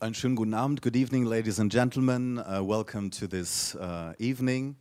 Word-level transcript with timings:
Einen 0.00 0.14
schönen 0.14 0.36
guten 0.36 0.54
Abend. 0.54 0.80
Good 0.80 0.94
evening, 0.94 1.24
ladies 1.24 1.58
and 1.58 1.72
gentlemen. 1.72 2.38
Uh, 2.38 2.62
welcome 2.62 3.10
to 3.10 3.26
this 3.26 3.74
uh, 3.74 4.12
evening. 4.20 4.76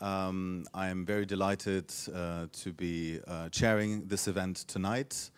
Um, 0.00 0.64
I 0.72 0.88
am 0.88 1.04
very 1.04 1.26
delighted 1.26 1.92
uh, 2.08 2.46
to 2.62 2.72
be 2.72 3.20
uh, 3.28 3.50
chairing 3.50 4.08
this 4.08 4.26
event 4.26 4.66
tonight. 4.66 5.30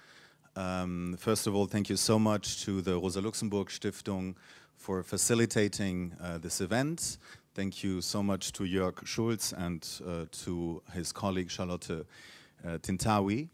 Um, 0.55 1.17
first 1.19 1.49
of 1.49 1.57
all, 1.57 1.67
thank 1.67 1.91
you 1.91 1.97
so 1.97 2.21
much 2.21 2.65
to 2.67 2.81
the 2.81 2.93
Rosa 2.93 3.21
Luxemburg 3.21 3.67
Stiftung 3.67 4.37
for 4.77 5.03
facilitating 5.03 6.13
uh, 6.23 6.39
this 6.39 6.61
event. 6.61 7.19
Thank 7.53 7.83
you 7.83 8.03
so 8.03 8.23
much 8.23 8.53
to 8.53 8.63
Jörg 8.63 9.05
Schulz 9.05 9.53
and 9.53 9.85
uh, 10.07 10.27
to 10.45 10.81
his 10.93 11.11
colleague 11.11 11.51
Charlotte 11.51 12.07
Tintawi. 12.65 13.49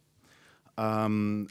Um, 0.77 1.49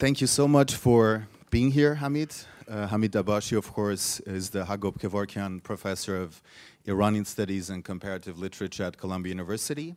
thank 0.00 0.20
you 0.20 0.26
so 0.26 0.48
much 0.48 0.74
for 0.74 1.28
being 1.52 1.70
here, 1.70 1.96
Hamid. 1.96 2.34
Uh, 2.66 2.86
Hamid 2.86 3.12
Dabashi, 3.12 3.58
of 3.58 3.70
course, 3.74 4.20
is 4.20 4.48
the 4.48 4.64
Hagop 4.64 4.98
Kevorkian 4.98 5.62
Professor 5.62 6.16
of 6.16 6.40
Iranian 6.86 7.26
Studies 7.26 7.68
and 7.68 7.84
Comparative 7.84 8.38
Literature 8.38 8.84
at 8.84 8.96
Columbia 8.96 9.32
University. 9.32 9.94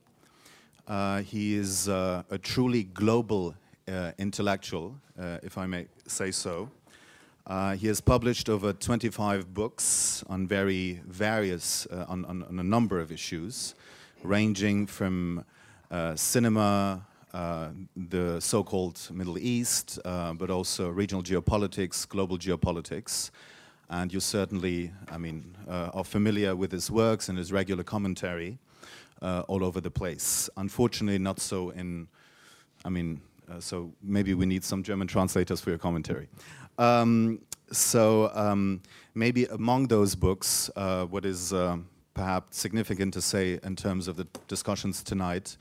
Uh, 0.86 1.22
he 1.22 1.56
is 1.56 1.88
uh, 1.88 2.24
a 2.30 2.38
truly 2.38 2.84
global 2.84 3.56
uh, 3.88 4.12
intellectual, 4.18 4.98
uh, 5.18 5.38
if 5.44 5.58
I 5.58 5.66
may 5.66 5.88
say 6.06 6.30
so. 6.30 6.70
Uh, 7.48 7.76
he 7.76 7.88
has 7.88 8.02
published 8.02 8.50
over 8.50 8.74
25 8.74 9.54
books 9.54 10.26
on 10.28 10.46
very 10.48 11.00
various, 11.08 11.86
on, 11.86 12.26
on, 12.26 12.44
on 12.44 12.60
a 12.60 12.64
number 12.64 13.00
of 13.00 13.14
issues, 13.14 13.76
ranging 14.24 14.88
from 14.88 15.46
cinema, 16.16 17.08
the 17.36 18.40
so-called 18.40 19.10
Middle 19.12 19.38
East, 19.38 20.00
uh, 20.06 20.34
but 20.34 20.50
also 20.50 20.90
regional 20.90 21.24
geopolitics, 21.24 22.08
global 22.08 22.38
geopolitics. 22.38 23.32
And 23.90 24.12
you 24.14 24.20
certainly, 24.20 24.92
I 25.12 25.18
mean, 25.18 25.56
uh, 25.70 25.92
are 25.94 26.04
familiar 26.04 26.56
with 26.56 26.72
his 26.72 26.90
works 26.90 27.30
and 27.30 27.38
his 27.38 27.52
regular 27.52 27.84
commentary 27.84 28.58
uh, 29.22 29.44
all 29.48 29.64
over 29.64 29.82
the 29.82 29.92
place. 29.92 30.50
Unfortunately, 30.58 31.20
not 31.20 31.40
so 31.40 31.70
in, 31.70 32.08
I 32.84 32.90
mean, 32.90 33.22
uh, 33.50 33.60
so 33.60 33.92
maybe 34.02 34.34
we 34.34 34.46
need 34.46 34.64
some 34.64 34.82
German 34.82 35.08
translators 35.08 35.62
for 35.62 35.70
your 35.70 35.80
commentary. 35.80 36.28
Um, 36.78 37.40
so 37.72 38.32
um, 38.34 38.82
maybe 39.14 39.46
among 39.46 39.88
those 39.88 40.16
books, 40.16 40.70
uh, 40.76 41.06
what 41.06 41.26
is 41.26 41.54
uh, 41.54 41.78
perhaps 42.14 42.58
significant 42.58 43.14
to 43.14 43.22
say 43.22 43.60
in 43.64 43.76
terms 43.76 44.08
of 44.08 44.16
the 44.16 44.28
discussions 44.48 45.04
tonight, 45.04 45.58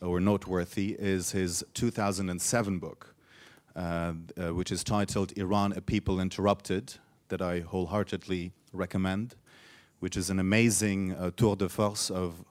or 0.00 0.20
noteworthy, 0.20 0.96
is 0.98 1.32
his 1.32 1.64
2007 1.74 2.78
book, 2.78 3.14
uh, 3.74 4.12
uh, 4.36 4.54
which 4.54 4.70
is 4.70 4.84
titled 4.84 5.36
Iran, 5.36 5.72
a 5.72 5.80
People 5.80 6.20
Interrupted, 6.20 6.94
that 7.28 7.42
I 7.42 7.60
wholeheartedly 7.60 8.52
recommend, 8.72 9.34
which 10.00 10.16
is 10.16 10.30
an 10.30 10.38
amazing 10.38 11.12
uh, 11.12 11.30
tour 11.36 11.56
de 11.56 11.68
force 11.68 12.10
of 12.10 12.44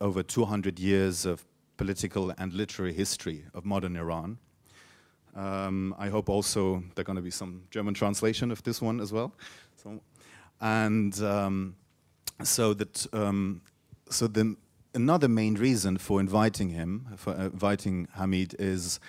over 0.00 0.22
200 0.22 0.78
years 0.78 1.26
of 1.26 1.44
political 1.76 2.32
and 2.38 2.52
literary 2.52 2.92
history 2.92 3.44
of 3.54 3.64
modern 3.64 3.96
Iran. 3.96 4.38
Um, 5.34 5.94
I 5.98 6.08
hope 6.08 6.28
also 6.28 6.82
there 6.94 7.02
are 7.02 7.04
going 7.04 7.16
to 7.16 7.22
be 7.22 7.30
some 7.30 7.64
German 7.70 7.94
translation 7.94 8.50
of 8.50 8.62
this 8.62 8.80
one 8.80 9.00
as 9.00 9.12
well. 9.12 9.32
So, 9.82 10.00
and 10.60 11.20
um, 11.22 11.74
so 12.42 12.72
that 12.74 13.06
um, 13.12 13.60
so 14.10 14.26
the 14.26 14.56
another 14.94 15.28
main 15.28 15.54
reason 15.54 15.98
for 15.98 16.20
inviting 16.20 16.70
him, 16.70 17.06
for 17.16 17.34
inviting 17.34 18.08
Hamid, 18.14 18.54
is 18.58 19.00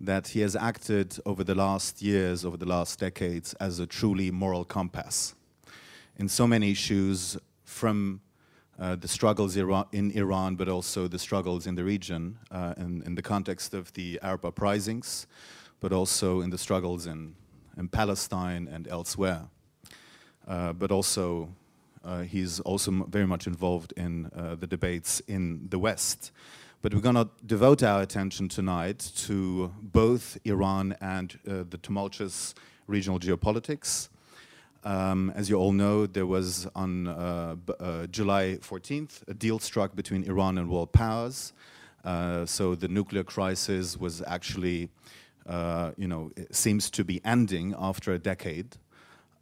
that 0.00 0.28
he 0.28 0.40
has 0.40 0.54
acted 0.56 1.18
over 1.26 1.44
the 1.44 1.54
last 1.54 2.02
years, 2.02 2.44
over 2.44 2.56
the 2.56 2.66
last 2.66 2.98
decades, 2.98 3.54
as 3.54 3.78
a 3.78 3.86
truly 3.86 4.30
moral 4.30 4.64
compass 4.64 5.34
in 6.16 6.28
so 6.28 6.46
many 6.46 6.70
issues 6.70 7.38
from 7.64 8.20
uh, 8.78 8.96
the 8.96 9.08
struggles 9.08 9.56
in 9.56 10.10
Iran, 10.12 10.54
but 10.56 10.68
also 10.68 11.08
the 11.08 11.18
struggles 11.18 11.66
in 11.66 11.74
the 11.74 11.84
region, 11.84 12.38
uh, 12.50 12.74
in, 12.76 13.02
in 13.04 13.14
the 13.14 13.22
context 13.22 13.74
of 13.74 13.92
the 13.94 14.18
Arab 14.22 14.44
uprisings, 14.44 15.26
but 15.80 15.92
also 15.92 16.40
in 16.40 16.50
the 16.50 16.58
struggles 16.58 17.06
in, 17.06 17.34
in 17.76 17.88
Palestine 17.88 18.68
and 18.68 18.88
elsewhere. 18.88 19.48
Uh, 20.48 20.72
but 20.72 20.90
also, 20.90 21.44
uh, 21.44 21.46
he's 22.26 22.60
also 22.60 22.90
very 23.08 23.26
much 23.26 23.46
involved 23.46 23.92
in 23.96 24.30
uh, 24.34 24.54
the 24.54 24.66
debates 24.66 25.20
in 25.26 25.68
the 25.68 25.78
West. 25.78 26.32
But 26.82 26.94
we're 26.94 27.02
going 27.02 27.16
to 27.16 27.28
devote 27.44 27.82
our 27.82 28.00
attention 28.00 28.48
tonight 28.48 29.12
to 29.26 29.70
both 29.82 30.38
Iran 30.44 30.96
and 31.02 31.38
uh, 31.46 31.64
the 31.68 31.76
tumultuous 31.76 32.54
regional 32.86 33.18
geopolitics. 33.18 34.08
Um, 34.82 35.30
as 35.36 35.50
you 35.50 35.56
all 35.56 35.72
know, 35.72 36.06
there 36.06 36.24
was 36.24 36.66
on 36.74 37.06
uh, 37.06 37.56
uh, 37.78 38.06
July 38.06 38.58
14th 38.62 39.28
a 39.28 39.34
deal 39.34 39.58
struck 39.58 39.94
between 39.94 40.24
Iran 40.24 40.56
and 40.56 40.70
world 40.70 40.90
powers. 40.90 41.52
Uh, 42.02 42.46
so 42.46 42.74
the 42.74 42.88
nuclear 42.88 43.24
crisis 43.24 43.98
was 43.98 44.22
actually, 44.26 44.88
uh, 45.46 45.90
you 45.98 46.08
know, 46.08 46.30
seems 46.50 46.88
to 46.92 47.04
be 47.04 47.20
ending 47.26 47.74
after 47.78 48.14
a 48.14 48.18
decade. 48.18 48.76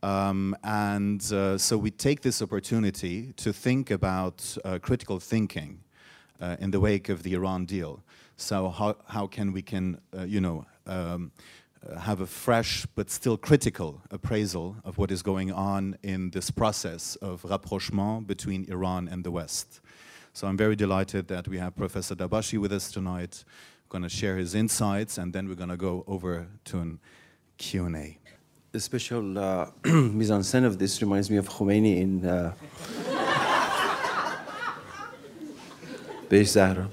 Um, 0.03 0.57
and 0.63 1.21
uh, 1.33 1.59
so 1.59 1.77
we 1.77 1.91
take 1.91 2.23
this 2.23 2.41
opportunity 2.41 3.33
to 3.37 3.53
think 3.53 3.91
about 3.91 4.57
uh, 4.65 4.79
critical 4.81 5.19
thinking 5.19 5.81
uh, 6.41 6.57
in 6.61 6.71
the 6.71 6.81
wake 6.81 7.09
of 7.09 7.23
the 7.23 7.35
Iran 7.35 7.65
deal. 7.65 8.03
So 8.37 8.69
how, 8.69 8.97
how 9.07 9.27
can 9.27 9.53
we 9.53 9.63
can, 9.63 10.01
uh, 10.17 10.23
you 10.23 10.41
know, 10.41 10.67
um, 10.87 11.33
have 12.01 12.21
a 12.21 12.27
fresh 12.27 12.87
but 12.95 13.11
still 13.11 13.37
critical 13.37 14.03
appraisal 14.11 14.77
of 14.85 14.99
what 14.99 15.11
is 15.11 15.23
going 15.23 15.53
on 15.53 15.97
in 16.03 16.31
this 16.31 16.51
process 16.51 17.17
of 17.17 17.45
rapprochement 17.45 18.27
between 18.27 18.71
Iran 18.71 19.09
and 19.09 19.25
the 19.25 19.31
West. 19.31 19.81
So 20.33 20.47
I'm 20.47 20.57
very 20.57 20.77
delighted 20.77 21.29
that 21.29 21.49
we 21.49 21.59
have 21.59 21.77
Professor 21.77 22.15
Dabashi 22.15 22.59
with 22.59 22.73
us 22.73 22.91
tonight, 22.91 23.45
going 23.89 24.03
to 24.03 24.09
share 24.09 24.37
his 24.37 24.55
insights, 24.55 25.19
and 25.19 25.33
then 25.33 25.49
we're 25.49 25.55
going 25.55 25.71
to 25.71 25.77
go 25.77 26.05
over 26.07 26.47
to 26.67 26.79
an 26.79 27.01
Q&A. 27.57 28.19
The 28.79 28.83
special 28.83 29.37
uh, 29.37 29.67
mise 29.85 30.31
en 30.31 30.45
scène 30.45 30.65
of 30.65 30.79
this 30.79 31.01
reminds 31.03 31.29
me 31.29 31.37
of 31.37 31.49
Khomeini 31.49 32.01
in 32.01 32.25
uh, 32.25 32.53
Zahra. 36.45 36.89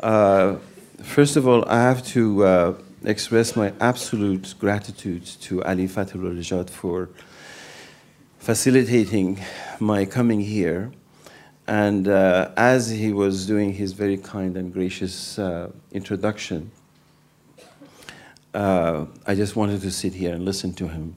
Uh, 0.00 0.56
first 1.02 1.36
of 1.36 1.48
all, 1.48 1.66
I 1.66 1.80
have 1.80 2.06
to 2.08 2.44
uh, 2.44 2.74
express 3.06 3.56
my 3.56 3.72
absolute 3.80 4.54
gratitude 4.58 5.24
to 5.40 5.64
Ali 5.64 5.88
Fathollah-Nejad 5.88 6.68
for 6.68 7.08
facilitating 8.40 9.40
my 9.80 10.04
coming 10.04 10.42
here. 10.42 10.92
And 11.66 12.08
uh, 12.08 12.50
as 12.58 12.90
he 12.90 13.14
was 13.14 13.46
doing 13.46 13.72
his 13.72 13.94
very 13.94 14.18
kind 14.18 14.58
and 14.58 14.70
gracious 14.70 15.38
uh, 15.38 15.70
introduction, 15.92 16.72
uh, 18.54 19.06
I 19.26 19.34
just 19.34 19.56
wanted 19.56 19.82
to 19.82 19.90
sit 19.90 20.14
here 20.14 20.32
and 20.32 20.44
listen 20.44 20.72
to 20.74 20.88
him 20.88 21.16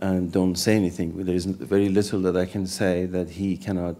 and 0.00 0.30
don't 0.30 0.54
say 0.54 0.76
anything. 0.76 1.24
There 1.24 1.34
is 1.34 1.44
very 1.44 1.88
little 1.88 2.20
that 2.22 2.36
I 2.36 2.46
can 2.46 2.66
say 2.66 3.06
that 3.06 3.30
he 3.30 3.56
cannot 3.56 3.96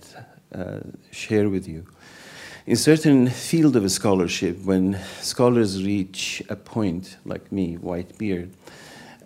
uh, 0.55 0.79
share 1.11 1.49
with 1.49 1.67
you. 1.67 1.85
In 2.67 2.77
certain 2.77 3.29
field 3.29 3.77
of 3.77 3.91
scholarship, 3.91 4.63
when 4.65 4.99
scholars 5.21 5.83
reach 5.83 6.43
a 6.49 6.57
point, 6.57 7.17
like 7.25 7.51
me, 7.51 7.77
white 7.77 8.17
beard, 8.19 8.51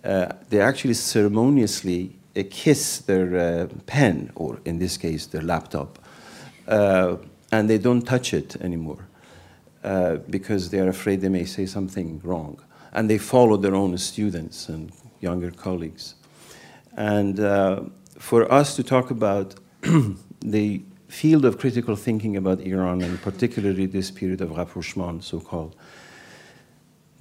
uh, 0.03 0.33
they 0.49 0.59
actually 0.59 0.93
ceremoniously 0.95 2.15
uh, 2.35 2.43
kiss 2.49 2.99
their 2.99 3.37
uh, 3.37 3.67
pen, 3.85 4.31
or 4.35 4.59
in 4.65 4.79
this 4.79 4.97
case, 4.97 5.27
their 5.27 5.41
laptop, 5.41 5.99
uh, 6.67 7.17
and 7.51 7.69
they 7.69 7.77
don't 7.77 8.01
touch 8.01 8.33
it 8.33 8.55
anymore 8.61 9.05
because 10.29 10.69
they 10.69 10.79
are 10.79 10.87
afraid 10.87 11.19
they 11.19 11.27
may 11.27 11.43
say 11.43 11.65
something 11.65 12.21
wrong. 12.23 12.57
And 12.93 13.09
they 13.09 13.17
follow 13.17 13.57
their 13.57 13.75
own 13.75 13.97
students 13.97 14.69
and 14.69 14.91
younger 15.19 15.51
colleagues. 15.51 16.15
And 16.95 17.39
uh, 17.39 17.81
for 18.17 18.51
us 18.51 18.75
to 18.75 18.83
talk 18.83 19.11
about 19.11 19.55
the 20.41 20.81
field 21.07 21.45
of 21.45 21.57
critical 21.59 21.95
thinking 21.95 22.37
about 22.37 22.61
Iran, 22.61 23.01
and 23.01 23.21
particularly 23.21 23.85
this 23.85 24.09
period 24.11 24.41
of 24.41 24.51
rapprochement, 24.51 25.23
so 25.23 25.39
called, 25.39 25.75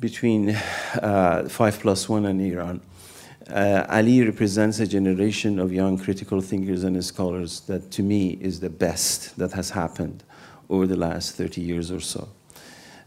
between 0.01 0.51
uh, 0.51 1.49
5 1.49 1.81
plus 1.81 2.09
1 2.09 2.27
and 2.27 2.41
Iran, 2.41 2.81
uh, 3.51 3.87
Ali 3.89 4.23
represents 4.25 4.81
a 4.81 4.87
generation 4.87 5.59
of 5.59 5.73
young 5.73 5.99
critical 5.99 6.41
thinkers 6.41 6.85
and 6.85 7.03
scholars 7.05 7.61
that, 7.61 7.91
to 7.93 8.03
me, 8.03 8.39
is 8.41 8.61
the 8.61 8.71
best 8.71 9.37
that 9.37 9.53
has 9.53 9.71
happened 9.71 10.25
over 10.69 10.87
the 10.87 10.97
last 10.97 11.37
30 11.37 11.61
years 11.61 11.91
or 11.91 12.01
so. 12.01 12.29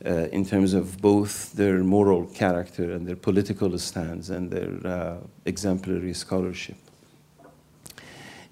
Uh, 0.03 0.27
in 0.33 0.45
terms 0.45 0.73
of 0.73 1.01
both 1.01 1.53
their 1.53 1.81
moral 1.81 2.25
character 2.27 2.91
and 2.91 3.07
their 3.07 3.15
political 3.15 3.77
stance 3.79 4.29
and 4.29 4.51
their 4.51 4.85
uh, 4.85 5.17
exemplary 5.45 6.13
scholarship. 6.13 6.75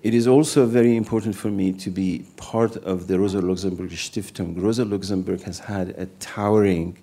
It 0.01 0.13
is 0.13 0.25
also 0.25 0.65
very 0.65 0.95
important 0.95 1.35
for 1.35 1.49
me 1.49 1.73
to 1.73 1.89
be 1.89 2.25
part 2.37 2.77
of 2.77 3.07
the 3.07 3.19
Rosa 3.19 3.41
Luxemburg 3.41 3.91
Stiftung. 3.91 4.61
Rosa 4.61 4.85
Luxemburg 4.85 5.41
has 5.43 5.59
had 5.59 5.89
a 5.97 6.05
towering 6.19 6.97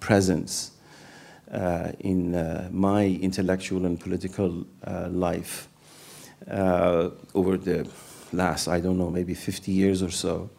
presence 0.00 0.72
uh, 1.50 1.92
in 2.00 2.34
uh, 2.34 2.68
my 2.72 3.04
intellectual 3.04 3.84
and 3.84 4.00
political 4.00 4.66
uh, 4.86 5.08
life 5.10 5.68
uh, 6.50 7.10
over 7.34 7.58
the 7.58 7.88
last, 8.32 8.68
I 8.68 8.80
don't 8.80 8.96
know, 8.96 9.10
maybe 9.10 9.34
50 9.34 9.70
years 9.70 10.02
or 10.02 10.10
so. 10.10 10.50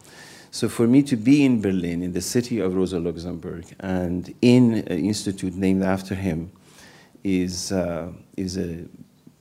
So 0.54 0.68
for 0.68 0.86
me 0.86 1.02
to 1.02 1.16
be 1.16 1.44
in 1.44 1.60
Berlin, 1.60 2.00
in 2.00 2.12
the 2.12 2.20
city 2.20 2.60
of 2.60 2.76
Rosa 2.76 3.00
Luxemburg, 3.00 3.74
and 3.80 4.32
in 4.40 4.74
an 4.86 5.04
institute 5.04 5.56
named 5.56 5.82
after 5.82 6.14
him, 6.14 6.52
is, 7.24 7.72
uh, 7.72 8.12
is 8.36 8.56
a 8.56 8.84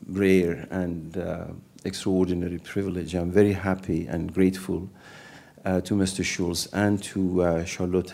rare 0.07 0.68
and 0.71 1.15
uh, 1.15 1.45
extraordinary 1.86 2.57
privilege. 2.57 3.13
I'm 3.13 3.30
very 3.30 3.54
happy 3.54 4.07
and 4.07 4.33
grateful 4.33 4.89
uh, 5.63 5.81
to 5.81 5.94
Mr. 5.94 6.25
Schulz 6.25 6.65
and 6.74 7.04
to 7.04 7.44
uh, 7.44 7.63
Charlotte 7.63 8.07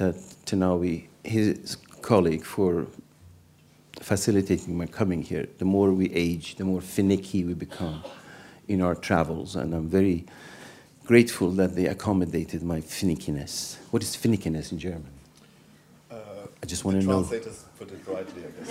Tenawi, 0.46 1.08
his 1.24 1.78
colleague, 2.02 2.44
for 2.44 2.86
facilitating 4.02 4.78
my 4.78 4.88
coming 4.88 5.22
here. 5.22 5.48
The 5.58 5.64
more 5.64 5.94
we 5.94 6.12
age, 6.12 6.56
the 6.56 6.66
more 6.66 6.82
finicky 6.82 7.46
we 7.46 7.54
become 7.54 8.04
in 8.68 8.82
our 8.82 8.94
travels, 8.94 9.56
and 9.56 9.74
I'm 9.74 9.88
very 9.88 10.26
grateful 11.10 11.50
that 11.50 11.76
they 11.76 11.88
accommodated 11.88 12.62
my 12.62 12.80
finickiness. 12.82 13.78
What 13.90 14.04
is 14.04 14.16
finickiness 14.16 14.72
in 14.72 14.78
German? 14.78 15.10
Uh, 16.12 16.16
I 16.62 16.66
just 16.68 16.86
want 16.86 17.02
to 17.02 17.08
know. 17.08 17.24
Translators 17.24 17.66
put 17.80 17.92
it 17.92 18.02
rightly, 18.06 18.44
I 18.48 18.52
guess. 18.56 18.70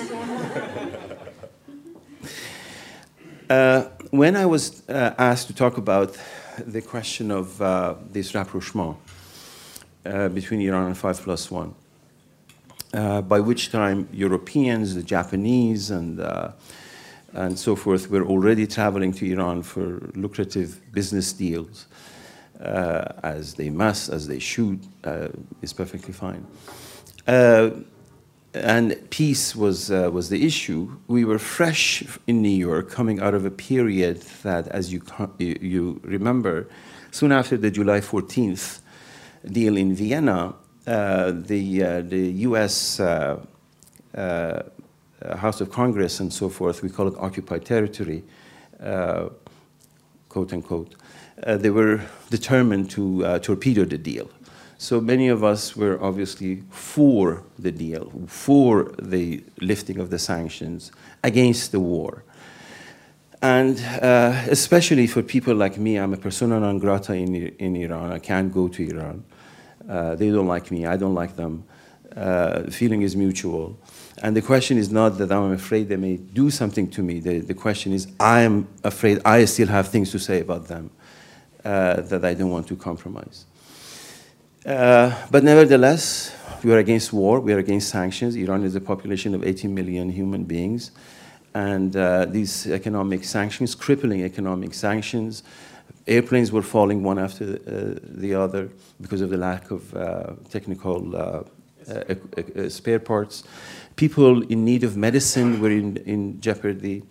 uh, 3.50 3.88
when 4.11 4.37
I 4.37 4.46
was 4.46 4.88
uh, 4.88 5.14
asked 5.19 5.49
to 5.49 5.52
talk 5.52 5.79
about 5.79 6.17
the 6.64 6.81
question 6.81 7.32
of 7.32 7.61
uh, 7.61 7.96
this 8.12 8.32
rapprochement 8.37 8.96
uh, 10.06 10.29
between 10.29 10.61
Iran 10.61 10.87
and 10.87 10.96
5 10.96 11.20
plus 11.20 11.50
1, 11.50 11.75
uh, 12.94 13.20
by 13.23 13.40
which 13.40 13.73
time 13.73 14.08
Europeans, 14.12 14.94
the 14.94 15.02
Japanese, 15.02 15.90
and, 15.90 16.20
uh, 16.20 16.52
and 17.32 17.58
so 17.58 17.75
forth 17.75 18.08
were 18.08 18.25
already 18.25 18.69
traveling 18.69 19.12
to 19.14 19.26
Iran 19.26 19.64
for 19.64 20.08
lucrative 20.14 20.79
business 20.93 21.32
deals, 21.32 21.87
uh, 22.60 23.05
as 23.22 23.55
they 23.55 23.70
must, 23.70 24.08
as 24.08 24.26
they 24.26 24.38
should, 24.38 24.81
uh, 25.05 25.28
is 25.62 25.72
perfectly 25.72 26.12
fine. 26.12 26.44
Uh, 27.26 27.70
and 28.55 28.96
peace 29.10 29.55
was, 29.55 29.90
uh, 29.90 30.10
was 30.12 30.28
the 30.28 30.44
issue. 30.44 30.90
We 31.06 31.25
were 31.25 31.38
fresh 31.38 32.02
in 32.26 32.43
New 32.43 32.49
York, 32.49 32.90
coming 32.90 33.20
out 33.20 33.34
of 33.34 33.44
a 33.44 33.50
period 33.50 34.22
that, 34.43 34.66
as 34.69 34.93
you, 34.93 35.02
you 35.38 36.00
remember, 36.02 36.69
soon 37.10 37.31
after 37.31 37.56
the 37.56 37.70
July 37.70 38.00
14th 38.00 38.81
deal 39.46 39.76
in 39.76 39.94
Vienna, 39.94 40.54
uh, 40.87 41.32
the, 41.34 41.84
uh, 41.84 42.00
the 42.00 42.31
US 42.49 42.96
House 42.96 43.40
of 45.61 45.70
Congress 45.70 46.19
and 46.20 46.32
so 46.32 46.49
forth, 46.49 46.82
we 46.82 46.88
call 46.88 47.06
it 47.06 47.14
occupied 47.19 47.64
territory, 47.64 48.25
quote 50.28 50.52
unquote, 50.52 50.94
they 51.46 51.70
were 51.70 52.00
determined 52.31 52.90
to 52.90 53.38
torpedo 53.40 53.85
the 53.85 53.99
deal. 53.99 54.29
So 54.81 55.00
many 55.00 55.26
of 55.26 55.43
us 55.43 55.76
were 55.76 56.00
obviously 56.00 56.62
for 56.70 57.43
the 57.58 57.73
deal, 57.73 58.12
for 58.29 58.94
the 59.02 59.43
lifting 59.61 59.99
of 59.99 60.11
the 60.11 60.20
sanctions, 60.20 60.93
against 61.25 61.73
the 61.73 61.81
war. 61.81 62.23
And 63.43 63.76
uh, 64.00 64.44
especially 64.49 65.08
for 65.08 65.23
people 65.23 65.56
like 65.56 65.79
me, 65.79 65.96
I'm 65.96 66.14
a 66.14 66.17
persona 66.17 66.61
non 66.61 66.79
grata 66.79 67.14
in, 67.14 67.35
in 67.35 67.75
Iran. 67.75 68.12
I 68.12 68.20
can't 68.20 68.55
go 68.55 68.69
to 68.69 68.88
Iran. 68.88 69.25
Uh, 69.88 70.14
they 70.14 70.31
don't 70.31 70.46
like 70.46 70.70
me, 70.70 70.87
I 70.87 70.96
don't 70.96 71.14
like 71.14 71.35
them. 71.35 71.64
Uh, 72.14 72.70
feeling 72.70 73.02
is 73.02 73.17
mutual. 73.17 73.76
And 74.23 74.37
the 74.37 74.43
question 74.43 74.79
is 74.79 74.90
not 74.90 75.19
that 75.19 75.32
I'm 75.32 75.52
afraid 75.52 75.88
they 75.88 75.96
may 75.96 76.17
do 76.17 76.50
something 76.50 76.88
to 76.90 77.02
me. 77.02 77.20
The, 77.20 77.40
the 77.40 77.55
question 77.55 77.93
is, 77.93 78.06
I'm 78.20 78.69
afraid 78.85 79.20
I 79.25 79.44
still 79.44 79.69
have 79.69 79.88
things 79.88 80.12
to 80.12 80.19
say 80.19 80.40
about 80.40 80.69
them 80.69 80.90
uh, 81.64 82.00
that 82.00 82.25
I 82.25 82.34
don't 82.34 82.50
want 82.50 82.66
to 82.69 82.76
compromise. 82.76 83.46
Uh, 84.66 85.14
but 85.31 85.44
nevertheless, 85.44 86.34
we 86.62 86.72
are 86.72 86.78
against 86.78 87.12
war, 87.12 87.40
we 87.40 87.52
are 87.52 87.58
against 87.58 87.88
sanctions. 87.88 88.37
Iran 88.37 88.64
is 88.64 88.75
a 88.75 88.81
population 88.81 89.34
of 89.34 89.44
18 89.44 89.75
million 89.75 90.10
human 90.10 90.44
beings. 90.44 90.90
And 91.55 91.96
uh, 91.96 92.26
these 92.26 92.66
economic 92.66 93.25
sanctions, 93.25 93.75
crippling 93.75 94.22
economic 94.22 94.75
sanctions, 94.75 95.43
airplanes 96.06 96.52
were 96.52 96.62
falling 96.62 97.02
one 97.02 97.19
after 97.19 97.44
uh, 97.44 97.99
the 98.02 98.34
other 98.34 98.70
because 99.00 99.20
of 99.20 99.31
the 99.31 99.37
lack 99.37 99.70
of 99.70 99.94
uh, 99.94 100.34
technical 100.50 101.16
uh, 101.16 101.43
spare 102.69 102.99
parts. 102.99 103.44
People 103.96 104.43
in 104.43 104.64
need 104.64 104.84
of 104.84 104.96
medicine 104.96 105.61
were 105.61 105.70
in, 105.70 105.96
in 105.99 106.40
jeopardy, 106.40 107.02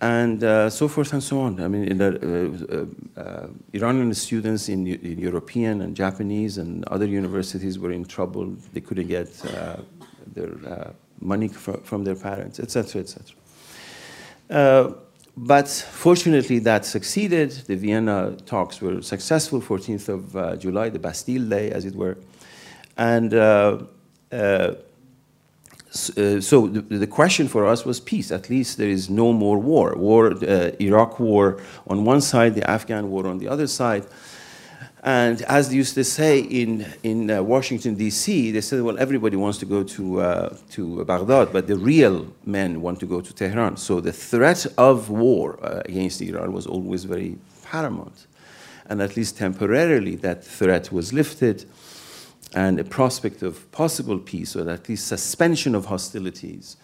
and 0.00 0.42
uh, 0.42 0.68
so 0.68 0.88
forth 0.88 1.12
and 1.12 1.22
so 1.22 1.40
on. 1.40 1.60
I 1.60 1.68
mean, 1.68 2.00
uh, 2.00 2.86
uh, 3.16 3.46
Iranian 3.72 4.12
students 4.14 4.68
in, 4.68 4.86
in, 4.86 5.18
European 5.18 5.80
and 5.82 5.94
Japanese 5.96 6.58
and 6.58 6.84
other 6.86 7.06
universities 7.06 7.78
were 7.78 7.92
in 7.92 8.04
trouble. 8.04 8.56
They 8.72 8.80
couldn't 8.80 9.08
get 9.08 9.32
their 10.34 10.94
money 11.20 11.48
from 11.48 12.04
their 12.04 12.16
parents, 12.16 12.58
etc., 12.60 13.02
etc. 13.02 13.34
But 15.36 15.68
fortunately, 15.68 16.60
that 16.60 16.84
succeeded. 16.84 17.50
The 17.66 17.74
Vienna 17.74 18.36
talks 18.46 18.80
were 18.80 19.02
successful, 19.02 19.60
14th 19.60 20.08
of 20.08 20.36
uh, 20.36 20.56
July, 20.56 20.90
the 20.90 21.00
Bastille 21.00 21.48
Day, 21.48 21.72
as 21.72 21.84
it 21.84 21.96
were. 21.96 22.16
And 22.96 23.32
uh, 25.94 26.40
so 26.40 26.66
the, 26.66 26.80
the, 26.80 27.06
question 27.06 27.46
for 27.46 27.66
us 27.66 27.84
was 27.84 28.00
peace. 28.00 28.32
At 28.32 28.50
least 28.50 28.78
there 28.78 28.88
is 28.88 29.08
no 29.08 29.32
more 29.32 29.58
war. 29.58 29.94
War, 29.94 30.32
uh, 30.32 30.72
Iraq 30.80 31.20
war 31.20 31.60
on 31.86 32.04
one 32.04 32.20
side, 32.20 32.56
the 32.56 32.68
Afghan 32.68 33.10
war 33.10 33.28
on 33.28 33.38
the 33.38 33.46
other 33.46 33.68
side. 33.68 34.04
And 35.04 35.42
as 35.42 35.68
they 35.68 35.76
used 35.76 35.94
to 35.94 36.02
say 36.02 36.40
in, 36.40 36.86
in 37.02 37.30
uh, 37.30 37.42
Washington, 37.42 37.94
D.C., 37.94 38.50
they 38.50 38.60
said, 38.62 38.80
well, 38.82 38.98
everybody 38.98 39.36
wants 39.36 39.58
to 39.58 39.66
go 39.66 39.84
to, 39.84 40.20
uh, 40.20 40.56
to 40.70 41.04
Baghdad, 41.04 41.52
but 41.52 41.66
the 41.66 41.76
real 41.76 42.26
men 42.46 42.80
want 42.80 43.00
to 43.00 43.06
go 43.06 43.20
to 43.20 43.32
Tehran. 43.34 43.76
So 43.76 44.00
the 44.00 44.12
threat 44.12 44.66
of 44.78 45.10
war 45.10 45.58
uh, 45.62 45.82
against 45.84 46.22
Iran 46.22 46.54
was 46.54 46.66
always 46.66 47.04
very 47.04 47.36
paramount. 47.64 48.26
And 48.86 49.02
at 49.02 49.14
least 49.14 49.36
temporarily, 49.36 50.16
that 50.16 50.42
threat 50.42 50.90
was 50.90 51.12
lifted, 51.12 51.66
and 52.54 52.78
a 52.78 52.84
prospect 52.84 53.42
of 53.42 53.70
possible 53.72 54.18
peace, 54.18 54.56
or 54.56 54.68
at 54.70 54.88
least 54.88 55.06
suspension 55.06 55.74
of 55.74 55.86
hostilities, 55.86 56.76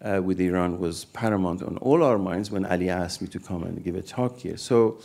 uh, 0.00 0.20
with 0.22 0.40
Iran 0.40 0.78
was 0.78 1.06
paramount 1.06 1.62
on 1.62 1.76
all 1.78 2.04
our 2.04 2.18
minds 2.18 2.50
when 2.50 2.64
Ali 2.66 2.88
asked 2.88 3.20
me 3.20 3.26
to 3.28 3.40
come 3.40 3.64
and 3.64 3.82
give 3.82 3.96
a 3.96 4.02
talk 4.02 4.38
here. 4.38 4.56
So 4.56 5.00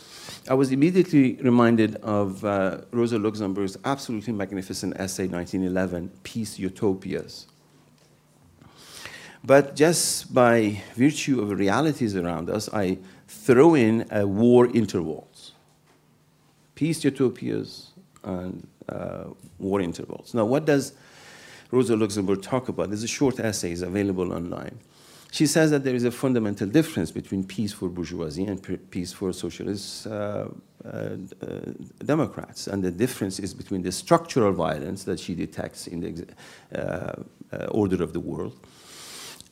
I 0.48 0.54
was 0.54 0.70
immediately 0.70 1.34
reminded 1.42 1.96
of 1.96 2.44
uh, 2.44 2.82
Rosa 2.92 3.18
Luxemburg's 3.18 3.76
absolutely 3.84 4.32
magnificent 4.34 4.94
essay, 4.96 5.26
1911, 5.26 6.10
Peace 6.22 6.58
Utopias. 6.58 7.46
But 9.44 9.76
just 9.76 10.32
by 10.32 10.80
virtue 10.94 11.42
of 11.42 11.50
realities 11.50 12.16
around 12.16 12.48
us, 12.48 12.72
I 12.72 12.98
throw 13.28 13.74
in 13.74 14.06
a 14.10 14.26
war 14.26 14.66
intervals. 14.74 15.52
Peace 16.74 17.04
utopias 17.04 17.90
and 18.24 18.66
uh, 18.88 19.24
war 19.58 19.80
intervals. 19.80 20.34
Now, 20.34 20.44
what 20.44 20.64
does 20.64 20.92
Rosa 21.74 21.96
Luxemburg 21.96 22.42
talk 22.42 22.68
about. 22.68 22.88
There's 22.88 23.02
a 23.02 23.08
short 23.08 23.40
essay, 23.40 23.72
it's 23.72 23.82
available 23.82 24.32
online. 24.32 24.78
She 25.32 25.46
says 25.46 25.72
that 25.72 25.82
there 25.82 25.96
is 25.96 26.04
a 26.04 26.12
fundamental 26.12 26.68
difference 26.68 27.10
between 27.10 27.42
peace 27.44 27.72
for 27.72 27.88
bourgeoisie 27.88 28.44
and 28.44 28.90
peace 28.90 29.12
for 29.12 29.32
socialist 29.32 30.06
uh, 30.06 30.10
uh, 30.84 30.88
uh, 30.88 31.16
Democrats. 32.04 32.68
And 32.68 32.84
the 32.84 32.92
difference 32.92 33.40
is 33.40 33.52
between 33.52 33.82
the 33.82 33.90
structural 33.90 34.52
violence 34.52 35.02
that 35.04 35.18
she 35.18 35.34
detects 35.34 35.88
in 35.88 36.00
the 36.00 36.26
uh, 36.72 37.22
uh, 37.52 37.66
order 37.66 38.00
of 38.04 38.12
the 38.12 38.20
world 38.20 38.56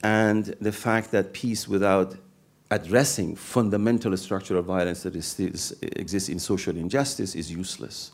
and 0.04 0.44
the 0.60 0.72
fact 0.72 1.10
that 1.10 1.32
peace 1.32 1.66
without 1.66 2.14
addressing 2.70 3.34
fundamental 3.34 4.16
structural 4.16 4.62
violence 4.62 5.02
that 5.02 5.16
is, 5.16 5.76
exists 5.82 6.28
in 6.28 6.38
social 6.38 6.76
injustice 6.76 7.34
is 7.34 7.50
useless. 7.50 8.12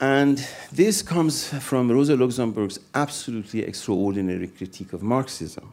And 0.00 0.46
this 0.70 1.02
comes 1.02 1.48
from 1.48 1.90
Rosa 1.90 2.16
Luxemburg's 2.16 2.78
absolutely 2.94 3.62
extraordinary 3.62 4.46
critique 4.46 4.92
of 4.92 5.02
Marxism. 5.02 5.72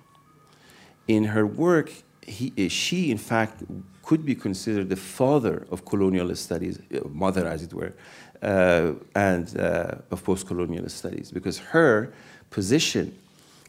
In 1.08 1.26
her 1.26 1.46
work, 1.46 1.92
he, 2.26 2.70
she, 2.70 3.12
in 3.12 3.20
fact, 3.20 3.64
could 4.02 4.26
be 4.26 4.34
considered 4.34 4.90
the 4.90 4.96
father 4.96 5.68
of 5.70 5.86
colonial 5.86 6.36
studies, 6.36 6.80
uh, 6.80 7.08
mother, 7.10 7.48
as 7.48 7.62
it 7.62 7.74
were, 7.74 7.94
uh, 8.42 8.94
and 9.16 9.60
uh, 9.60 9.96
of 10.10 10.24
post-colonial 10.24 10.90
studies, 10.90 11.32
because 11.32 11.60
her 11.60 12.12
position, 12.50 13.16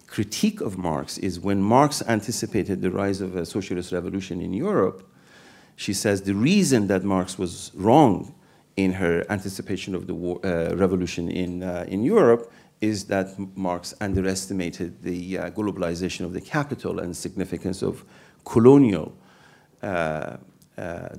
critique 0.07 0.63
of 0.63 0.79
Marx, 0.79 1.19
is 1.19 1.39
when 1.39 1.63
Marx 1.63 2.03
anticipated 2.09 2.81
the 2.81 2.91
rise 2.91 3.21
of 3.21 3.37
a 3.37 3.45
socialist 3.45 3.93
revolution 3.93 4.41
in 4.41 4.55
Europe, 4.55 5.07
she 5.77 5.93
says 5.93 6.23
the 6.23 6.35
reason 6.35 6.87
that 6.87 7.05
Marx 7.05 7.39
was 7.39 7.71
wrong 7.75 8.35
in 8.77 8.93
her 8.93 9.25
anticipation 9.31 9.95
of 9.95 10.07
the 10.07 10.15
war, 10.15 10.39
uh, 10.45 10.75
revolution 10.77 11.31
in, 11.31 11.63
uh, 11.63 11.85
in 11.89 12.03
Europe 12.03 12.53
is 12.81 13.07
that 13.07 13.29
Marx 13.57 13.95
underestimated 14.01 15.03
the 15.03 15.39
uh, 15.39 15.51
globalization 15.51 16.25
of 16.25 16.35
the 16.35 16.41
capital 16.41 17.01
and 17.01 17.17
significance 17.17 17.83
of 17.83 18.05
colonial 18.45 19.17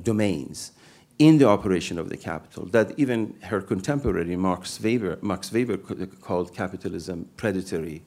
domains 0.03 0.71
in 1.19 1.37
the 1.39 1.47
operation 1.47 1.97
of 1.97 2.09
the 2.09 2.17
capital 2.17 2.65
that 2.65 2.93
even 2.97 3.35
her 3.43 3.61
contemporary 3.61 4.35
Max 4.35 4.79
Weber, 4.79 5.17
Max 5.21 5.51
Weber 5.51 5.77
called 5.77 6.53
capitalism 6.53 7.27
predatory, 7.37 8.03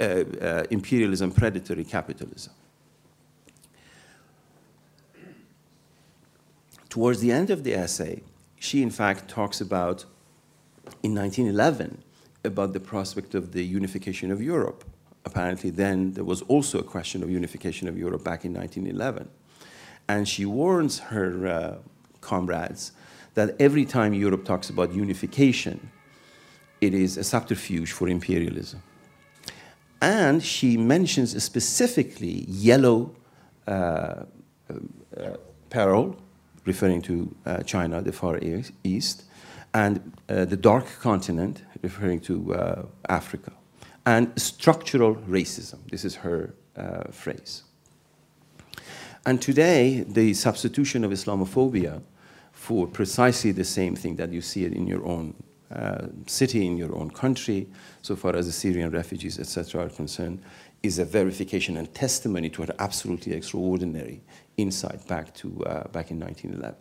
uh, 0.00 0.02
uh, 0.02 0.64
imperialism 0.70 1.32
predatory 1.32 1.84
capitalism. 1.84 2.52
Towards 6.88 7.20
the 7.20 7.30
end 7.30 7.50
of 7.50 7.62
the 7.62 7.74
essay, 7.74 8.22
she 8.58 8.82
in 8.82 8.90
fact 8.90 9.28
talks 9.28 9.60
about, 9.60 10.04
in 11.02 11.14
1911, 11.14 12.02
about 12.44 12.72
the 12.72 12.80
prospect 12.80 13.34
of 13.34 13.52
the 13.52 13.64
unification 13.64 14.30
of 14.30 14.40
Europe. 14.40 14.84
Apparently, 15.24 15.70
then 15.70 16.12
there 16.12 16.24
was 16.24 16.42
also 16.42 16.78
a 16.78 16.82
question 16.82 17.22
of 17.22 17.30
unification 17.30 17.88
of 17.88 17.98
Europe 17.98 18.22
back 18.22 18.44
in 18.44 18.54
1911. 18.54 19.28
And 20.08 20.28
she 20.28 20.46
warns 20.46 21.00
her 21.00 21.46
uh, 21.46 21.76
comrades 22.20 22.92
that 23.34 23.56
every 23.60 23.84
time 23.84 24.14
Europe 24.14 24.44
talks 24.44 24.70
about 24.70 24.92
unification, 24.92 25.90
it 26.80 26.94
is 26.94 27.16
a 27.16 27.24
subterfuge 27.24 27.92
for 27.92 28.08
imperialism. 28.08 28.82
And 30.00 30.42
she 30.42 30.76
mentions 30.76 31.42
specifically 31.42 32.44
yellow 32.48 33.14
uh, 33.66 34.24
uh, 34.70 35.36
peril, 35.70 36.16
referring 36.66 37.00
to 37.02 37.34
uh, 37.46 37.62
China, 37.62 38.02
the 38.02 38.12
Far 38.12 38.38
East, 38.84 39.24
and 39.72 40.12
uh, 40.28 40.44
the 40.44 40.56
dark 40.56 40.86
continent, 41.00 41.62
referring 41.82 42.20
to 42.20 42.54
uh, 42.54 42.82
Africa, 43.08 43.52
and 44.04 44.30
structural 44.40 45.14
racism. 45.28 45.78
This 45.90 46.04
is 46.04 46.16
her 46.16 46.54
uh, 46.76 47.04
phrase. 47.10 47.62
And 49.24 49.42
today, 49.42 50.04
the 50.06 50.34
substitution 50.34 51.04
of 51.04 51.10
Islamophobia 51.10 52.02
for 52.52 52.86
precisely 52.86 53.52
the 53.52 53.64
same 53.64 53.96
thing 53.96 54.16
that 54.16 54.32
you 54.32 54.40
see 54.40 54.64
it 54.64 54.72
in 54.72 54.86
your 54.86 55.04
own 55.04 55.34
uh, 55.70 56.06
city, 56.26 56.64
in 56.64 56.76
your 56.76 56.96
own 56.96 57.10
country, 57.10 57.66
so 58.02 58.14
far 58.14 58.36
as 58.36 58.46
the 58.46 58.52
Syrian 58.52 58.90
refugees, 58.90 59.38
etc., 59.38 59.84
are 59.84 59.88
concerned, 59.88 60.40
is 60.82 60.98
a 60.98 61.04
verification 61.04 61.76
and 61.76 61.92
testimony 61.92 62.48
to 62.50 62.62
an 62.62 62.70
absolutely 62.78 63.32
extraordinary 63.32 64.20
insight 64.56 65.06
back 65.06 65.34
to 65.34 65.48
uh, 65.64 65.88
back 65.88 66.10
in 66.10 66.20
1911. 66.20 66.74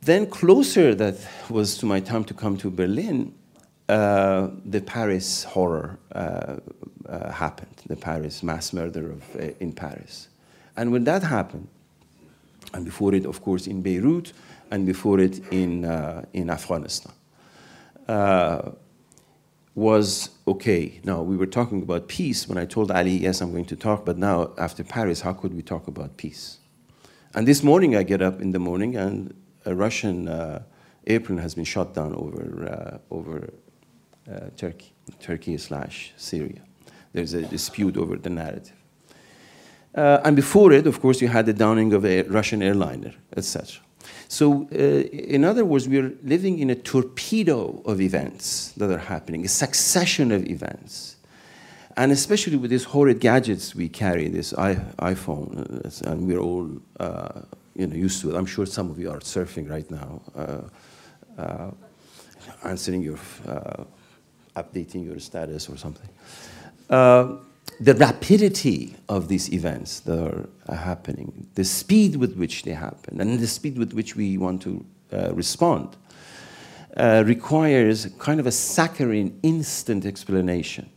Then 0.00 0.26
closer, 0.26 0.94
that 0.94 1.16
was 1.50 1.76
to 1.78 1.86
my 1.86 2.00
time 2.00 2.24
to 2.24 2.34
come 2.34 2.56
to 2.58 2.70
Berlin, 2.70 3.34
uh, 3.88 4.48
the 4.64 4.80
Paris 4.80 5.44
horror 5.44 5.98
uh, 6.12 6.56
uh 7.08 7.32
happened, 7.32 7.82
the 7.86 7.96
Paris 7.96 8.42
mass 8.42 8.72
murder 8.72 9.12
of, 9.12 9.22
uh, 9.36 9.50
in 9.60 9.72
Paris. 9.72 10.28
And 10.76 10.92
when 10.92 11.04
that 11.04 11.22
happened, 11.22 11.68
and 12.74 12.84
before 12.84 13.14
it, 13.14 13.26
of 13.26 13.42
course, 13.42 13.66
in 13.66 13.82
Beirut, 13.82 14.32
and 14.70 14.86
before 14.86 15.18
it 15.18 15.40
in, 15.50 15.84
in 16.34 16.50
Afghanistan, 16.50 17.12
was 19.78 20.30
okay. 20.48 21.00
Now, 21.04 21.22
we 21.22 21.36
were 21.36 21.46
talking 21.46 21.82
about 21.82 22.08
peace 22.08 22.48
when 22.48 22.58
I 22.58 22.66
told 22.66 22.90
Ali, 22.90 23.16
yes, 23.16 23.40
I'm 23.40 23.52
going 23.52 23.66
to 23.66 23.76
talk, 23.76 24.04
but 24.04 24.18
now, 24.18 24.50
after 24.58 24.82
Paris, 24.82 25.20
how 25.20 25.32
could 25.32 25.54
we 25.54 25.62
talk 25.62 25.86
about 25.86 26.16
peace? 26.16 26.58
And 27.32 27.46
this 27.46 27.62
morning, 27.62 27.94
I 27.94 28.02
get 28.02 28.20
up 28.20 28.40
in 28.40 28.50
the 28.50 28.58
morning, 28.58 28.96
and 28.96 29.34
a 29.64 29.76
Russian 29.76 30.26
uh, 30.26 30.64
airplane 31.06 31.38
has 31.38 31.54
been 31.54 31.64
shot 31.64 31.94
down 31.94 32.12
over, 32.14 32.42
uh, 32.68 33.14
over 33.14 33.54
uh, 34.28 34.50
Turkey, 34.56 34.92
Turkey 35.20 35.56
slash 35.58 36.12
Syria. 36.16 36.60
There's 37.12 37.34
a 37.34 37.42
dispute 37.42 37.96
over 37.96 38.16
the 38.16 38.30
narrative. 38.30 38.77
Uh, 39.98 40.20
and 40.24 40.36
before 40.36 40.70
it, 40.70 40.86
of 40.86 41.00
course, 41.00 41.20
you 41.20 41.26
had 41.26 41.44
the 41.44 41.52
downing 41.52 41.92
of 41.92 42.04
a 42.04 42.22
Russian 42.22 42.62
airliner, 42.62 43.12
etc. 43.36 43.80
So, 44.28 44.68
uh, 44.72 44.76
in 44.76 45.44
other 45.44 45.64
words, 45.64 45.88
we 45.88 45.98
are 45.98 46.12
living 46.22 46.60
in 46.60 46.70
a 46.70 46.76
torpedo 46.76 47.82
of 47.84 48.00
events 48.00 48.70
that 48.76 48.92
are 48.92 48.98
happening, 48.98 49.44
a 49.44 49.48
succession 49.48 50.30
of 50.30 50.46
events. 50.46 51.16
And 51.96 52.12
especially 52.12 52.56
with 52.56 52.70
these 52.70 52.84
horrid 52.84 53.18
gadgets 53.18 53.74
we 53.74 53.88
carry, 53.88 54.28
this 54.28 54.52
iPhone, 54.52 55.50
uh, 55.84 56.12
and 56.12 56.28
we're 56.28 56.38
all 56.38 56.70
uh, 57.00 57.40
you 57.74 57.88
know, 57.88 57.96
used 57.96 58.20
to 58.20 58.30
it. 58.30 58.36
I'm 58.36 58.46
sure 58.46 58.66
some 58.66 58.92
of 58.92 59.00
you 59.00 59.10
are 59.10 59.18
surfing 59.18 59.68
right 59.68 59.90
now, 59.90 60.22
uh, 60.36 61.42
uh, 61.42 61.70
answering 62.62 63.02
your, 63.02 63.18
updating 64.54 65.04
your 65.04 65.18
status 65.18 65.68
or 65.68 65.76
something 65.76 66.08
the 67.80 67.94
rapidity 67.94 68.96
of 69.08 69.28
these 69.28 69.52
events 69.52 70.00
that 70.00 70.48
are 70.68 70.74
happening, 70.74 71.46
the 71.54 71.64
speed 71.64 72.16
with 72.16 72.36
which 72.36 72.64
they 72.64 72.72
happen, 72.72 73.20
and 73.20 73.38
the 73.38 73.46
speed 73.46 73.78
with 73.78 73.92
which 73.92 74.16
we 74.16 74.36
want 74.36 74.62
to 74.62 74.84
uh, 75.12 75.32
respond, 75.34 75.96
uh, 76.96 77.22
requires 77.26 78.06
kind 78.18 78.40
of 78.40 78.46
a 78.46 78.50
saccharine, 78.50 79.38
instant 79.42 80.04
explanation 80.04 80.90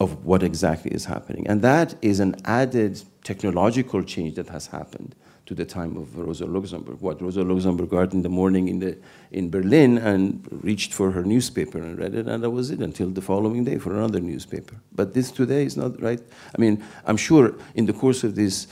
of 0.00 0.24
what 0.24 0.42
exactly 0.42 0.90
is 0.90 1.04
happening. 1.04 1.46
And 1.46 1.60
that 1.62 1.94
is 2.00 2.20
an 2.20 2.36
added 2.44 3.02
technological 3.22 4.02
change 4.02 4.34
that 4.36 4.48
has 4.48 4.68
happened 4.68 5.14
to 5.46 5.54
the 5.54 5.64
time 5.64 5.96
of 5.96 6.16
Rosa 6.16 6.46
Luxemburg. 6.46 7.00
What 7.00 7.20
Rosa 7.20 7.42
Luxemburg 7.42 7.90
got 7.90 8.12
in 8.14 8.22
the 8.22 8.28
morning 8.28 8.68
in, 8.68 8.78
the, 8.78 8.96
in 9.30 9.50
Berlin 9.50 9.98
and 9.98 10.46
reached 10.62 10.94
for 10.94 11.10
her 11.10 11.22
newspaper 11.22 11.78
and 11.78 11.98
read 11.98 12.14
it, 12.14 12.26
and 12.26 12.42
that 12.42 12.50
was 12.50 12.70
it 12.70 12.80
until 12.80 13.10
the 13.10 13.20
following 13.20 13.64
day 13.64 13.78
for 13.78 13.94
another 13.94 14.20
newspaper. 14.20 14.76
But 14.94 15.12
this 15.12 15.30
today 15.30 15.64
is 15.64 15.76
not 15.76 16.00
right. 16.00 16.20
I 16.56 16.60
mean, 16.60 16.82
I'm 17.04 17.18
sure 17.18 17.54
in 17.74 17.86
the 17.86 17.92
course 17.92 18.24
of 18.24 18.34
this 18.34 18.68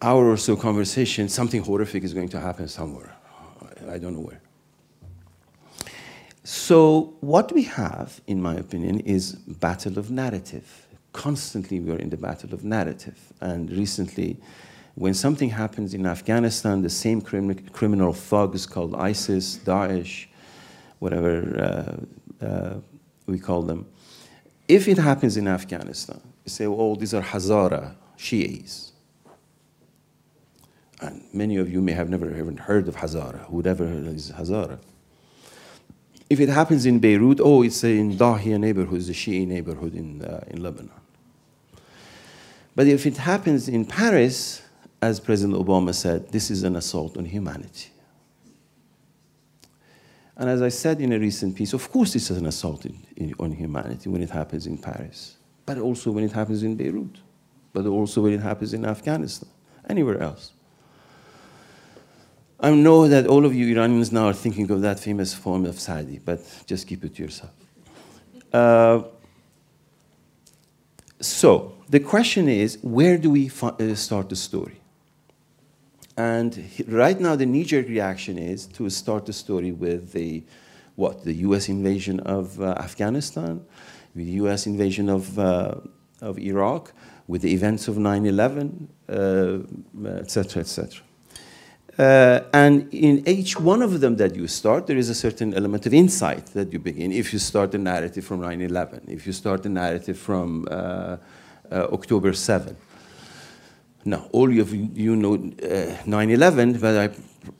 hour 0.00 0.30
or 0.30 0.36
so 0.36 0.56
conversation, 0.56 1.28
something 1.28 1.62
horrific 1.62 2.04
is 2.04 2.14
going 2.14 2.28
to 2.30 2.40
happen 2.40 2.68
somewhere. 2.68 3.14
I 3.88 3.98
don't 3.98 4.14
know 4.14 4.20
where. 4.20 4.40
So 6.42 7.16
what 7.20 7.52
we 7.52 7.64
have, 7.64 8.20
in 8.26 8.40
my 8.40 8.54
opinion, 8.54 9.00
is 9.00 9.32
battle 9.32 9.98
of 9.98 10.10
narrative. 10.10 10.86
Constantly 11.12 11.80
we 11.80 11.90
are 11.90 11.98
in 11.98 12.10
the 12.10 12.16
battle 12.16 12.54
of 12.54 12.64
narrative. 12.64 13.18
And 13.40 13.70
recently, 13.70 14.38
when 14.96 15.12
something 15.12 15.50
happens 15.50 15.92
in 15.92 16.06
Afghanistan, 16.06 16.80
the 16.80 16.90
same 16.90 17.20
crim 17.20 17.54
criminal 17.68 18.14
thugs 18.14 18.64
called 18.66 18.94
ISIS, 18.94 19.58
Daesh, 19.58 20.26
whatever 21.00 22.00
uh, 22.40 22.44
uh, 22.44 22.74
we 23.26 23.38
call 23.38 23.60
them, 23.60 23.86
if 24.68 24.88
it 24.88 24.96
happens 24.96 25.36
in 25.36 25.46
Afghanistan, 25.46 26.20
you 26.44 26.50
say, 26.50 26.64
oh, 26.64 26.94
these 26.96 27.12
are 27.12 27.22
Hazara 27.22 27.94
Shias. 28.16 28.92
And 31.02 31.22
many 31.30 31.58
of 31.58 31.70
you 31.70 31.82
may 31.82 31.92
have 31.92 32.08
never 32.08 32.34
even 32.34 32.56
heard 32.56 32.88
of 32.88 32.96
Hazara. 32.96 33.44
Whoever 33.46 33.84
is 33.84 34.32
Hazara? 34.32 34.78
If 36.30 36.40
it 36.40 36.48
happens 36.48 36.86
in 36.86 37.00
Beirut, 37.00 37.38
oh, 37.38 37.62
it's 37.62 37.84
in 37.84 38.16
Dahia 38.16 38.58
neighborhood, 38.58 39.02
a 39.02 39.12
Shia 39.12 39.46
neighborhood 39.46 39.94
in, 39.94 40.22
uh, 40.22 40.42
in 40.48 40.62
Lebanon. 40.62 40.90
But 42.74 42.86
if 42.86 43.04
it 43.04 43.18
happens 43.18 43.68
in 43.68 43.84
Paris, 43.84 44.62
as 45.02 45.20
President 45.20 45.58
Obama 45.58 45.94
said, 45.94 46.30
this 46.30 46.50
is 46.50 46.62
an 46.62 46.76
assault 46.76 47.16
on 47.16 47.24
humanity. 47.24 47.90
And 50.36 50.50
as 50.50 50.60
I 50.60 50.68
said 50.68 51.00
in 51.00 51.12
a 51.12 51.18
recent 51.18 51.56
piece, 51.56 51.72
of 51.72 51.90
course, 51.90 52.12
this 52.12 52.30
is 52.30 52.36
an 52.36 52.46
assault 52.46 52.84
in, 52.84 52.96
in, 53.16 53.34
on 53.38 53.52
humanity 53.52 54.08
when 54.08 54.22
it 54.22 54.30
happens 54.30 54.66
in 54.66 54.76
Paris, 54.76 55.36
but 55.64 55.78
also 55.78 56.10
when 56.10 56.24
it 56.24 56.32
happens 56.32 56.62
in 56.62 56.76
Beirut, 56.76 57.18
but 57.72 57.86
also 57.86 58.22
when 58.22 58.32
it 58.32 58.40
happens 58.40 58.74
in 58.74 58.84
Afghanistan, 58.84 59.48
anywhere 59.88 60.20
else. 60.22 60.52
I 62.60 62.70
know 62.70 63.06
that 63.08 63.26
all 63.26 63.44
of 63.44 63.54
you 63.54 63.66
Iranians 63.76 64.12
now 64.12 64.26
are 64.28 64.32
thinking 64.32 64.70
of 64.70 64.80
that 64.82 64.98
famous 64.98 65.34
form 65.34 65.66
of 65.66 65.78
Saadi, 65.78 66.20
but 66.24 66.40
just 66.66 66.86
keep 66.86 67.04
it 67.04 67.14
to 67.16 67.22
yourself. 67.22 67.52
Uh, 68.52 69.02
so, 71.20 71.74
the 71.88 72.00
question 72.00 72.48
is 72.48 72.78
where 72.82 73.16
do 73.18 73.30
we 73.30 73.50
uh, 73.62 73.94
start 73.94 74.28
the 74.28 74.36
story? 74.36 74.80
And 76.16 76.68
right 76.88 77.20
now, 77.20 77.36
the 77.36 77.46
knee-jerk 77.46 77.88
reaction 77.88 78.38
is 78.38 78.66
to 78.68 78.88
start 78.88 79.26
the 79.26 79.32
story 79.32 79.72
with 79.72 80.12
the 80.12 80.42
what 80.94 81.24
the 81.24 81.34
U.S. 81.48 81.68
invasion 81.68 82.20
of 82.20 82.58
uh, 82.58 82.74
Afghanistan, 82.78 83.60
the 84.14 84.24
U.S. 84.40 84.66
invasion 84.66 85.10
of 85.10 85.38
uh, 85.38 85.74
of 86.22 86.38
Iraq, 86.38 86.92
with 87.28 87.42
the 87.42 87.52
events 87.52 87.86
of 87.88 87.96
9/11, 87.96 88.88
etc., 90.22 90.58
uh, 90.58 90.60
etc. 90.60 91.02
Uh, 91.98 92.40
and 92.52 92.92
in 92.92 93.26
each 93.26 93.58
one 93.58 93.80
of 93.80 94.00
them 94.00 94.16
that 94.16 94.36
you 94.36 94.46
start, 94.46 94.86
there 94.86 94.98
is 94.98 95.08
a 95.08 95.14
certain 95.14 95.54
element 95.54 95.86
of 95.86 95.94
insight 95.94 96.46
that 96.46 96.70
you 96.72 96.78
begin. 96.78 97.10
If 97.10 97.32
you 97.32 97.38
start 97.38 97.72
the 97.72 97.78
narrative 97.78 98.24
from 98.24 98.40
9 98.40 98.60
11, 98.60 99.04
if 99.08 99.26
you 99.26 99.32
start 99.32 99.62
the 99.62 99.70
narrative 99.70 100.18
from 100.18 100.66
uh, 100.70 101.16
uh, 101.70 101.88
October 101.92 102.34
7, 102.34 102.76
no, 104.06 104.28
all 104.32 104.48
of 104.60 104.72
you 104.72 105.16
know 105.16 105.36
9-11, 105.36 106.76
uh, 106.76 106.78
but 106.78 106.96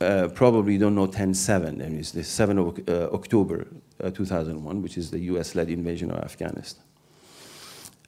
I 0.00 0.04
uh, 0.04 0.28
probably 0.28 0.78
don't 0.78 0.94
know 0.94 1.06
10-7. 1.06 1.80
And 1.80 1.98
it's 1.98 2.12
the 2.12 2.20
7th 2.20 2.88
of 2.88 2.88
uh, 2.88 3.14
October 3.14 3.66
uh, 4.02 4.10
2001, 4.10 4.82
which 4.82 4.96
is 4.96 5.10
the 5.10 5.18
US 5.32 5.54
led 5.54 5.68
invasion 5.68 6.10
of 6.10 6.18
Afghanistan. 6.18 6.82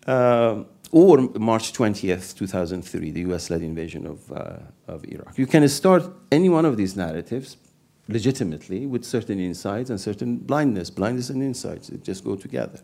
Uh, 0.07 0.64
or 0.90 1.18
March 1.38 1.73
20th, 1.73 2.37
2003, 2.37 3.11
the 3.11 3.21
US 3.33 3.50
led 3.50 3.62
invasion 3.62 4.07
of, 4.07 4.33
uh, 4.33 4.59
of 4.87 5.04
Iraq. 5.04 5.37
You 5.37 5.47
can 5.47 5.68
start 5.68 6.04
any 6.33 6.49
one 6.49 6.64
of 6.64 6.76
these 6.76 6.97
narratives 6.97 7.57
legitimately 8.09 8.87
with 8.87 9.04
certain 9.04 9.38
insights 9.38 9.90
and 9.90 10.00
certain 10.00 10.38
blindness. 10.38 10.88
Blindness 10.90 11.28
and 11.28 11.42
insights 11.42 11.88
just 12.02 12.25
go 12.25 12.37
together. 12.37 12.80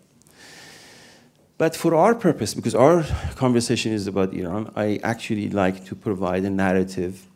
But 1.57 1.77
for 1.77 1.95
our 1.95 2.15
purpose, 2.15 2.53
because 2.53 2.75
our 2.75 3.05
conversation 3.37 3.93
is 3.93 4.07
about 4.07 4.35
Iran, 4.35 4.73
I 4.75 4.99
actually 5.05 5.51
like 5.51 5.85
to 5.87 5.95
provide 5.95 6.45
a 6.45 6.51
narrative 6.51 7.27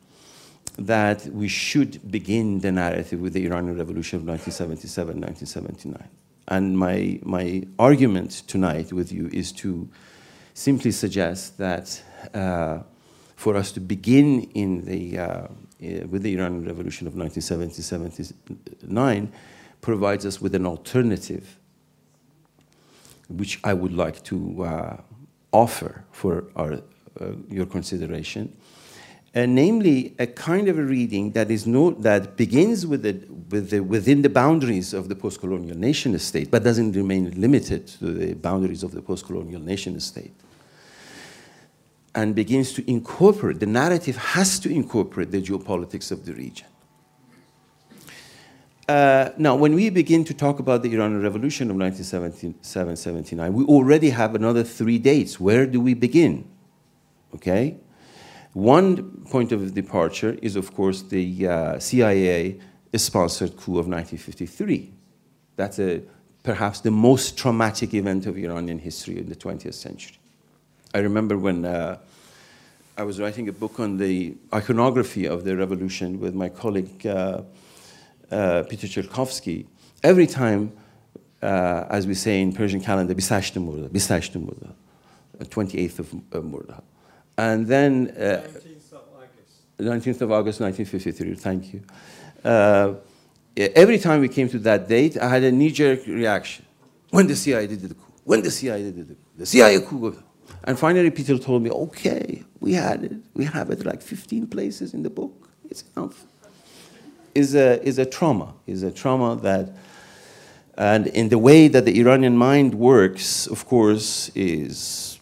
that 0.77 1.25
we 1.27 1.47
should 1.47 2.11
begin 2.11 2.59
the 2.59 2.71
narrative 2.71 3.21
with 3.21 3.33
the 3.33 3.45
Iranian 3.45 3.77
Revolution 3.77 4.17
of 4.17 4.27
1977 4.27 5.21
1979. 5.21 6.09
And 6.49 6.77
my, 6.77 7.19
my 7.23 7.63
argument 7.77 8.43
tonight 8.47 8.91
with 8.91 9.11
you 9.11 9.29
is 9.31 9.51
to 9.53 9.87
simply 10.53 10.91
suggest 10.91 11.57
that 11.57 12.01
uh, 12.33 12.79
for 13.35 13.55
us 13.55 13.71
to 13.73 13.79
begin 13.79 14.43
in 14.53 14.83
the, 14.85 15.17
uh, 15.17 15.23
uh 15.23 15.47
with 16.09 16.23
the 16.23 16.33
Iranian 16.35 16.65
Revolution 16.65 17.07
of 17.07 17.15
1977, 17.15 18.01
1979 18.01 19.31
provides 19.81 20.25
us 20.25 20.41
with 20.41 20.55
an 20.55 20.65
alternative 20.65 21.58
which 23.29 23.59
I 23.63 23.73
would 23.73 23.93
like 23.93 24.23
to 24.25 24.63
uh, 24.63 24.97
offer 25.51 26.03
for 26.11 26.45
our, 26.55 26.73
uh, 26.73 27.31
your 27.49 27.65
consideration. 27.65 28.55
Uh, 29.35 29.45
namely, 29.45 30.15
a 30.17 30.25
kind 30.25 30.67
of 30.67 30.79
a 30.79 30.83
reading 30.83 31.31
that 31.31 31.51
is 31.51 31.67
no, 31.67 31.91
that 31.91 32.35
begins 32.35 32.87
with 32.87 33.03
the, 33.03 33.13
with 33.51 33.69
the, 33.69 33.79
within 33.79 34.23
the 34.23 34.29
boundaries 34.29 34.91
of 34.91 35.07
the 35.07 35.15
post-colonial 35.15 35.77
nation 35.77 36.17
state, 36.17 36.49
but 36.49 36.63
doesn't 36.63 36.93
remain 36.93 37.39
limited 37.39 37.85
to 37.87 38.05
the 38.05 38.33
boundaries 38.33 38.81
of 38.81 38.91
the 38.91 39.01
post-colonial 39.01 39.61
nation 39.61 39.99
state, 39.99 40.33
and 42.15 42.33
begins 42.33 42.73
to 42.73 42.89
incorporate. 42.89 43.59
The 43.59 43.67
narrative 43.67 44.17
has 44.17 44.59
to 44.61 44.73
incorporate 44.73 45.29
the 45.29 45.41
geopolitics 45.43 46.11
of 46.11 46.25
the 46.25 46.33
region. 46.33 46.67
Uh, 48.89 49.31
now, 49.37 49.55
when 49.55 49.75
we 49.75 49.91
begin 49.91 50.25
to 50.25 50.33
talk 50.33 50.57
about 50.57 50.81
the 50.81 50.91
Iranian 50.91 51.21
Revolution 51.21 51.69
of 51.69 51.77
1977-79, 51.77 53.53
we 53.53 53.63
already 53.65 54.09
have 54.09 54.33
another 54.33 54.63
three 54.63 54.97
dates. 54.97 55.39
Where 55.39 55.67
do 55.67 55.79
we 55.79 55.93
begin? 55.93 56.49
Okay? 57.35 57.77
One 58.53 59.23
point 59.29 59.51
of 59.51 59.75
departure 59.75 60.39
is, 60.41 60.55
of 60.55 60.73
course, 60.73 61.03
the 61.03 61.47
uh, 61.47 61.77
CIA-sponsored 61.77 63.57
coup 63.57 63.77
of 63.77 63.87
1953. 63.87 64.91
That's 65.55 65.77
a, 65.77 66.01
perhaps 66.41 66.79
the 66.79 66.89
most 66.89 67.37
traumatic 67.37 67.93
event 67.93 68.25
of 68.25 68.39
Iranian 68.39 68.79
history 68.79 69.19
in 69.19 69.29
the 69.29 69.35
20th 69.35 69.75
century. 69.75 70.17
I 70.95 70.97
remember 70.97 71.37
when 71.37 71.63
uh, 71.63 71.99
I 72.97 73.03
was 73.03 73.19
writing 73.19 73.49
a 73.49 73.53
book 73.53 73.79
on 73.79 73.97
the 73.97 74.35
iconography 74.51 75.27
of 75.27 75.43
the 75.43 75.55
revolution 75.55 76.19
with 76.19 76.33
my 76.33 76.49
colleague 76.49 77.05
uh, 77.05 77.43
Peter 78.29 78.87
Chelkowski, 78.87 79.65
every 80.03 80.27
time, 80.27 80.71
uh, 81.41 81.85
as 81.89 82.05
we 82.07 82.13
say 82.13 82.41
in 82.41 82.53
Persian 82.53 82.81
calendar, 82.81 83.13
Bisashta 83.15 83.63
Murda, 83.63 83.89
Bisashta 83.89 84.43
Murda, 84.43 84.73
28th 85.39 85.99
of 85.99 86.13
uh, 86.13 86.17
Murda. 86.37 86.81
And 87.37 87.67
then... 87.67 88.07
19th 88.07 88.91
of 88.93 89.01
August. 89.15 90.05
19th 90.07 90.21
of 90.21 90.31
August, 90.31 90.59
1953, 90.59 91.35
thank 91.35 91.73
you. 91.73 91.83
Uh, 92.43 92.95
every 93.57 93.97
time 93.97 94.21
we 94.21 94.29
came 94.29 94.49
to 94.49 94.59
that 94.59 94.87
date, 94.87 95.17
I 95.17 95.29
had 95.29 95.43
a 95.43 95.51
knee-jerk 95.51 96.05
reaction. 96.07 96.65
When 97.09 97.27
the 97.27 97.35
CIA 97.35 97.67
did 97.67 97.81
the 97.81 97.95
coup, 97.95 98.13
when 98.23 98.43
the 98.43 98.51
CIA 98.51 98.83
did 98.91 99.07
the 99.07 99.15
coup, 99.15 99.21
the 99.37 99.45
CIA 99.45 99.81
coup. 99.81 100.15
And 100.63 100.77
finally, 100.77 101.09
Peter 101.09 101.37
told 101.37 101.63
me, 101.63 101.71
okay, 101.71 102.43
we 102.59 102.73
had 102.73 103.03
it. 103.03 103.13
We 103.33 103.45
have 103.45 103.69
it 103.71 103.85
like 103.85 104.01
15 104.01 104.47
places 104.47 104.93
in 104.93 105.03
the 105.03 105.09
book. 105.09 105.49
It's 105.69 105.83
enough 105.95 106.25
is 107.35 107.55
a, 107.55 107.81
is 107.85 107.97
a 107.99 108.05
trauma, 108.05 108.53
is 108.67 108.83
a 108.83 108.91
trauma 108.91 109.35
that, 109.37 109.69
and 110.77 111.07
in 111.07 111.29
the 111.29 111.37
way 111.37 111.67
that 111.67 111.85
the 111.85 111.99
Iranian 111.99 112.37
mind 112.37 112.75
works, 112.75 113.47
of 113.47 113.65
course, 113.65 114.29
is 114.35 115.19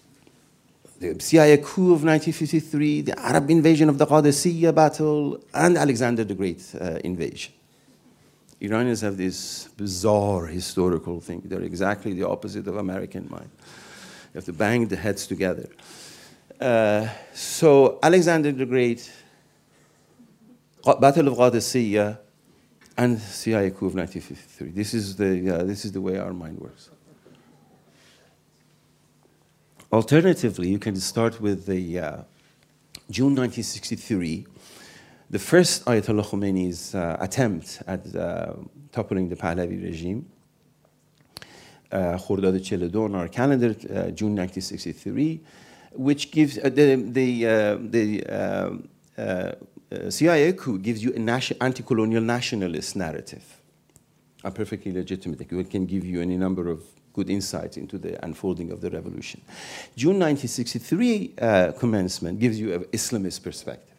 the 0.99 1.19
CIA 1.19 1.57
coup 1.57 1.93
of 1.93 2.03
1953, 2.03 3.01
the 3.01 3.19
Arab 3.19 3.49
invasion 3.49 3.89
of 3.89 3.97
the 3.97 4.05
Qadisiyah 4.05 4.73
battle, 4.73 5.39
and 5.53 5.77
Alexander 5.77 6.23
the 6.23 6.33
Great 6.33 6.63
uh, 6.79 6.99
invasion. 7.03 7.53
Iranians 8.59 9.01
have 9.01 9.17
this 9.17 9.67
bizarre 9.77 10.47
historical 10.47 11.19
thing. 11.19 11.41
They're 11.45 11.61
exactly 11.61 12.13
the 12.13 12.27
opposite 12.27 12.67
of 12.67 12.77
American 12.77 13.27
mind. 13.29 13.49
You 14.33 14.39
have 14.39 14.45
to 14.45 14.53
bang 14.53 14.87
the 14.87 14.95
heads 14.95 15.27
together. 15.27 15.69
Uh, 16.59 17.07
so 17.33 17.99
Alexander 18.01 18.51
the 18.51 18.65
Great 18.65 19.11
Battle 20.95 21.27
of 21.27 21.37
Qadisiyah 21.37 22.17
and 22.97 23.19
CIA 23.19 23.71
coup 23.71 23.87
of 23.87 23.95
1953. 23.95 24.69
This 24.71 24.93
is 24.93 25.15
the, 25.17 25.63
this 25.65 25.83
is 25.83 25.91
the 25.91 26.01
way 26.01 26.17
our 26.17 26.33
mind 26.33 26.59
works. 26.59 26.89
Alternatively, 29.91 30.69
you 30.69 30.79
can 30.79 30.95
start 30.95 31.41
with 31.41 31.65
the 31.65 31.99
uh, 31.99 32.17
June 33.09 33.35
1963, 33.35 34.45
the 35.29 35.39
first 35.39 35.85
Ayatollah 35.85 36.25
Khomeini's 36.25 36.95
uh, 36.95 37.17
attempt 37.19 37.81
at 37.87 38.15
uh, 38.15 38.53
toppling 38.91 39.29
the 39.29 39.35
Pahlavi 39.35 39.81
regime. 39.83 40.25
Uh, 41.91 42.17
Khordad 42.17 42.51
42 42.67 43.03
on 43.03 43.15
our 43.15 43.27
calendar, 43.27 43.69
uh, 43.69 44.11
June 44.11 44.35
1963, 44.35 45.41
which 45.93 46.31
gives 46.31 46.55
the, 46.55 46.69
the, 46.69 47.77
the 47.89 48.25
um, 48.27 48.89
uh, 49.91 50.09
CIA 50.09 50.53
coup 50.53 50.77
gives 50.79 51.03
you 51.03 51.13
an 51.13 51.29
anti-colonial 51.29 52.21
nationalist 52.21 52.95
narrative. 52.95 53.43
A 54.43 54.51
perfectly 54.51 54.91
legitimate. 54.91 55.41
It 55.41 55.69
can 55.69 55.85
give 55.85 56.05
you 56.05 56.21
any 56.21 56.37
number 56.37 56.69
of 56.69 56.83
good 57.13 57.29
insights 57.29 57.77
into 57.77 57.97
the 57.97 58.23
unfolding 58.23 58.71
of 58.71 58.79
the 58.81 58.89
revolution. 58.91 59.41
June 59.95 60.19
1963 60.19 61.33
uh, 61.41 61.71
commencement 61.71 62.39
gives 62.39 62.59
you 62.59 62.73
an 62.73 62.83
Islamist 62.85 63.41
perspective. 63.43 63.97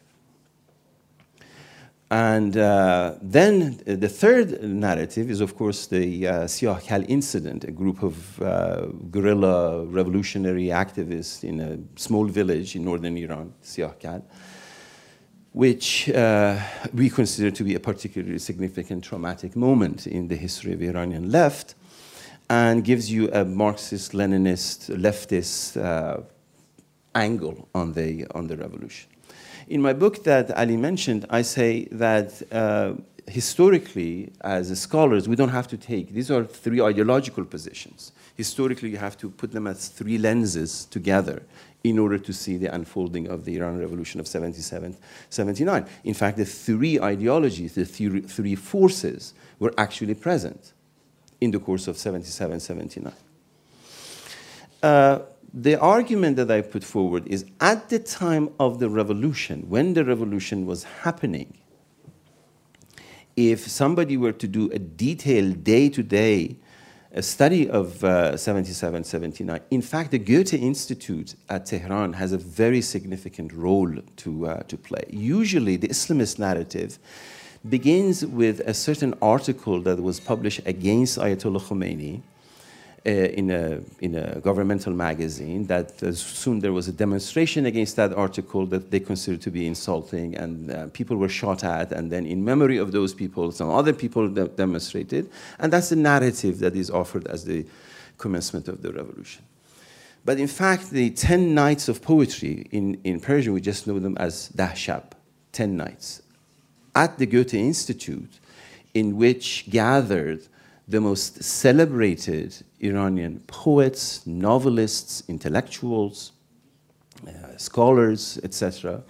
And 2.11 2.57
uh, 2.57 3.15
then 3.21 3.79
uh, 3.85 3.95
the 3.95 4.09
third 4.09 4.63
narrative 4.63 5.29
is, 5.29 5.41
of 5.41 5.55
course, 5.55 5.85
the 5.85 6.27
uh, 6.27 7.01
incident, 7.07 7.65
a 7.65 7.71
group 7.71 8.01
of 8.01 8.41
uh, 8.41 8.87
guerrilla 9.11 9.85
revolutionary 9.85 10.67
activists 10.67 11.43
in 11.43 11.59
a 11.59 11.77
small 11.99 12.25
village 12.25 12.75
in 12.75 12.83
northern 12.83 13.15
Iran, 13.15 13.53
Siyah 13.63 13.99
Kal, 13.99 14.25
which 15.53 16.09
uh, 16.09 16.59
we 16.93 17.09
consider 17.09 17.51
to 17.51 17.63
be 17.63 17.75
a 17.75 17.79
particularly 17.79 18.39
significant 18.39 19.03
traumatic 19.03 19.55
moment 19.55 20.05
in 20.05 20.27
the 20.27 20.35
history 20.35 20.73
of 20.73 20.81
Iranian 20.81 21.31
left, 21.31 21.75
and 22.49 22.83
gives 22.83 23.11
you 23.11 23.29
a 23.31 23.45
Marxist, 23.45 24.13
Leninist, 24.13 24.89
leftist 24.95 25.77
uh, 25.77 26.21
angle 27.15 27.67
on 27.73 27.93
the, 27.93 28.25
on 28.33 28.47
the 28.47 28.57
revolution. 28.57 29.09
In 29.67 29.81
my 29.81 29.93
book 29.93 30.23
that 30.23 30.49
Ali 30.57 30.77
mentioned, 30.77 31.25
I 31.29 31.43
say 31.43 31.85
that 31.91 32.41
uh, 32.51 32.93
historically, 33.27 34.31
as 34.41 34.77
scholars, 34.79 35.27
we 35.27 35.35
don't 35.35 35.49
have 35.49 35.67
to 35.67 35.77
take, 35.77 36.11
these 36.11 36.31
are 36.31 36.43
three 36.43 36.81
ideological 36.81 37.45
positions. 37.45 38.11
Historically, 38.35 38.89
you 38.89 38.97
have 38.97 39.17
to 39.17 39.29
put 39.29 39.51
them 39.51 39.67
as 39.67 39.89
three 39.89 40.17
lenses 40.17 40.85
together 40.85 41.43
in 41.83 41.97
order 41.97 42.17
to 42.17 42.33
see 42.33 42.57
the 42.57 42.73
unfolding 42.73 43.27
of 43.27 43.45
the 43.45 43.55
Iran 43.57 43.79
Revolution 43.79 44.19
of 44.19 44.27
77, 44.27 44.97
79. 45.29 45.85
In 46.03 46.13
fact, 46.13 46.37
the 46.37 46.45
three 46.45 46.99
ideologies, 46.99 47.75
the 47.75 47.85
three, 47.85 48.55
forces 48.55 49.33
were 49.59 49.73
actually 49.77 50.15
present 50.15 50.73
in 51.39 51.51
the 51.51 51.59
course 51.59 51.87
of 51.87 51.97
77, 51.97 52.59
79. 52.59 53.13
Uh, 54.83 55.19
the 55.53 55.79
argument 55.79 56.35
that 56.35 56.51
I 56.51 56.61
put 56.61 56.83
forward 56.83 57.27
is 57.27 57.45
at 57.59 57.89
the 57.89 57.99
time 57.99 58.49
of 58.59 58.79
the 58.79 58.89
revolution, 58.89 59.69
when 59.69 59.93
the 59.93 60.03
revolution 60.03 60.65
was 60.65 60.83
happening, 60.83 61.57
if 63.35 63.67
somebody 63.67 64.17
were 64.17 64.33
to 64.33 64.47
do 64.47 64.69
a 64.71 64.79
detailed 64.79 65.63
day 65.63 65.89
to 65.89 66.03
day 66.03 66.57
a 67.11 67.23
study 67.23 67.67
of 67.69 68.03
uh, 68.03 68.37
77, 68.37 69.03
79. 69.03 69.59
In 69.71 69.81
fact, 69.81 70.11
the 70.11 70.19
Goethe 70.19 70.53
Institute 70.53 71.35
at 71.49 71.65
Tehran 71.65 72.13
has 72.13 72.31
a 72.33 72.37
very 72.37 72.81
significant 72.81 73.51
role 73.51 73.95
to, 74.17 74.47
uh, 74.47 74.63
to 74.63 74.77
play. 74.77 75.03
Usually, 75.09 75.75
the 75.75 75.87
Islamist 75.87 76.37
narrative 76.37 76.99
begins 77.67 78.25
with 78.25 78.59
a 78.61 78.73
certain 78.73 79.15
article 79.21 79.81
that 79.81 80.01
was 80.01 80.19
published 80.19 80.61
against 80.65 81.17
Ayatollah 81.17 81.61
Khomeini 81.61 82.21
in, 83.05 83.49
a, 83.49 83.79
in 83.99 84.15
a 84.15 84.39
governmental 84.39 84.93
magazine 84.93 85.65
that 85.67 86.01
uh, 86.03 86.11
soon 86.11 86.59
there 86.59 86.73
was 86.73 86.87
a 86.87 86.91
demonstration 86.91 87.65
against 87.65 87.95
that 87.95 88.13
article 88.13 88.65
that 88.67 88.91
they 88.91 88.99
considered 88.99 89.41
to 89.41 89.51
be 89.51 89.65
insulting, 89.65 90.35
and 90.35 90.71
uh, 90.71 90.87
people 90.87 91.15
were 91.15 91.29
shot 91.29 91.63
at, 91.63 91.91
and 91.91 92.11
then 92.11 92.25
in 92.25 92.43
memory 92.43 92.77
of 92.77 92.91
those 92.91 93.13
people, 93.13 93.51
some 93.51 93.69
other 93.69 93.93
people 93.93 94.27
de 94.27 94.47
demonstrated, 94.47 95.29
and 95.59 95.71
that's 95.71 95.89
the 95.89 95.95
narrative 95.95 96.59
that 96.59 96.75
is 96.75 96.89
offered 96.89 97.25
as 97.27 97.45
the 97.45 97.65
commencement 98.17 98.67
of 98.67 98.81
the 98.81 98.91
revolution. 98.91 99.43
But 100.25 100.37
in 100.37 100.47
fact, 100.47 100.89
the 100.89 101.09
10 101.11 101.55
nights 101.55 101.87
of 101.87 102.01
poetry 102.01 102.67
in, 102.71 102.99
in 103.03 103.19
Persian, 103.21 103.53
we 103.53 103.61
just 103.61 103.87
know 103.87 103.99
them 103.99 104.17
as 104.17 104.49
dahshab, 104.49 105.03
10 105.53 105.77
nights, 105.77 106.21
at 106.93 107.17
the 107.17 107.25
Goethe 107.25 107.53
Institute, 107.53 108.39
in 108.93 109.15
which 109.17 109.65
gathered 109.69 110.41
the 110.89 110.99
most 110.99 111.43
celebrated 111.43 112.55
Iranian 112.79 113.39
poets, 113.45 114.25
novelists, 114.25 115.23
intellectuals, 115.27 116.31
uh, 117.27 117.55
scholars, 117.57 118.39
etc. 118.43 119.03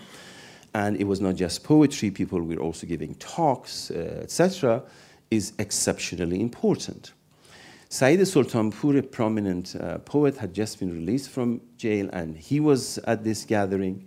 And 0.74 0.98
it 0.98 1.06
was 1.06 1.22
not 1.22 1.36
just 1.36 1.64
poetry, 1.64 2.12
people 2.12 2.42
were 2.42 2.58
also 2.58 2.86
giving 2.86 3.16
talks, 3.16 3.92
uh, 3.92 4.20
etc., 4.24 4.84
is 5.32 5.54
exceptionally 5.58 6.42
important. 6.42 7.14
Saeed 7.88 8.20
Sultanpur, 8.20 9.00
a 9.00 9.04
prominent 9.04 9.76
uh, 9.76 10.00
poet, 10.00 10.38
had 10.38 10.54
just 10.54 10.80
been 10.80 10.92
released 10.92 11.30
from 11.30 11.62
jail, 11.78 12.10
and 12.12 12.36
he 12.36 12.60
was 12.60 12.98
at 13.00 13.24
this 13.24 13.46
gathering. 13.46 14.06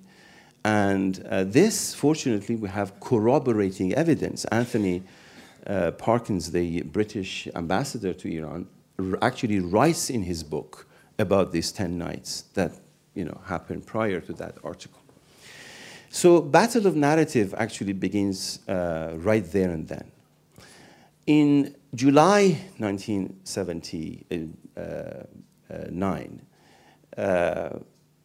And 0.64 1.26
uh, 1.28 1.44
this, 1.44 1.94
fortunately, 1.94 2.54
we 2.54 2.68
have 2.68 3.00
corroborating 3.00 3.94
evidence. 3.94 4.44
Anthony 4.46 5.02
uh, 5.66 5.92
Parsons, 5.92 6.50
the 6.50 6.82
British 6.82 7.48
ambassador 7.54 8.12
to 8.14 8.28
Iran, 8.28 8.66
actually 9.20 9.60
writes 9.60 10.10
in 10.10 10.22
his 10.22 10.42
book 10.42 10.86
about 11.18 11.52
these 11.52 11.72
10 11.72 11.98
nights 11.98 12.42
that 12.54 12.72
you 13.14 13.24
know, 13.24 13.40
happened 13.46 13.86
prior 13.86 14.20
to 14.20 14.32
that 14.34 14.56
article. 14.64 15.00
So 16.10 16.40
battle 16.40 16.86
of 16.86 16.94
narrative 16.94 17.54
actually 17.56 17.94
begins 17.94 18.60
uh, 18.68 19.14
right 19.16 19.44
there 19.50 19.70
and 19.70 19.88
then. 19.88 20.10
In 21.26 21.74
July 21.94 22.58
1979, 22.78 24.56
uh, 24.76 24.80
uh, 27.16 27.78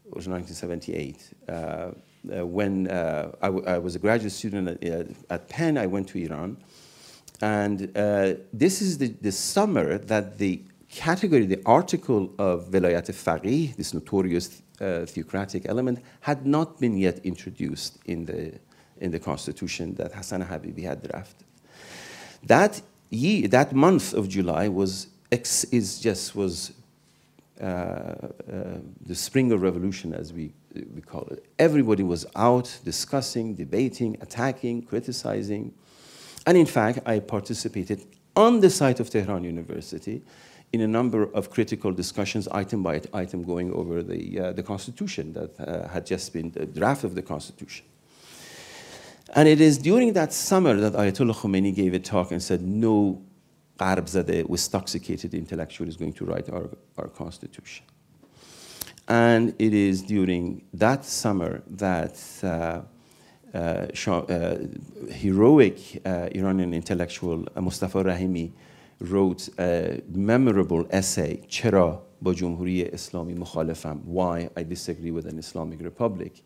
it 0.06 0.16
was 0.16 0.28
1978, 0.28 1.34
uh, 1.48 1.52
uh, 1.52 2.46
when 2.46 2.88
uh, 2.88 3.32
I, 3.42 3.78
was 3.78 3.96
a 3.96 4.00
graduate 4.00 4.32
student 4.34 4.84
at, 4.84 5.08
at 5.30 5.48
Penn, 5.48 5.78
I 5.78 5.86
went 5.86 6.10
to 6.10 6.18
Iran 6.18 6.58
and 7.42 7.92
uh, 7.96 8.34
this 8.52 8.82
is 8.82 8.98
the, 8.98 9.10
the 9.22 9.32
summer 9.32 9.98
that 9.98 10.38
the 10.38 10.62
category, 10.90 11.46
the 11.46 11.62
article 11.66 12.34
of 12.40 12.70
Velayat 12.70 13.10
Faqih, 13.10 13.76
this 13.76 13.94
notorious 13.94 14.62
uh, 14.82 15.06
theocratic 15.06 15.68
element, 15.68 16.00
had 16.22 16.46
not 16.46 16.80
been 16.80 16.98
yet 16.98 17.20
introduced 17.24 18.00
in 18.06 18.26
the, 18.26 18.54
in 19.00 19.12
the 19.12 19.20
constitution 19.20 19.94
that 19.96 20.14
Hassan 20.14 20.44
Habibi 20.44 20.84
had 20.84 21.04
drafted. 21.04 21.46
That 22.44 22.82
year, 23.10 23.48
that 23.50 23.74
month 23.74 24.14
of 24.14 24.30
July 24.30 24.68
was 24.68 25.08
ex, 25.32 25.64
is 25.66 26.00
just 26.00 26.36
was 26.36 26.74
uh, 27.60 27.64
uh, 27.64 28.30
the 29.06 29.16
spring 29.16 29.52
of 29.52 29.62
revolution, 29.62 30.14
as 30.14 30.32
we, 30.32 30.54
we 30.94 31.02
call 31.02 31.28
it. 31.32 31.46
Everybody 31.58 32.04
was 32.04 32.26
out 32.36 32.80
discussing, 32.86 33.56
debating, 33.56 34.18
attacking, 34.22 34.84
criticizing. 34.84 35.74
And 36.48 36.58
in 36.58 36.66
fact, 36.66 37.00
I 37.06 37.20
participated 37.20 38.06
on 38.34 38.62
the 38.62 38.70
site 38.70 39.02
of 39.02 39.10
Tehran 39.10 39.44
University 39.44 40.24
in 40.72 40.80
a 40.80 40.88
number 40.88 41.24
of 41.34 41.50
critical 41.50 41.92
discussions, 41.92 42.48
item 42.48 42.82
by 42.84 43.02
item, 43.14 43.44
going 43.44 43.74
over 43.74 44.02
the, 44.02 44.40
uh, 44.40 44.54
the 44.54 44.64
Constitution 44.64 45.34
that 45.34 45.60
uh, 45.60 45.90
had 45.90 46.06
just 46.06 46.32
been 46.32 46.50
the 46.52 46.66
draft 46.66 47.04
of 47.04 47.16
the 47.16 47.22
Constitution. 47.22 47.86
And 49.36 49.50
it 49.50 49.60
is 49.60 49.78
during 49.78 50.14
that 50.14 50.32
summer 50.32 50.74
that 50.78 50.94
Ayatollah 50.94 51.36
Khomeini 51.36 51.76
gave 51.76 51.94
a 51.94 52.00
talk 52.00 52.32
and 52.32 52.42
said, 52.42 52.62
no 52.62 53.22
Gharbzadeh, 53.78 54.50
intoxicated 54.50 55.34
intellectual 55.34 55.90
is 55.90 55.98
going 55.98 56.14
to 56.14 56.26
write 56.26 56.50
our, 56.50 56.70
our 56.98 57.10
Constitution. 57.10 57.86
And 59.10 59.54
it 59.60 59.74
is 59.74 60.02
during 60.02 60.64
that 60.74 61.04
summer 61.04 61.62
that 61.72 62.18
uh, 62.42 62.82
heroic 65.12 66.02
uh, 66.06 66.30
Iranian 66.36 66.74
intellectual 66.74 67.46
Mustafa 67.56 68.04
Rahimi 68.04 68.52
wrote 69.00 69.50
a 69.60 70.02
memorable 70.10 70.86
essay, 70.90 71.42
Chera 71.48 72.00
Jumhuri 72.24 72.94
Islami 72.94 73.38
mukhalafam, 73.38 74.04
Why 74.04 74.50
I 74.56 74.64
Disagree 74.64 75.12
with 75.12 75.28
an 75.28 75.38
Islamic 75.38 75.82
Republic, 75.82 76.44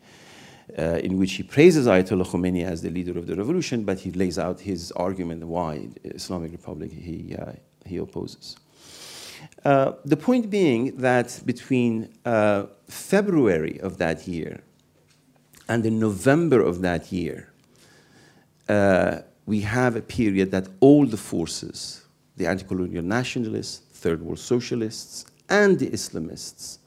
uh, 0.78 1.00
in 1.02 1.18
which 1.18 1.32
he 1.32 1.42
praises 1.42 1.86
Ayatollah 1.86 2.26
Khomeini 2.26 2.64
as 2.64 2.82
the 2.82 2.90
leader 2.90 3.18
of 3.18 3.26
the 3.26 3.34
revolution, 3.34 3.84
but 3.84 3.98
he 3.98 4.10
lays 4.12 4.38
out 4.38 4.60
his 4.60 4.92
argument 4.92 5.44
why 5.44 5.88
Islamic 6.04 6.52
Republic 6.52 6.92
he, 6.92 7.34
uh, 7.36 7.52
he 7.84 7.96
opposes. 7.96 8.56
Uh, 9.64 9.92
the 10.04 10.16
point 10.16 10.50
being 10.50 10.96
that 10.96 11.40
between 11.44 12.08
February 12.86 13.80
of 13.80 13.98
that 13.98 14.28
year 14.28 14.60
and 15.68 15.86
in 15.86 15.98
November 15.98 16.60
of 16.60 16.82
that 16.82 17.12
year, 17.12 17.52
uh, 18.68 19.18
we 19.46 19.60
have 19.60 19.96
a 19.96 20.00
period 20.00 20.50
that 20.50 20.68
all 20.80 21.06
the 21.06 21.16
forces, 21.16 22.04
the 22.36 22.46
anti-colonial 22.46 23.04
nationalists, 23.04 23.82
third 23.92 24.22
world 24.22 24.38
socialists, 24.38 25.26
and 25.48 25.78
the 25.78 25.88
Islamists 25.90 26.78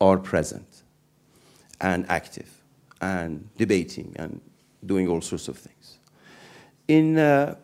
are 0.00 0.18
present 0.18 0.82
and 1.80 2.04
active 2.08 2.62
and 3.00 3.48
debating 3.56 4.14
and 4.16 4.40
doing 4.84 5.08
all 5.08 5.20
sorts 5.20 5.48
of 5.48 5.56
things. 5.56 5.98
In 6.88 7.18
uh, 7.18 7.54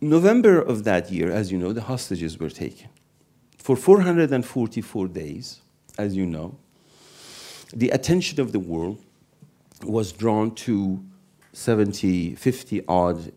November 0.00 0.60
of 0.60 0.84
that 0.84 1.10
year, 1.10 1.30
as 1.30 1.50
you 1.52 1.58
know, 1.58 1.72
the 1.72 1.82
hostages 1.82 2.38
were 2.38 2.50
taken. 2.50 2.88
For 3.58 3.76
444 3.76 5.08
days, 5.08 5.60
as 5.96 6.16
you 6.16 6.26
know, 6.26 6.58
the 7.72 7.90
attention 7.90 8.40
of 8.40 8.52
the 8.52 8.58
world 8.58 8.98
was 9.84 10.12
drawn 10.12 10.54
to 10.54 11.02
70, 11.52 12.34
50 12.34 12.84
odd 12.88 13.32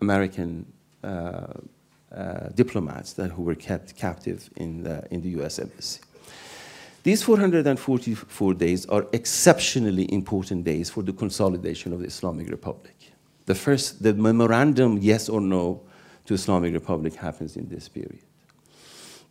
American 0.00 0.66
uh, 1.04 1.46
uh, 2.14 2.48
diplomats 2.54 3.14
that, 3.14 3.30
who 3.30 3.42
were 3.42 3.54
kept 3.54 3.96
captive 3.96 4.50
in 4.56 4.82
the, 4.82 5.06
in 5.10 5.22
the 5.22 5.30
US 5.42 5.58
Embassy. 5.58 6.00
These 7.02 7.22
444 7.24 8.54
days 8.54 8.86
are 8.86 9.06
exceptionally 9.12 10.12
important 10.12 10.64
days 10.64 10.88
for 10.88 11.02
the 11.02 11.12
consolidation 11.12 11.92
of 11.92 12.00
the 12.00 12.06
Islamic 12.06 12.48
Republic. 12.48 12.94
The 13.46 13.54
first, 13.54 14.02
the 14.02 14.14
memorandum, 14.14 14.98
yes 15.00 15.28
or 15.28 15.40
no, 15.40 15.82
to 16.26 16.34
Islamic 16.34 16.72
Republic 16.72 17.14
happens 17.14 17.56
in 17.56 17.68
this 17.68 17.88
period. 17.88 18.22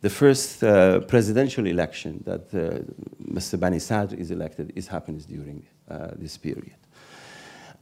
The 0.02 0.10
first 0.10 0.62
uh, 0.64 1.00
presidential 1.00 1.66
election 1.66 2.22
that 2.26 2.52
uh, 2.52 2.82
Mr. 3.32 3.58
Bani 3.58 3.78
Sadr 3.78 4.16
is 4.16 4.30
elected 4.30 4.72
is 4.74 4.88
happens 4.88 5.24
during 5.24 5.64
uh, 5.81 5.81
this 6.16 6.38
period. 6.38 6.76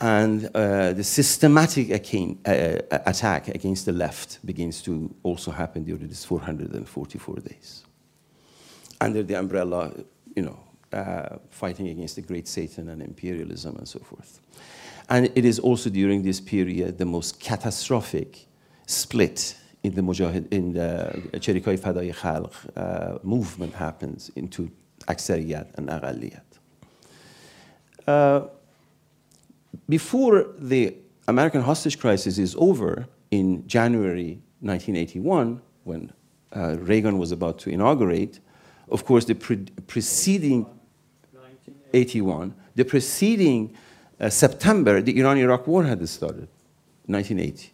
And 0.00 0.48
uh, 0.54 0.94
the 0.94 1.04
systematic 1.04 1.90
uh, 1.90 2.78
attack 2.90 3.48
against 3.48 3.84
the 3.84 3.92
left 3.92 4.38
begins 4.46 4.80
to 4.82 5.14
also 5.22 5.50
happen 5.50 5.84
during 5.84 6.08
these 6.08 6.24
444 6.24 7.36
days. 7.36 7.84
Under 8.98 9.22
the 9.22 9.34
umbrella, 9.34 9.92
you 10.34 10.42
know, 10.42 10.58
uh, 10.92 11.36
fighting 11.50 11.88
against 11.88 12.16
the 12.16 12.22
great 12.22 12.48
Satan 12.48 12.88
and 12.88 13.02
imperialism 13.02 13.76
and 13.76 13.86
so 13.86 13.98
forth. 13.98 14.40
And 15.10 15.30
it 15.34 15.44
is 15.44 15.58
also 15.58 15.90
during 15.90 16.22
this 16.22 16.40
period 16.40 16.96
the 16.96 17.04
most 17.04 17.38
catastrophic 17.38 18.46
split 18.86 19.54
in 19.82 19.94
the 19.94 20.02
Mujahid, 20.02 20.50
in 20.52 20.72
the 20.72 21.22
Cherikai 21.34 21.78
Fadai 21.78 22.14
Khalq 22.14 22.52
uh, 22.76 23.18
movement 23.22 23.74
happens 23.74 24.30
into 24.34 24.70
Aksariyat 25.08 25.74
and 25.76 25.88
Aghaliyat. 25.88 26.49
Uh, 28.06 28.42
before 29.88 30.46
the 30.58 30.94
American 31.28 31.62
hostage 31.62 31.98
crisis 31.98 32.38
is 32.38 32.56
over 32.56 33.06
in 33.30 33.66
January 33.66 34.40
1981, 34.60 35.60
when 35.84 36.12
uh, 36.54 36.76
Reagan 36.78 37.18
was 37.18 37.32
about 37.32 37.58
to 37.60 37.70
inaugurate, 37.70 38.40
of 38.88 39.04
course, 39.04 39.24
the 39.24 39.34
pre 39.34 39.56
preceding 39.86 40.66
81, 41.92 42.54
the 42.74 42.84
preceding 42.84 43.76
uh, 44.20 44.28
September, 44.28 45.00
the 45.00 45.18
Iran-Iraq 45.18 45.66
war 45.66 45.84
had 45.84 46.06
started, 46.08 46.48
1980. 47.06 47.72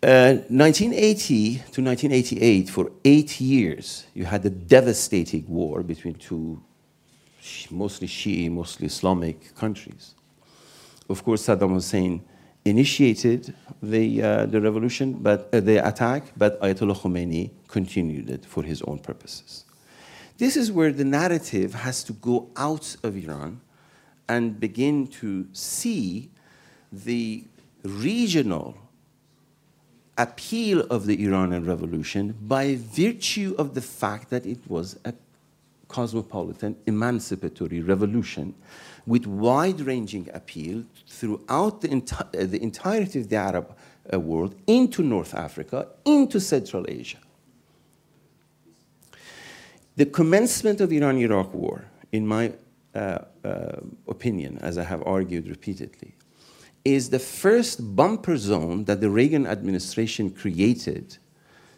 1980 0.00 1.56
uh, 1.56 1.72
to 1.72 1.82
1988, 1.82 2.70
for 2.70 2.92
eight 3.04 3.40
years, 3.40 4.06
you 4.14 4.24
had 4.24 4.44
a 4.46 4.50
devastating 4.50 5.44
war 5.48 5.82
between 5.82 6.14
two 6.14 6.62
mostly 7.70 8.08
Shi'i, 8.08 8.50
mostly 8.50 8.86
Islamic 8.86 9.54
countries. 9.54 10.14
Of 11.08 11.24
course, 11.24 11.46
Saddam 11.46 11.72
Hussein 11.72 12.22
initiated 12.64 13.54
the, 13.82 14.22
uh, 14.22 14.46
the 14.46 14.60
revolution, 14.60 15.14
but 15.14 15.48
uh, 15.52 15.60
the 15.60 15.76
attack, 15.86 16.32
but 16.36 16.60
Ayatollah 16.60 16.96
Khomeini 16.96 17.50
continued 17.66 18.28
it 18.30 18.44
for 18.44 18.62
his 18.62 18.82
own 18.82 18.98
purposes. 18.98 19.64
This 20.36 20.56
is 20.56 20.70
where 20.70 20.92
the 20.92 21.04
narrative 21.04 21.74
has 21.74 22.04
to 22.04 22.12
go 22.12 22.48
out 22.56 22.96
of 23.02 23.16
Iran 23.16 23.60
and 24.28 24.60
begin 24.60 25.06
to 25.06 25.46
see 25.52 26.30
the 26.92 27.44
regional 27.82 28.76
appeal 30.16 30.80
of 30.90 31.06
the 31.06 31.24
Iranian 31.24 31.64
revolution 31.64 32.34
by 32.40 32.76
virtue 32.76 33.54
of 33.56 33.74
the 33.74 33.80
fact 33.80 34.30
that 34.30 34.44
it 34.44 34.58
was 34.68 34.98
a 35.04 35.12
cosmopolitan 35.88 36.76
emancipatory 36.86 37.80
revolution 37.80 38.54
with 39.06 39.26
wide-ranging 39.26 40.28
appeal 40.34 40.84
throughout 41.08 41.80
the, 41.80 41.88
enti 41.88 42.20
uh, 42.20 42.46
the, 42.46 42.62
entirety 42.62 43.20
of 43.20 43.28
the 43.28 43.36
Arab 43.36 43.74
uh, 44.12 44.20
world 44.20 44.54
into 44.66 45.02
North 45.02 45.34
Africa, 45.34 45.88
into 46.04 46.38
Central 46.38 46.84
Asia. 46.88 47.18
The 49.96 50.06
commencement 50.06 50.80
of 50.80 50.90
the 50.90 50.98
Iran-Iraq 50.98 51.52
war, 51.54 51.86
in 52.12 52.26
my 52.26 52.52
uh, 52.94 53.18
uh, 53.44 53.80
opinion, 54.06 54.58
as 54.60 54.78
I 54.78 54.84
have 54.84 55.02
argued 55.06 55.48
repeatedly, 55.48 56.14
is 56.84 57.10
the 57.10 57.18
first 57.18 57.96
bumper 57.96 58.36
zone 58.36 58.84
that 58.84 59.00
the 59.00 59.10
Reagan 59.10 59.46
administration 59.46 60.30
created 60.30 61.18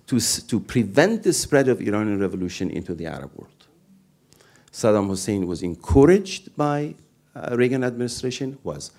to, 0.06 0.20
to 0.20 0.60
prevent 0.60 1.22
the 1.22 1.32
spread 1.32 1.68
of 1.68 1.80
Iranian 1.80 2.18
revolution 2.18 2.70
into 2.70 2.94
the 2.94 3.06
Arab 3.06 3.30
world. 3.36 3.59
Saddam 4.72 5.09
Hussein 5.09 5.46
was 5.46 5.62
encouraged 5.62 6.56
by 6.56 6.94
uh, 7.35 7.56
Reagan 7.56 7.85
administration, 7.85 8.59
was 8.62 8.92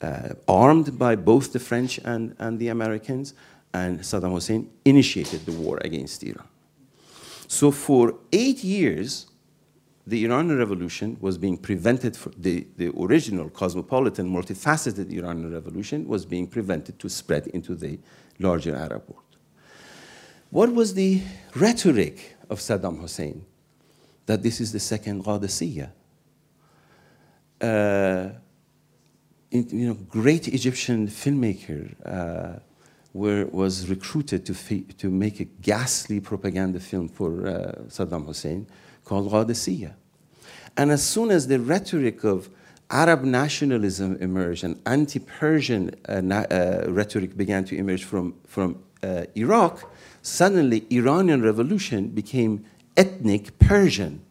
uh, 0.00 0.30
armed 0.48 0.98
by 0.98 1.16
both 1.16 1.52
the 1.52 1.58
French 1.58 1.98
and, 2.04 2.34
and 2.38 2.58
the 2.58 2.68
Americans, 2.68 3.34
and 3.72 4.00
Saddam 4.00 4.32
Hussein 4.32 4.70
initiated 4.84 5.44
the 5.46 5.52
war 5.52 5.78
against 5.82 6.22
Iran. 6.22 6.48
So 7.48 7.70
for 7.70 8.14
eight 8.32 8.64
years, 8.64 9.26
the 10.06 10.24
Iranian 10.24 10.58
revolution 10.58 11.16
was 11.20 11.36
being 11.36 11.58
prevented, 11.58 12.16
for 12.16 12.30
the, 12.36 12.66
the 12.76 12.92
original 12.96 13.50
cosmopolitan, 13.50 14.30
multifaceted 14.30 15.12
Iranian 15.12 15.52
revolution 15.52 16.06
was 16.06 16.24
being 16.24 16.46
prevented 16.46 16.98
to 17.00 17.08
spread 17.08 17.48
into 17.48 17.74
the 17.74 17.98
larger 18.38 18.74
Arab 18.76 19.02
world. 19.08 19.22
What 20.50 20.72
was 20.72 20.94
the 20.94 21.22
rhetoric 21.56 22.36
of 22.48 22.60
Saddam 22.60 23.00
Hussein? 23.00 23.44
That 24.26 24.42
this 24.42 24.60
is 24.60 24.72
the 24.72 24.80
second 24.80 25.24
Qadisiyah. 25.24 25.90
Uh, 27.60 28.28
you 29.50 29.86
know, 29.88 29.94
great 29.94 30.48
Egyptian 30.48 31.08
filmmaker 31.08 31.94
uh, 32.04 32.58
were, 33.14 33.46
was 33.46 33.88
recruited 33.88 34.44
to, 34.46 34.54
to 34.98 35.10
make 35.10 35.40
a 35.40 35.44
ghastly 35.44 36.20
propaganda 36.20 36.80
film 36.80 37.08
for 37.08 37.46
uh, 37.46 37.72
Saddam 37.88 38.26
Hussein 38.26 38.66
called 39.04 39.30
Qadisiyah. 39.30 39.94
And 40.76 40.90
as 40.90 41.02
soon 41.02 41.30
as 41.30 41.46
the 41.46 41.58
rhetoric 41.58 42.24
of 42.24 42.50
Arab 42.90 43.24
nationalism 43.24 44.16
emerged 44.20 44.62
and 44.64 44.80
anti-Persian 44.86 45.90
uh, 46.08 46.12
uh, 46.12 46.84
rhetoric 46.88 47.36
began 47.36 47.64
to 47.64 47.76
emerge 47.76 48.04
from, 48.04 48.34
from 48.46 48.82
uh, 49.02 49.24
Iraq, 49.34 49.90
suddenly 50.22 50.86
Iranian 50.90 51.42
revolution 51.42 52.08
became 52.08 52.64
ethnic 52.96 53.58
Persian. 53.58 54.22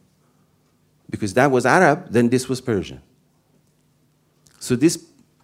Because 1.08 1.34
that 1.34 1.50
was 1.50 1.64
Arab, 1.64 2.10
then 2.10 2.28
this 2.30 2.48
was 2.48 2.60
Persian. 2.60 3.00
So 4.58 4.74
this 4.74 4.96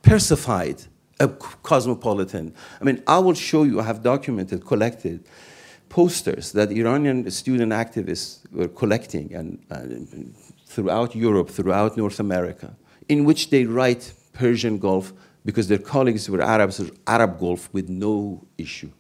persified 0.02 0.82
a 1.20 1.28
cosmopolitan. 1.28 2.54
I 2.80 2.84
mean, 2.84 3.02
I 3.06 3.18
will 3.18 3.34
show 3.34 3.62
you, 3.62 3.80
I 3.80 3.84
have 3.84 4.02
documented, 4.02 4.66
collected 4.66 5.24
posters 5.88 6.52
that 6.52 6.72
Iranian 6.72 7.30
student 7.30 7.72
activists 7.72 8.50
were 8.52 8.68
collecting 8.68 9.32
and, 9.34 9.62
and 9.70 10.34
throughout 10.66 11.14
Europe, 11.14 11.50
throughout 11.50 11.96
North 11.96 12.18
America, 12.18 12.74
in 13.08 13.24
which 13.24 13.50
they 13.50 13.66
write 13.66 14.12
Persian 14.32 14.78
Gulf 14.78 15.12
because 15.44 15.68
their 15.68 15.78
colleagues 15.78 16.28
were 16.30 16.40
Arabs, 16.40 16.80
Arab 17.06 17.38
Gulf 17.38 17.68
with 17.72 17.88
no 17.88 18.44
issue. 18.58 18.90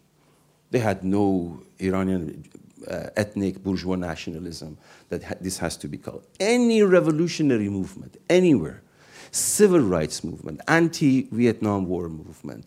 They 0.70 0.80
had 0.80 1.02
no 1.02 1.62
Iranian 1.78 2.44
uh, 2.88 3.10
ethnic 3.16 3.62
bourgeois 3.62 3.96
nationalism 3.96 4.76
that 5.08 5.22
ha 5.22 5.34
this 5.40 5.58
has 5.58 5.76
to 5.76 5.88
be 5.88 5.98
called. 5.98 6.24
Any 6.38 6.82
revolutionary 6.82 7.68
movement, 7.68 8.16
anywhere, 8.28 8.82
civil 9.30 9.80
rights 9.80 10.22
movement, 10.24 10.60
anti-Vietnam 10.68 11.86
War 11.86 12.08
movement, 12.08 12.66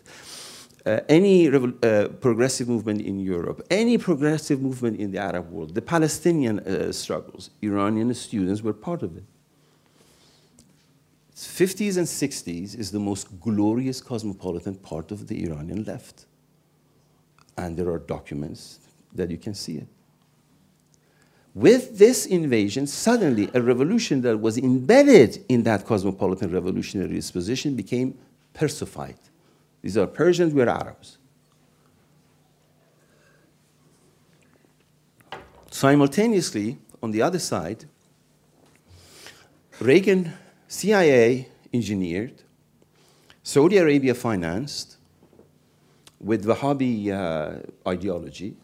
uh, 0.85 0.99
any 1.09 1.47
uh, 1.47 2.07
progressive 2.21 2.67
movement 2.67 3.01
in 3.01 3.19
Europe, 3.19 3.65
any 3.71 3.97
progressive 3.97 4.61
movement 4.61 4.99
in 4.99 5.11
the 5.11 5.17
Arab 5.17 5.51
world, 5.51 5.73
the 5.73 5.81
Palestinian 5.81 6.59
uh, 6.59 6.91
struggles, 6.91 7.49
Iranian 7.61 8.13
students 8.13 8.61
were 8.61 8.73
part 8.73 9.01
of 9.01 9.17
it. 9.17 9.23
50s 11.35 11.97
and 11.97 12.07
60s 12.07 12.77
is 12.77 12.91
the 12.91 12.99
most 12.99 13.39
glorious 13.41 13.99
cosmopolitan 13.99 14.75
part 14.75 15.11
of 15.11 15.27
the 15.27 15.43
Iranian 15.43 15.83
left. 15.83 16.25
And 17.57 17.75
there 17.75 17.89
are 17.89 17.99
documents 17.99 18.79
that 19.13 19.29
you 19.29 19.37
can 19.37 19.53
see 19.53 19.77
it. 19.77 19.87
With 21.55 21.97
this 21.97 22.25
invasion, 22.25 22.85
suddenly 22.85 23.49
a 23.53 23.61
revolution 23.61 24.21
that 24.23 24.37
was 24.37 24.57
embedded 24.57 25.45
in 25.47 25.63
that 25.63 25.85
cosmopolitan 25.85 26.51
revolutionary 26.51 27.13
disposition 27.13 27.75
became 27.77 28.17
Persified. 28.53 29.17
These 29.81 29.97
are 29.97 30.05
Persians, 30.05 30.53
we're 30.53 30.67
Arabs. 30.67 31.17
Simultaneously, 35.71 36.77
on 37.01 37.11
the 37.11 37.21
other 37.21 37.39
side, 37.39 37.85
Reagan, 39.79 40.33
CIA 40.67 41.47
engineered, 41.73 42.43
Saudi 43.43 43.77
Arabia 43.77 44.13
financed, 44.13 44.97
with 46.19 46.45
Wahhabi 46.45 47.11
uh, 47.11 47.59
ideology, 47.87 48.55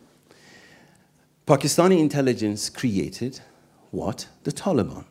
Pakistani 1.51 1.99
intelligence 1.99 2.69
created 2.69 3.41
what? 3.89 4.25
The 4.43 4.53
Taliban. 4.53 5.03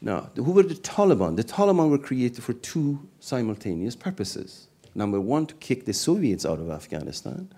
Now, 0.00 0.30
who 0.34 0.50
were 0.50 0.64
the 0.64 0.74
Taliban? 0.74 1.36
The 1.36 1.44
Taliban 1.44 1.88
were 1.88 1.98
created 1.98 2.42
for 2.42 2.52
two 2.52 3.06
simultaneous 3.20 3.94
purposes. 3.94 4.66
Number 4.96 5.20
one, 5.20 5.46
to 5.46 5.54
kick 5.54 5.84
the 5.84 5.92
Soviets 5.92 6.44
out 6.44 6.58
of 6.58 6.68
Afghanistan, 6.68 7.48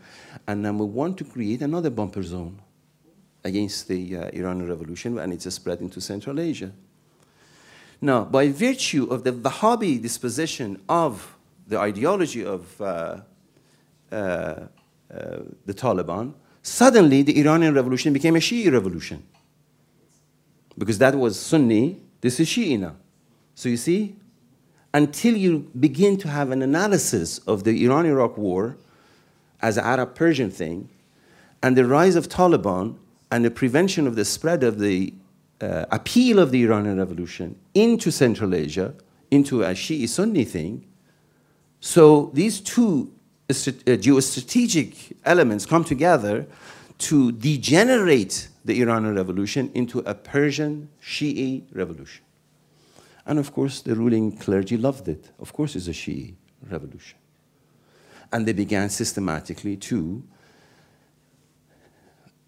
and 0.47 0.61
number 0.61 0.85
one, 0.85 1.15
to 1.15 1.25
create 1.25 1.63
another 1.63 1.89
bumper 1.89 2.23
zone 2.23 2.61
against 3.43 3.89
the 3.89 4.19
uh, 4.19 4.31
Iranian 4.35 4.69
Revolution, 4.69 5.19
and 5.19 5.33
it's 5.33 5.51
spread 5.55 5.81
into 5.81 5.99
Central 5.99 6.39
Asia. 6.39 6.73
Now, 8.03 8.25
by 8.25 8.51
virtue 8.51 9.07
of 9.11 9.25
the 9.25 9.33
Wahhabi 9.33 10.03
disposition 10.03 10.79
of 10.91 11.39
the 11.67 11.79
ideology 11.79 12.45
of 12.45 12.79
uh, 12.83 13.21
uh, 14.13 14.15
uh 14.15 14.67
the 15.65 15.73
Taliban, 15.73 16.35
Suddenly, 16.63 17.23
the 17.23 17.41
Iranian 17.41 17.75
revolution 17.75 18.13
became 18.13 18.37
a 18.37 18.39
Shi'i 18.39 18.73
revolution. 18.73 19.23
Because 20.77 20.99
that 20.99 21.15
was 21.15 21.39
Sunni, 21.39 22.01
this 22.21 22.39
is 22.39 22.49
Shi'i 22.49 22.79
now. 22.79 22.97
So 23.55 23.69
you 23.69 23.77
see, 23.77 24.17
until 24.93 25.37
you 25.37 25.71
begin 25.79 26.17
to 26.19 26.29
have 26.29 26.51
an 26.51 26.63
analysis 26.63 27.39
of 27.39 27.65
the 27.65 27.85
Iran-Iraq 27.85 28.37
war 28.37 28.77
as 29.61 29.77
an 29.77 29.85
Arab-Persian 29.85 30.51
thing, 30.51 30.89
and 31.63 31.77
the 31.77 31.85
rise 31.85 32.17
of 32.17 32.29
Taliban 32.29 32.97
and 33.31 33.45
the 33.45 33.51
prevention 33.51 34.07
of 34.07 34.17
the 34.17 34.25
spread 34.25 34.63
of 34.63 34.79
the 34.79 35.13
uh, 35.61 35.85
appeal 35.91 36.39
of 36.39 36.51
the 36.51 36.63
Iranian 36.65 36.99
revolution 36.99 37.59
into 37.75 38.11
Central 38.11 38.55
Asia, 38.55 38.95
into 39.31 39.63
a 39.63 39.71
Shi'i-Sunni 39.71 40.45
thing, 40.45 40.87
so 41.81 42.31
these 42.35 42.61
two 42.61 43.13
geostrategic 43.53 45.17
elements 45.25 45.67
come 45.67 45.85
together 45.85 46.47
to 46.99 47.33
degenerate 47.33 48.49
the 48.65 48.81
Iranian 48.83 49.15
revolution 49.15 49.71
into 49.75 50.01
a 50.01 50.15
Persian 50.15 50.89
Shi'i 51.03 51.65
revolution. 51.73 52.25
And 53.27 53.39
of 53.39 53.53
course, 53.53 53.81
the 53.81 53.95
ruling 53.95 54.37
clergy 54.37 54.77
loved 54.77 55.09
it. 55.09 55.31
Of 55.39 55.53
course, 55.53 55.77
it's 55.77 55.89
a 55.89 55.93
Shi'i 55.93 56.35
revolution. 56.69 57.19
And 58.33 58.47
they 58.47 58.53
began 58.53 58.91
systematically 58.91 59.77
to 59.77 60.23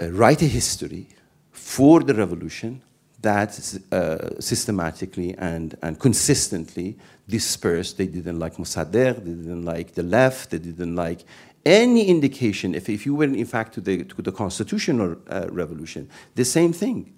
uh, 0.00 0.10
write 0.10 0.42
a 0.42 0.46
history 0.46 1.08
for 1.50 2.00
the 2.00 2.14
revolution 2.14 2.82
that 3.22 3.78
uh, 3.92 4.40
systematically 4.40 5.34
and, 5.38 5.76
and 5.82 5.98
consistently 5.98 6.96
dispersed. 7.28 7.96
They 7.96 8.06
didn't 8.06 8.38
like 8.38 8.56
Mossadegh, 8.56 9.24
they 9.24 9.30
didn't 9.30 9.64
like 9.64 9.94
the 9.94 10.02
left, 10.02 10.50
they 10.50 10.58
didn't 10.58 10.94
like 10.94 11.24
any 11.64 12.06
indication, 12.06 12.74
if, 12.74 12.88
if 12.88 13.06
you 13.06 13.14
went 13.14 13.36
in 13.36 13.46
fact 13.46 13.74
to 13.74 13.80
the, 13.80 14.04
to 14.04 14.22
the 14.22 14.32
constitutional 14.32 15.16
uh, 15.30 15.46
revolution, 15.50 16.08
the 16.34 16.44
same 16.44 16.72
thing. 16.72 17.14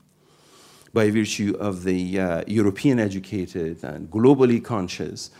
By 0.92 1.10
virtue 1.10 1.56
of 1.58 1.82
the 1.82 2.20
uh, 2.20 2.44
European 2.46 3.00
educated 3.00 3.82
and 3.82 4.08
globally 4.10 4.62
conscious 4.62 5.30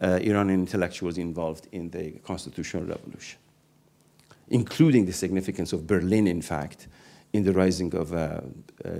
uh, 0.00 0.20
Iranian 0.22 0.60
intellectuals 0.60 1.18
involved 1.18 1.66
in 1.72 1.90
the 1.90 2.12
constitutional 2.24 2.84
revolution, 2.84 3.38
including 4.50 5.06
the 5.06 5.12
significance 5.12 5.72
of 5.72 5.86
Berlin, 5.86 6.26
in 6.26 6.42
fact, 6.42 6.86
in 7.32 7.44
the 7.44 7.52
rising 7.52 7.94
of 7.94 8.12
uh, 8.12 8.40
uh, 8.84 8.90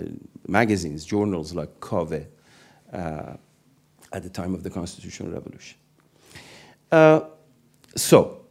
magazines, 0.46 1.04
journals 1.04 1.54
like 1.54 1.80
Kaveh 1.80 2.26
uh, 2.92 3.34
at 4.12 4.22
the 4.22 4.30
time 4.30 4.54
of 4.54 4.62
the 4.62 4.70
constitutional 4.70 5.32
revolution. 5.32 5.78
So, 7.96 8.42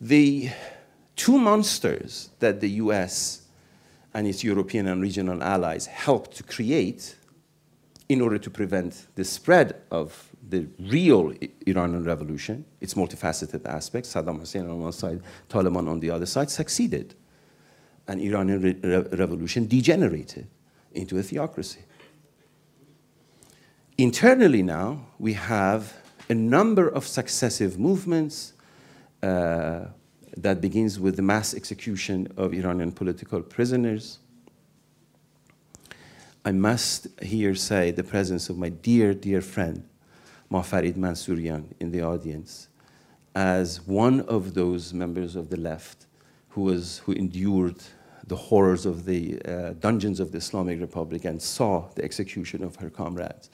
the 0.00 0.50
two 1.14 1.38
monsters 1.38 2.30
that 2.40 2.60
the 2.60 2.70
US 2.70 3.42
and 4.14 4.26
its 4.26 4.42
European 4.42 4.88
and 4.88 5.00
regional 5.00 5.42
allies 5.42 5.86
helped 5.86 6.36
to 6.36 6.42
create 6.42 7.14
in 8.08 8.20
order 8.20 8.38
to 8.38 8.50
prevent 8.50 9.06
the 9.14 9.24
spread 9.24 9.82
of 9.92 10.28
the 10.48 10.66
real 10.80 11.32
Iranian 11.66 12.02
revolution, 12.04 12.64
its 12.80 12.94
multifaceted 12.94 13.64
aspects, 13.66 14.12
Saddam 14.12 14.40
Hussein 14.40 14.68
on 14.68 14.80
one 14.80 14.92
side, 14.92 15.20
Taliban 15.48 15.88
on 15.88 16.00
the 16.00 16.10
other 16.10 16.26
side, 16.26 16.50
succeeded. 16.50 17.14
And 18.10 18.20
Iranian 18.20 18.60
re 18.60 18.74
revolution 19.12 19.66
degenerated 19.68 20.48
into 20.92 21.16
a 21.16 21.22
theocracy. 21.22 21.84
Internally 23.96 24.64
now, 24.64 25.06
we 25.20 25.34
have 25.34 25.94
a 26.28 26.34
number 26.34 26.88
of 26.88 27.06
successive 27.06 27.78
movements 27.78 28.54
uh, 29.22 29.84
that 30.36 30.60
begins 30.60 30.98
with 30.98 31.14
the 31.14 31.22
mass 31.22 31.54
execution 31.54 32.26
of 32.36 32.52
Iranian 32.52 32.90
political 32.90 33.42
prisoners, 33.42 34.18
I 36.44 36.50
must 36.50 37.06
here 37.22 37.54
say 37.54 37.92
the 37.92 38.02
presence 38.02 38.48
of 38.48 38.58
my 38.58 38.70
dear, 38.70 39.14
dear 39.14 39.40
friend, 39.40 39.88
Mafarid 40.50 40.96
Mansourian, 40.96 41.64
in 41.78 41.92
the 41.92 42.02
audience, 42.02 42.66
as 43.36 43.86
one 43.86 44.22
of 44.22 44.54
those 44.54 44.92
members 44.92 45.36
of 45.36 45.48
the 45.50 45.56
left 45.56 46.06
who, 46.48 46.62
was, 46.62 46.98
who 47.04 47.12
endured 47.12 47.76
the 48.26 48.36
horrors 48.36 48.86
of 48.86 49.04
the 49.04 49.40
uh, 49.42 49.72
dungeons 49.80 50.20
of 50.20 50.32
the 50.32 50.38
Islamic 50.38 50.80
Republic 50.80 51.24
and 51.24 51.40
saw 51.40 51.88
the 51.94 52.04
execution 52.04 52.62
of 52.62 52.76
her 52.76 52.90
comrades. 52.90 53.50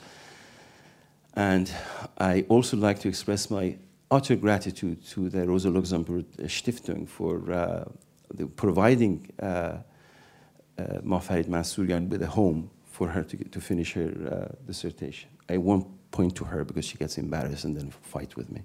And 1.34 1.70
I 2.18 2.44
also 2.48 2.76
like 2.76 2.98
to 3.00 3.08
express 3.08 3.50
my 3.50 3.76
utter 4.10 4.36
gratitude 4.36 5.04
to 5.08 5.28
the 5.28 5.46
Rosa 5.46 5.70
Luxemburg 5.70 6.24
Stiftung 6.38 7.08
for 7.08 7.52
uh, 7.52 7.84
providing 8.56 9.30
uh, 9.40 9.44
uh, 9.44 9.78
Mafarid 11.02 11.46
Mansourian 11.46 12.08
with 12.08 12.22
a 12.22 12.26
home 12.26 12.70
for 12.90 13.08
her 13.08 13.22
to, 13.22 13.36
to 13.36 13.60
finish 13.60 13.92
her 13.92 14.08
uh, 14.08 14.54
dissertation. 14.66 15.28
I 15.48 15.58
won't 15.58 15.86
point 16.10 16.34
to 16.36 16.44
her 16.44 16.64
because 16.64 16.86
she 16.86 16.96
gets 16.96 17.18
embarrassed 17.18 17.64
and 17.64 17.76
then 17.76 17.90
fight 17.90 18.36
with 18.36 18.50
me. 18.50 18.62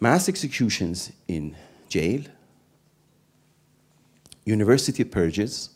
Mass 0.00 0.28
executions 0.28 1.12
in 1.28 1.56
jail, 1.88 2.22
university 4.44 5.04
purges, 5.04 5.70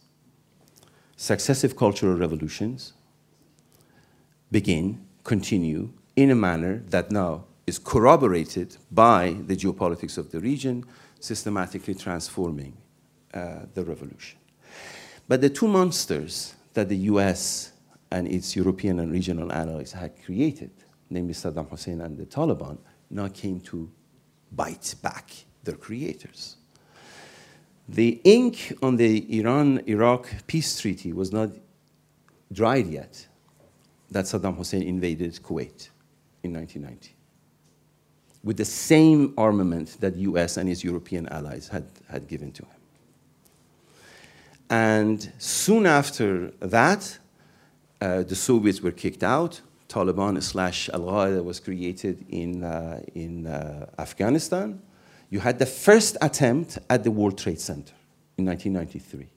successive 1.17 1.77
cultural 1.77 2.17
revolutions 2.17 2.93
begin, 4.51 5.05
continue 5.25 5.91
in 6.17 6.31
a 6.31 6.35
manner 6.35 6.83
that 6.89 7.11
now 7.11 7.45
is 7.67 7.79
corroborated 7.79 8.77
by 8.91 9.37
the 9.47 9.55
geopolitics 9.55 10.17
of 10.17 10.31
the 10.31 10.41
region, 10.41 10.85
systematically 11.21 11.95
transforming 11.95 12.77
uh, 13.35 13.61
the 13.75 13.85
revolution. 13.85 14.39
But 15.27 15.43
the 15.43 15.51
two 15.51 15.69
monsters 15.69 16.55
that 16.73 16.89
the 16.89 16.97
US 17.13 17.73
and 18.11 18.27
its 18.27 18.57
European 18.57 19.01
and 19.01 19.13
regional 19.13 19.53
allies 19.53 19.93
had 19.93 20.13
created, 20.25 20.71
namely 21.11 21.35
Saddam 21.35 21.69
Hussein 21.69 22.01
and 22.01 22.17
the 22.17 22.25
Taliban, 22.25 22.79
now 23.11 23.29
came 23.29 23.61
to 23.61 23.91
bite 24.53 24.95
back 25.03 25.31
their 25.65 25.77
creators. 25.77 26.58
The 27.89 28.21
ink 28.25 28.77
on 28.83 28.97
the 28.97 29.39
Iran 29.39 29.83
Iraq 29.87 30.29
peace 30.47 30.79
treaty 30.81 31.13
was 31.13 31.33
not 31.33 31.51
dried 32.53 32.87
yet 32.87 33.27
that 34.11 34.27
Saddam 34.27 34.57
Hussein 34.57 34.83
invaded 34.83 35.35
Kuwait 35.43 35.89
in 36.43 36.53
1990 36.53 37.15
with 38.45 38.57
the 38.57 38.65
same 38.65 39.35
armament 39.37 39.97
that 40.01 40.15
the 40.15 40.21
US 40.21 40.57
and 40.57 40.69
its 40.69 40.85
European 40.85 41.29
allies 41.29 41.69
had, 41.69 41.87
had 42.09 42.29
given 42.29 42.53
to 42.53 42.63
him. 42.63 42.79
And 44.71 45.33
soon 45.39 45.87
after 45.87 46.51
that, 46.61 47.19
uh, 48.01 48.23
the 48.23 48.37
Soviets 48.37 48.81
were 48.81 48.93
kicked 48.93 49.25
out. 49.25 49.61
Taliban 49.89 50.43
slash 50.43 50.91
Al 50.91 51.01
Qaeda 51.01 51.43
was 51.43 51.59
created 51.59 52.25
in, 52.29 52.63
uh, 52.63 53.01
in 53.15 53.47
uh, 53.47 53.87
Afghanistan. 53.99 54.81
You 55.31 55.41
had 55.41 55.59
the 55.59 55.67
first 55.67 56.17
attempt 56.23 56.79
at 56.89 57.05
the 57.05 57.11
World 57.11 57.37
Trade 57.37 57.61
Center 57.61 57.95
in 58.39 58.47
1993. 58.47 59.29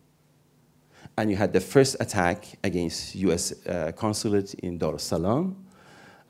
And 1.17 1.29
you 1.29 1.35
had 1.35 1.51
the 1.51 1.59
first 1.59 1.97
attack 1.99 2.45
against 2.63 3.15
US 3.15 3.53
uh, 3.67 3.91
consulate 3.95 4.53
in 4.55 4.77
Dar 4.77 4.95
es 4.95 5.03
Salaam. 5.03 5.55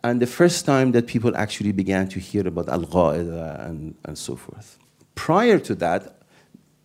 And 0.04 0.19
the 0.19 0.28
first 0.28 0.65
time 0.65 0.91
that 0.93 1.06
people 1.06 1.38
actually 1.38 1.71
began 1.71 2.08
to 2.10 2.19
hear 2.19 2.47
about 2.47 2.69
Al 2.69 2.86
Qaeda 2.86 3.67
and, 3.67 3.95
and 4.06 4.17
so 4.17 4.36
forth. 4.36 4.80
Prior 5.13 5.60
to 5.60 5.76
that, 5.76 6.15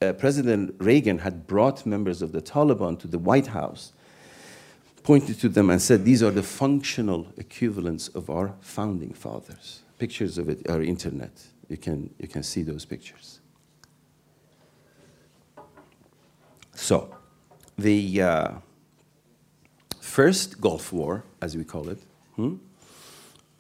uh, 0.03 0.13
President 0.13 0.75
Reagan 0.79 1.19
had 1.19 1.47
brought 1.47 1.87
members 1.87 2.21
of 2.21 2.33
the 2.33 2.43
Taliban 2.43 2.99
to 2.99 3.09
the 3.09 3.19
White 3.19 3.47
House, 3.47 3.93
pointed 5.03 5.41
to 5.41 5.49
them 5.49 5.71
and 5.71 5.81
said, 5.81 6.05
These 6.05 6.23
are 6.23 6.31
the 6.31 6.43
functional 6.43 7.29
equivalents 7.39 8.09
of 8.09 8.29
our 8.29 8.55
founding 8.61 9.15
fathers. 9.15 9.81
Pictures 9.99 10.37
of 10.37 10.51
it 10.51 10.69
are 10.69 10.83
internet. 10.83 11.33
You 11.69 11.77
can, 11.77 12.11
you 12.19 12.29
can 12.29 12.43
see 12.43 12.63
those 12.63 12.85
pictures. 12.85 13.41
So, 16.75 17.15
the 17.79 18.23
uh, 18.23 18.49
first 20.01 20.61
Gulf 20.61 20.93
War, 20.93 21.25
as 21.41 21.57
we 21.57 21.65
call 21.65 21.89
it, 21.89 21.99
hmm, 22.37 22.57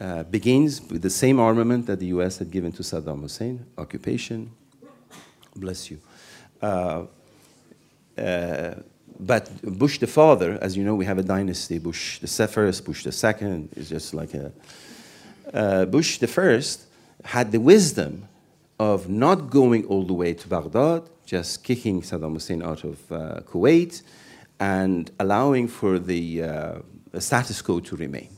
uh, 0.00 0.22
begins 0.24 0.82
with 0.82 1.02
the 1.02 1.10
same 1.10 1.40
armament 1.40 1.86
that 1.86 1.98
the 1.98 2.06
US 2.06 2.38
had 2.38 2.50
given 2.50 2.72
to 2.72 2.82
Saddam 2.82 3.22
Hussein 3.22 3.64
occupation. 3.78 4.50
Bless 5.54 5.90
you. 5.90 5.98
Uh, 6.60 7.06
uh, 8.18 8.74
but 9.18 9.50
Bush 9.62 9.98
the 9.98 10.06
father, 10.06 10.58
as 10.60 10.76
you 10.76 10.84
know, 10.84 10.94
we 10.94 11.06
have 11.06 11.18
a 11.18 11.22
dynasty. 11.22 11.78
Bush 11.78 12.18
the 12.18 12.48
first, 12.48 12.84
Bush 12.84 13.04
the 13.04 13.12
second 13.12 13.70
is 13.76 13.88
just 13.88 14.14
like 14.14 14.34
a. 14.34 14.52
Uh, 15.52 15.84
Bush 15.86 16.18
the 16.18 16.26
first 16.26 16.85
had 17.26 17.52
the 17.52 17.60
wisdom 17.60 18.28
of 18.78 19.08
not 19.08 19.50
going 19.50 19.84
all 19.86 20.04
the 20.04 20.12
way 20.14 20.34
to 20.34 20.48
Baghdad, 20.48 21.02
just 21.24 21.64
kicking 21.64 22.02
Saddam 22.02 22.34
Hussein 22.34 22.62
out 22.62 22.84
of 22.84 23.10
uh, 23.10 23.40
Kuwait, 23.40 24.02
and 24.60 25.10
allowing 25.18 25.68
for 25.68 25.98
the, 25.98 26.42
uh, 26.42 26.78
status 27.18 27.62
quo 27.62 27.80
to 27.80 27.96
remain. 27.96 28.28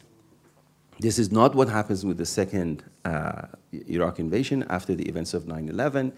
This 1.01 1.19
is 1.19 1.31
not 1.31 1.55
what 1.55 1.69
happens 1.69 2.05
with 2.05 2.17
the 2.17 2.27
second 2.27 2.85
uh, 3.05 3.43
Iraq 3.73 4.19
invasion 4.19 4.65
after 4.69 4.95
the 4.95 5.09
events 5.09 5.35
of 5.35 5.47
9 5.47 5.69
11. 5.69 6.13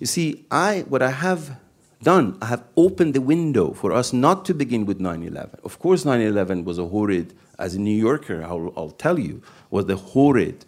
You 0.00 0.06
see, 0.06 0.44
I, 0.50 0.84
what 0.88 1.02
I 1.02 1.10
have 1.10 1.58
done, 2.02 2.38
I 2.40 2.46
have 2.46 2.64
opened 2.76 3.14
the 3.14 3.20
window 3.20 3.72
for 3.72 3.92
us 3.92 4.12
not 4.12 4.44
to 4.46 4.54
begin 4.54 4.86
with 4.86 5.00
9 5.00 5.22
11. 5.22 5.60
Of 5.64 5.78
course, 5.78 6.04
9 6.04 6.20
11 6.20 6.64
was 6.64 6.78
a 6.78 6.86
horrid, 6.86 7.34
as 7.58 7.74
a 7.74 7.80
New 7.80 7.96
Yorker, 7.96 8.42
I'll, 8.42 8.72
I'll 8.76 8.90
tell 8.90 9.18
you, 9.18 9.42
was 9.70 9.86
the 9.86 9.96
horrid, 9.96 10.64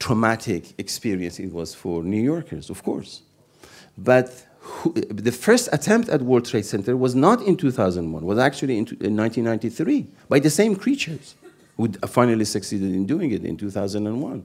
traumatic 0.00 0.74
experience 0.78 1.38
it 1.38 1.52
was 1.52 1.74
for 1.74 2.02
New 2.02 2.20
Yorkers, 2.20 2.70
of 2.70 2.82
course. 2.82 3.22
But 3.96 4.46
who, 4.58 4.92
the 4.92 5.30
first 5.30 5.68
attempt 5.72 6.08
at 6.08 6.22
World 6.22 6.46
Trade 6.46 6.64
Center 6.64 6.96
was 6.96 7.14
not 7.14 7.42
in 7.42 7.56
2001, 7.56 8.24
was 8.24 8.38
actually 8.38 8.78
in, 8.78 8.86
in 9.00 9.16
1993 9.16 10.06
by 10.28 10.40
the 10.40 10.50
same 10.50 10.74
creatures 10.74 11.34
who 11.76 11.88
finally 12.06 12.44
succeeded 12.44 12.92
in 12.92 13.06
doing 13.06 13.30
it 13.30 13.44
in 13.44 13.56
2001. 13.56 14.44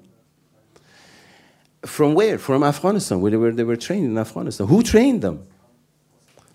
From 1.85 2.13
where? 2.13 2.37
From 2.37 2.63
Afghanistan, 2.63 3.21
where 3.21 3.31
they 3.31 3.37
were, 3.37 3.51
they 3.51 3.63
were 3.63 3.75
trained 3.75 4.05
in 4.05 4.17
Afghanistan. 4.17 4.67
Who 4.67 4.83
trained 4.83 5.21
them? 5.21 5.45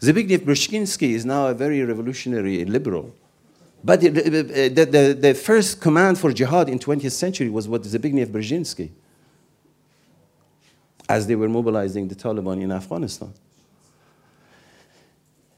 Zbigniew 0.00 0.38
Brzezinski 0.38 1.10
is 1.10 1.24
now 1.24 1.48
a 1.48 1.54
very 1.54 1.82
revolutionary 1.82 2.64
liberal. 2.64 3.14
But 3.82 4.02
the, 4.02 4.10
the, 4.10 5.18
the, 5.18 5.34
first 5.34 5.80
command 5.80 6.18
for 6.18 6.32
jihad 6.32 6.68
in 6.68 6.78
20th 6.78 7.12
century 7.12 7.48
was 7.48 7.66
what 7.66 7.82
Zbigniew 7.82 8.26
Brzezinski, 8.26 8.90
as 11.08 11.26
they 11.26 11.34
were 11.34 11.48
mobilizing 11.48 12.06
the 12.08 12.14
Taliban 12.14 12.60
in 12.60 12.72
Afghanistan. 12.72 13.32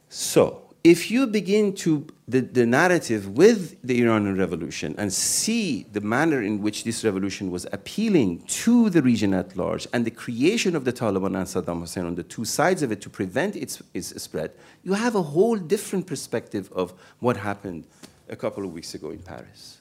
So, 0.08 0.62
if 0.84 1.10
you 1.10 1.26
begin 1.26 1.74
to 1.74 2.06
the, 2.26 2.40
the 2.40 2.66
narrative 2.66 3.36
with 3.36 3.80
the 3.82 4.02
Iranian 4.02 4.36
revolution 4.36 4.94
and 4.98 5.12
see 5.12 5.84
the 5.92 6.00
manner 6.00 6.42
in 6.42 6.60
which 6.60 6.82
this 6.82 7.04
revolution 7.04 7.50
was 7.50 7.66
appealing 7.72 8.42
to 8.46 8.90
the 8.90 9.00
region 9.00 9.32
at 9.32 9.56
large 9.56 9.86
and 9.92 10.04
the 10.04 10.10
creation 10.10 10.74
of 10.74 10.84
the 10.84 10.92
Taliban 10.92 11.36
and 11.36 11.46
Saddam 11.46 11.80
Hussein 11.80 12.04
on 12.04 12.16
the 12.16 12.24
two 12.24 12.44
sides 12.44 12.82
of 12.82 12.90
it 12.90 13.00
to 13.00 13.10
prevent 13.10 13.54
its, 13.54 13.80
its 13.94 14.20
spread, 14.20 14.52
you 14.82 14.94
have 14.94 15.14
a 15.14 15.22
whole 15.22 15.56
different 15.56 16.06
perspective 16.06 16.72
of 16.72 16.92
what 17.20 17.36
happened 17.36 17.86
a 18.32 18.36
couple 18.36 18.64
of 18.64 18.72
weeks 18.72 18.94
ago 18.94 19.10
in 19.10 19.18
Paris. 19.18 19.78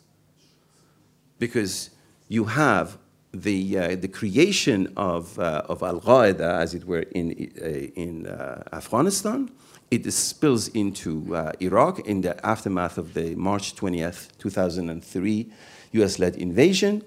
Because 1.40 1.90
you 2.28 2.44
have 2.44 2.98
the, 3.34 3.78
uh, 3.78 3.96
the 3.96 4.10
creation 4.10 4.92
of, 4.98 5.40
uh, 5.40 5.64
of 5.70 5.82
Al 5.82 6.02
Qaeda, 6.02 6.60
as 6.60 6.76
it 6.76 6.86
were, 6.86 7.06
in, 7.16 7.52
uh, 7.60 7.66
in 7.66 8.28
uh, 8.28 8.64
Afghanistan. 8.74 9.50
It 9.90 10.12
spills 10.12 10.68
into 10.70 11.34
uh, 11.34 11.54
Iraq 11.62 12.00
in 12.02 12.22
the 12.22 12.46
aftermath 12.46 12.98
of 12.98 13.14
the 13.14 13.36
March 13.36 13.76
20th, 13.76 14.38
2003 14.38 15.52
US 15.94 16.20
led 16.20 16.36
invasion. 16.36 17.04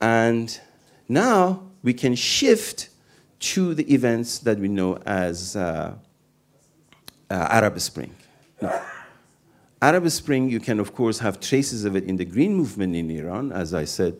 And 0.00 0.60
now 1.08 1.64
we 1.82 1.92
can 1.92 2.14
shift 2.14 2.88
to 3.40 3.74
the 3.74 3.92
events 3.92 4.38
that 4.40 4.58
we 4.58 4.68
know 4.68 4.96
as 5.06 5.56
uh, 5.56 5.94
Arab 7.30 7.80
Spring. 7.80 8.14
Now, 8.60 8.80
Arab 9.84 10.08
Spring, 10.08 10.48
you 10.48 10.60
can, 10.60 10.80
of 10.80 10.94
course, 10.94 11.18
have 11.18 11.40
traces 11.40 11.84
of 11.84 11.94
it 11.94 12.04
in 12.04 12.16
the 12.16 12.24
Green 12.24 12.54
Movement 12.54 12.96
in 12.96 13.10
Iran, 13.10 13.52
as 13.52 13.74
I 13.74 13.84
said, 13.84 14.16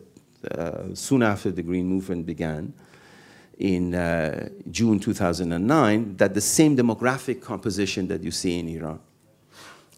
uh, 0.51 0.93
soon 0.93 1.23
after 1.23 1.49
the 1.49 1.63
Green 1.63 1.87
Movement 1.87 2.27
began 2.27 2.71
in 3.57 3.95
uh, 3.95 4.49
June 4.69 4.99
2009, 4.99 6.17
that 6.17 6.35
the 6.35 6.41
same 6.41 6.77
demographic 6.77 7.41
composition 7.41 8.07
that 8.09 8.21
you 8.21 8.29
see 8.29 8.59
in 8.59 8.69
Iran, 8.69 8.99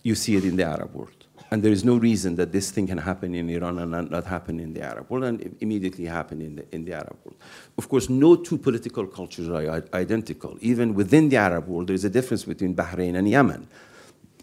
you 0.04 0.16
see 0.16 0.38
it 0.38 0.46
in 0.46 0.56
the 0.56 0.64
Arab 0.64 0.94
world. 0.94 1.26
And 1.52 1.62
there 1.62 1.74
is 1.74 1.84
no 1.84 1.98
reason 1.98 2.38
that 2.38 2.54
this 2.54 2.72
thing 2.72 2.88
can 2.88 3.00
happen 3.00 3.36
in 3.36 3.50
Iran 3.50 3.80
and 3.80 3.92
not, 3.92 4.10
not 4.10 4.24
happen 4.24 4.62
in 4.62 4.74
the 4.74 4.84
Arab 4.84 5.10
world, 5.10 5.26
and 5.26 5.54
immediately 5.60 6.06
happen 6.06 6.42
in 6.42 6.56
the, 6.56 6.66
in 6.74 6.86
the 6.86 6.94
Arab 6.94 7.18
world. 7.26 7.38
Of 7.78 7.90
course, 7.90 8.08
no 8.08 8.38
two 8.38 8.58
political 8.58 9.06
cultures 9.06 9.50
are 9.50 9.84
identical. 9.94 10.58
Even 10.62 10.94
within 10.94 11.28
the 11.28 11.36
Arab 11.36 11.68
world, 11.68 11.88
there 11.88 11.96
is 11.96 12.06
a 12.06 12.10
difference 12.10 12.46
between 12.46 12.74
Bahrain 12.74 13.18
and 13.18 13.28
Yemen 13.28 13.68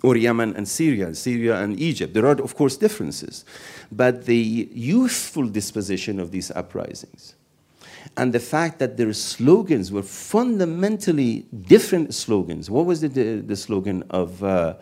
or 0.05 0.16
Yemen 0.16 0.55
and 0.55 0.68
Syria, 0.68 1.14
Syria 1.14 1.57
and 1.62 1.80
Egypt. 1.80 2.12
There 2.12 2.26
are, 2.26 2.40
of 2.42 2.55
course, 2.55 2.76
differences. 2.76 3.44
But 3.90 4.26
the 4.26 4.68
youthful 4.72 5.48
disposition 5.48 6.20
of 6.20 6.30
these 6.30 6.50
uprisings 6.50 7.34
and 8.16 8.32
the 8.32 8.40
fact 8.40 8.78
that 8.80 8.98
their 8.98 9.14
slogans 9.14 9.90
were 9.90 10.02
fundamentally 10.02 11.46
different 11.66 12.12
slogans. 12.12 12.70
What 12.70 12.84
was 12.84 13.00
the, 13.00 13.09
the, 13.09 13.36
the 13.40 13.57
slogan 13.57 14.05
of, 14.11 14.44
uh, 14.44 14.74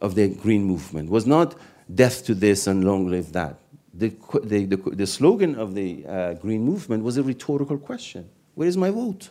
of 0.00 0.14
the 0.14 0.28
Green 0.28 0.62
Movement? 0.62 1.10
Was 1.10 1.26
not 1.26 1.56
death 1.92 2.24
to 2.26 2.34
this 2.34 2.68
and 2.68 2.84
long 2.84 3.10
live 3.10 3.32
that. 3.32 3.58
The, 3.92 4.14
the, 4.44 4.64
the, 4.64 4.76
the 4.76 5.06
slogan 5.06 5.56
of 5.56 5.74
the 5.74 6.06
uh, 6.06 6.34
Green 6.34 6.62
Movement 6.62 7.02
was 7.02 7.16
a 7.16 7.22
rhetorical 7.22 7.78
question 7.78 8.28
Where 8.54 8.68
is 8.68 8.76
my 8.76 8.90
vote? 8.90 9.30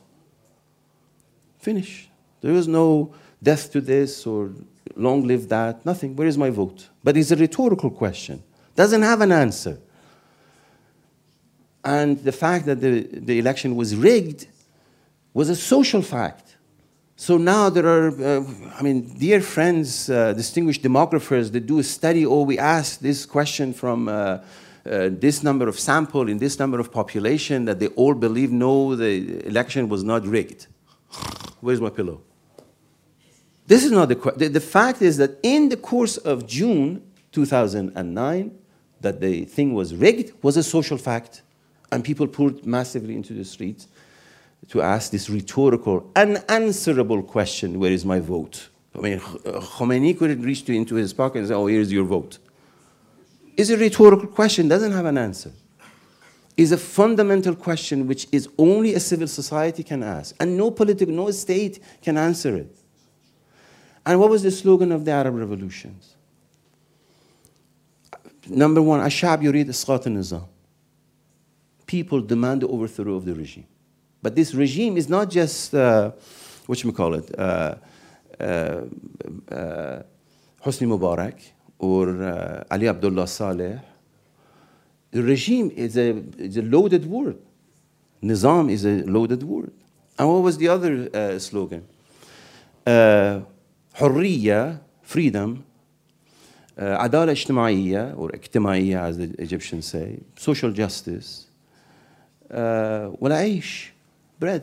Finish. 1.58 2.10
There 2.42 2.54
was 2.54 2.68
no 2.68 3.14
death 3.42 3.72
to 3.72 3.82
this 3.82 4.28
or 4.28 4.52
long 4.96 5.28
live 5.28 5.50
that, 5.50 5.86
nothing. 5.86 6.16
Where 6.16 6.28
is 6.28 6.38
my 6.38 6.50
vote? 6.50 6.90
But 7.04 7.18
it's 7.18 7.32
a 7.32 7.36
rhetorical 7.36 7.90
question, 7.90 8.44
doesn't 8.76 9.02
have 9.02 9.22
an 9.22 9.32
answer. 9.32 9.80
And 11.84 12.22
the 12.24 12.32
fact 12.32 12.66
that 12.66 12.82
the, 12.82 13.02
the 13.02 13.40
election 13.40 13.76
was 13.76 13.96
rigged 13.96 14.48
was 15.34 15.50
a 15.50 15.56
social 15.56 16.02
fact. 16.02 16.58
So 17.16 17.38
now 17.38 17.70
there 17.70 17.88
are, 17.88 18.10
uh, 18.10 18.44
I 18.78 18.84
mean, 18.84 19.18
dear 19.18 19.42
friends, 19.42 20.10
uh, 20.10 20.34
distinguished 20.34 20.84
demographers 20.84 21.52
that 21.54 21.66
do 21.66 21.80
a 21.80 21.84
study, 21.84 22.26
or 22.26 22.42
oh, 22.42 22.44
we 22.44 22.60
ask 22.60 23.00
this 23.00 23.26
question 23.26 23.74
from 23.74 24.08
uh, 24.08 24.12
uh, 24.12 25.10
this 25.12 25.44
number 25.44 25.68
of 25.68 25.80
sample 25.80 26.30
in 26.30 26.38
this 26.38 26.60
number 26.60 26.80
of 26.80 26.92
population 26.92 27.66
that 27.66 27.80
they 27.80 27.88
all 27.88 28.14
believe 28.14 28.52
no, 28.52 28.96
the 28.96 29.46
election 29.48 29.90
was 29.90 30.04
not 30.04 30.26
rigged. 30.28 30.68
Where's 31.62 31.82
my 31.82 31.90
pillow? 31.90 32.22
This 33.68 33.84
is 33.84 33.92
not 33.92 34.08
the, 34.08 34.34
the, 34.38 34.48
the 34.48 34.62
fact 34.62 35.02
is 35.02 35.18
that 35.18 35.38
in 35.44 35.68
the 35.70 35.76
course 35.78 36.16
of 36.18 36.48
June 36.48 37.04
2009, 37.34 38.58
that 39.02 39.22
the 39.22 39.46
thing 39.46 39.74
was 39.74 39.94
rigged 39.94 40.32
was 40.42 40.58
a 40.58 40.64
social 40.64 40.98
fact. 40.98 41.44
And 41.92 42.04
people 42.04 42.28
poured 42.28 42.66
massively 42.66 43.16
into 43.16 43.34
the 43.34 43.46
streets 43.46 43.88
to 44.70 44.82
ask 44.82 45.12
this 45.12 45.30
rhetorical, 45.30 46.10
unanswerable 46.16 47.24
question 47.24 47.80
where 47.80 47.92
is 47.92 48.06
my 48.06 48.20
vote? 48.20 48.70
I 48.96 49.00
mean, 49.02 49.20
Khomeini 49.20 50.18
couldn't 50.18 50.42
reach 50.42 50.66
to, 50.66 50.74
into 50.74 50.96
his 50.96 51.14
pocket 51.14 51.40
and 51.40 51.48
say, 51.48 51.54
oh, 51.54 51.68
here's 51.68 51.92
your 51.92 52.06
vote. 52.06 52.40
It's 53.56 53.70
a 53.70 53.78
rhetorical 53.78 54.28
question, 54.28 54.68
doesn't 54.68 54.92
have 54.92 55.06
an 55.06 55.18
answer. 55.18 55.52
Is 56.56 56.72
a 56.72 56.78
fundamental 56.78 57.56
question 57.56 58.08
which 58.08 58.28
is 58.32 58.50
only 58.58 58.96
a 58.96 59.00
civil 59.00 59.28
society 59.28 59.84
can 59.84 60.04
ask, 60.04 60.36
and 60.40 60.58
no 60.58 60.72
political, 60.72 61.14
no 61.14 61.30
state 61.32 61.80
can 62.02 62.18
answer 62.18 62.56
it. 62.56 62.77
And 64.08 64.22
what 64.22 64.30
was 64.30 64.42
the 64.42 64.52
slogan 64.52 64.94
of 64.94 65.04
the 65.04 65.12
Arab 65.12 65.36
revolutions? 65.36 66.16
Number 68.48 68.82
one, 68.82 69.02
Ashab 69.02 69.42
yurid 69.42 69.66
isqat 69.66 70.06
nizam. 70.06 70.46
People 71.86 72.22
demand 72.22 72.62
the 72.62 72.70
overthrow 72.70 73.16
of 73.16 73.26
the 73.26 73.36
regime. 73.36 73.66
But 74.22 74.34
this 74.34 74.54
regime 74.54 74.96
is 74.96 75.10
not 75.10 75.30
just, 75.30 75.76
uh, 75.76 76.12
what 76.68 76.82
you 76.82 76.94
call 76.94 77.16
it, 77.16 77.38
uh, 77.38 77.76
uh, 78.40 78.44
uh, 78.44 80.04
Hosni 80.64 80.88
Mubarak 80.88 81.42
or 81.78 82.24
uh, 82.24 82.64
Ali 82.72 82.88
Abdullah 82.88 83.28
Saleh. 83.28 83.78
The 85.12 85.22
regime 85.22 85.70
is 85.76 85.98
a, 85.98 86.24
is 86.38 86.56
a 86.56 86.62
loaded 86.62 87.06
word. 87.06 87.40
Nizam 88.24 88.72
is 88.72 88.86
a 88.86 89.04
loaded 89.04 89.44
word. 89.44 89.74
And 90.18 90.30
what 90.30 90.44
was 90.44 90.58
the 90.58 90.70
other 90.70 91.10
uh, 91.14 91.40
slogan? 91.40 91.86
Uh, 93.97 93.97
حرية 93.99 94.83
freedom 95.03 95.57
uh, 96.79 96.83
عدالة 96.83 97.33
اجتماعية 97.33 98.15
or 98.17 98.35
اجتماعية 98.35 99.11
as 99.11 99.17
the 99.17 99.43
Egyptians 99.43 99.87
say 99.87 100.21
social 100.37 100.73
justice 100.73 101.47
uh, 102.51 102.55
والعيش 103.21 103.93
bread 104.41 104.63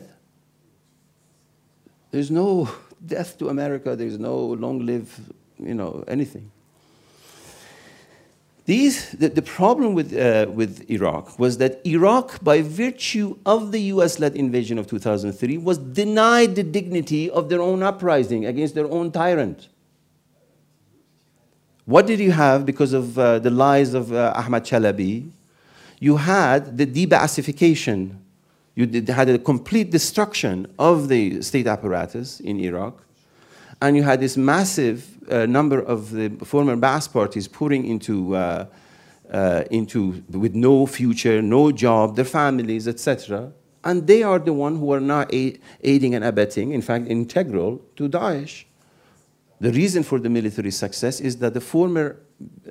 there's 2.10 2.30
no 2.30 2.68
death 3.06 3.38
to 3.38 3.48
America 3.48 3.96
there's 3.96 4.18
no 4.18 4.36
long 4.36 4.84
live 4.86 5.08
you 5.58 5.74
know 5.74 6.04
anything 6.08 6.50
these, 8.65 9.11
the, 9.11 9.29
the 9.29 9.43
problem 9.43 9.93
with, 9.93 10.15
uh, 10.17 10.47
with 10.49 10.89
Iraq 10.89 11.37
was 11.37 11.59
that 11.59 11.85
Iraq, 11.85 12.43
by 12.43 12.61
virtue 12.63 13.37
of 13.45 13.71
the 13.71 13.79
US 13.93 14.17
led 14.19 14.35
invasion 14.35 14.79
of 14.79 14.87
2003, 14.87 15.59
was 15.59 15.77
denied 15.77 16.55
the 16.55 16.63
dignity 16.63 17.29
of 17.29 17.49
their 17.49 17.61
own 17.61 17.83
uprising 17.83 18.45
against 18.45 18.73
their 18.73 18.89
own 18.89 19.11
tyrant. 19.11 19.67
What 21.85 22.07
did 22.07 22.19
you 22.19 22.31
have 22.31 22.65
because 22.65 22.93
of 22.93 23.19
uh, 23.19 23.37
the 23.37 23.51
lies 23.51 23.93
of 23.93 24.11
uh, 24.11 24.33
Ahmad 24.35 24.65
Chalabi? 24.65 25.29
You 25.99 26.17
had 26.17 26.75
the 26.75 26.87
de-Baathification. 26.87 28.17
You 28.73 28.87
did, 28.87 29.07
had 29.07 29.29
a 29.29 29.37
complete 29.37 29.91
destruction 29.91 30.65
of 30.79 31.07
the 31.07 31.43
state 31.43 31.67
apparatus 31.67 32.39
in 32.39 32.59
Iraq. 32.59 32.99
And 33.81 33.95
you 33.95 34.03
had 34.03 34.19
this 34.19 34.37
massive 34.37 35.15
uh, 35.29 35.45
number 35.45 35.79
of 35.79 36.11
the 36.11 36.29
former 36.43 36.75
Ba'ath 36.75 37.11
parties 37.11 37.47
pouring 37.47 37.85
into, 37.85 38.35
uh, 38.35 38.65
uh, 39.31 39.63
into 39.71 40.23
with 40.29 40.55
no 40.55 40.85
future, 40.85 41.41
no 41.41 41.71
job, 41.71 42.15
their 42.15 42.25
families, 42.25 42.87
etc. 42.87 43.51
And 43.83 44.07
they 44.07 44.23
are 44.23 44.39
the 44.39 44.53
ones 44.53 44.79
who 44.79 44.91
are 44.93 44.99
now 44.99 45.25
aiding 45.29 46.15
and 46.15 46.23
abetting, 46.23 46.71
in 46.71 46.81
fact, 46.81 47.07
integral 47.07 47.81
to 47.97 48.09
Daesh. 48.09 48.65
The 49.59 49.71
reason 49.71 50.03
for 50.03 50.19
the 50.19 50.29
military 50.29 50.71
success 50.71 51.19
is 51.19 51.37
that 51.37 51.53
the 51.53 51.61
former 51.61 52.17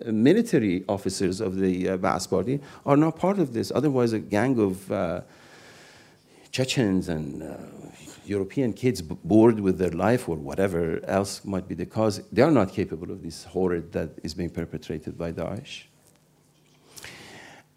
uh, 0.04 0.12
military 0.12 0.84
officers 0.88 1.40
of 1.40 1.56
the 1.56 1.88
uh, 1.90 2.18
party 2.28 2.60
are 2.84 2.96
not 2.96 3.16
part 3.16 3.38
of 3.38 3.52
this. 3.54 3.72
Otherwise, 3.74 4.12
a 4.12 4.18
gang 4.18 4.58
of 4.58 4.92
uh, 4.92 5.22
Chechens 6.50 7.08
and 7.08 7.42
uh, 7.42 7.56
European 8.26 8.72
kids 8.72 9.02
bored 9.02 9.60
with 9.60 9.78
their 9.78 9.90
life 9.90 10.28
or 10.28 10.36
whatever 10.36 11.00
else 11.06 11.44
might 11.44 11.68
be 11.68 11.74
the 11.74 11.86
cause, 11.86 12.22
they 12.32 12.42
are 12.42 12.50
not 12.50 12.72
capable 12.72 13.10
of 13.10 13.22
this 13.22 13.44
horror 13.44 13.80
that 13.92 14.10
is 14.22 14.34
being 14.34 14.50
perpetrated 14.50 15.16
by 15.16 15.32
Daesh. 15.32 15.84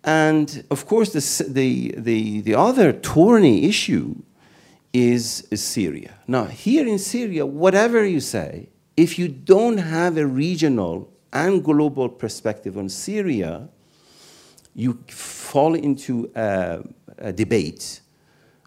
And 0.03 0.63
of 0.71 0.85
course, 0.85 1.11
the, 1.11 1.51
the, 1.51 1.95
the, 1.97 2.41
the 2.41 2.55
other 2.55 2.93
thorny 2.93 3.65
issue 3.65 4.15
is, 4.93 5.47
is 5.51 5.63
Syria. 5.63 6.13
Now, 6.27 6.45
here 6.45 6.87
in 6.87 6.97
Syria, 6.97 7.45
whatever 7.45 8.05
you 8.05 8.21
say, 8.21 8.69
if 8.95 9.19
you 9.19 9.27
don't 9.27 9.77
have 9.77 10.17
a 10.17 10.25
regional 10.25 11.11
and 11.33 11.63
global 11.63 12.09
perspective 12.09 12.77
on 12.77 12.89
Syria, 12.89 13.69
you 14.73 14.99
fall 15.07 15.75
into 15.75 16.31
a, 16.35 16.83
a 17.17 17.33
debate 17.33 18.01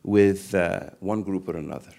with 0.03 0.55
uh, 0.55 0.91
one 1.01 1.23
group 1.23 1.49
or 1.49 1.57
another. 1.57 1.93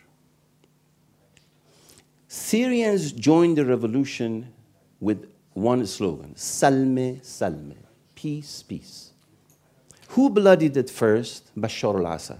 Syrians 2.27 3.11
joined 3.11 3.57
the 3.57 3.65
revolution 3.65 4.53
with 4.99 5.29
one 5.53 5.85
slogan 5.85 6.33
Salme, 6.35 7.21
Salme, 7.21 7.75
peace, 8.15 8.63
peace. 8.63 9.11
Who 10.09 10.29
bloodied 10.29 10.77
it 10.77 10.89
first? 10.89 11.51
Bashar 11.59 11.99
al 11.99 12.13
Assad. 12.13 12.39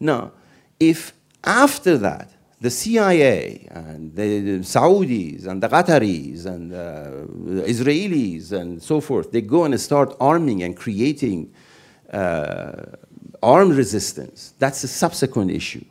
Now, 0.00 0.32
if 0.78 1.12
after 1.42 1.98
that, 1.98 2.30
the 2.60 2.70
CIA 2.70 3.68
and 3.70 4.14
the 4.14 4.60
Saudis 4.60 5.46
and 5.46 5.62
the 5.62 5.68
Qataris 5.68 6.46
and 6.46 6.72
uh, 6.72 7.64
Israelis 7.64 8.52
and 8.52 8.82
so 8.82 9.00
forth, 9.00 9.30
they 9.30 9.42
go 9.42 9.64
and 9.64 9.80
start 9.80 10.16
arming 10.20 10.62
and 10.62 10.76
creating 10.76 11.52
armed 12.12 13.74
resistance. 13.74 14.54
That's 14.58 14.84
a 14.84 14.88
subsequent 14.88 15.50
issue. 15.50 15.84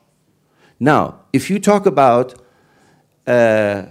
Now, 0.79 1.21
if 1.33 1.49
you 1.49 1.59
talk 1.59 1.85
about 1.85 2.35
uh, 3.25 3.85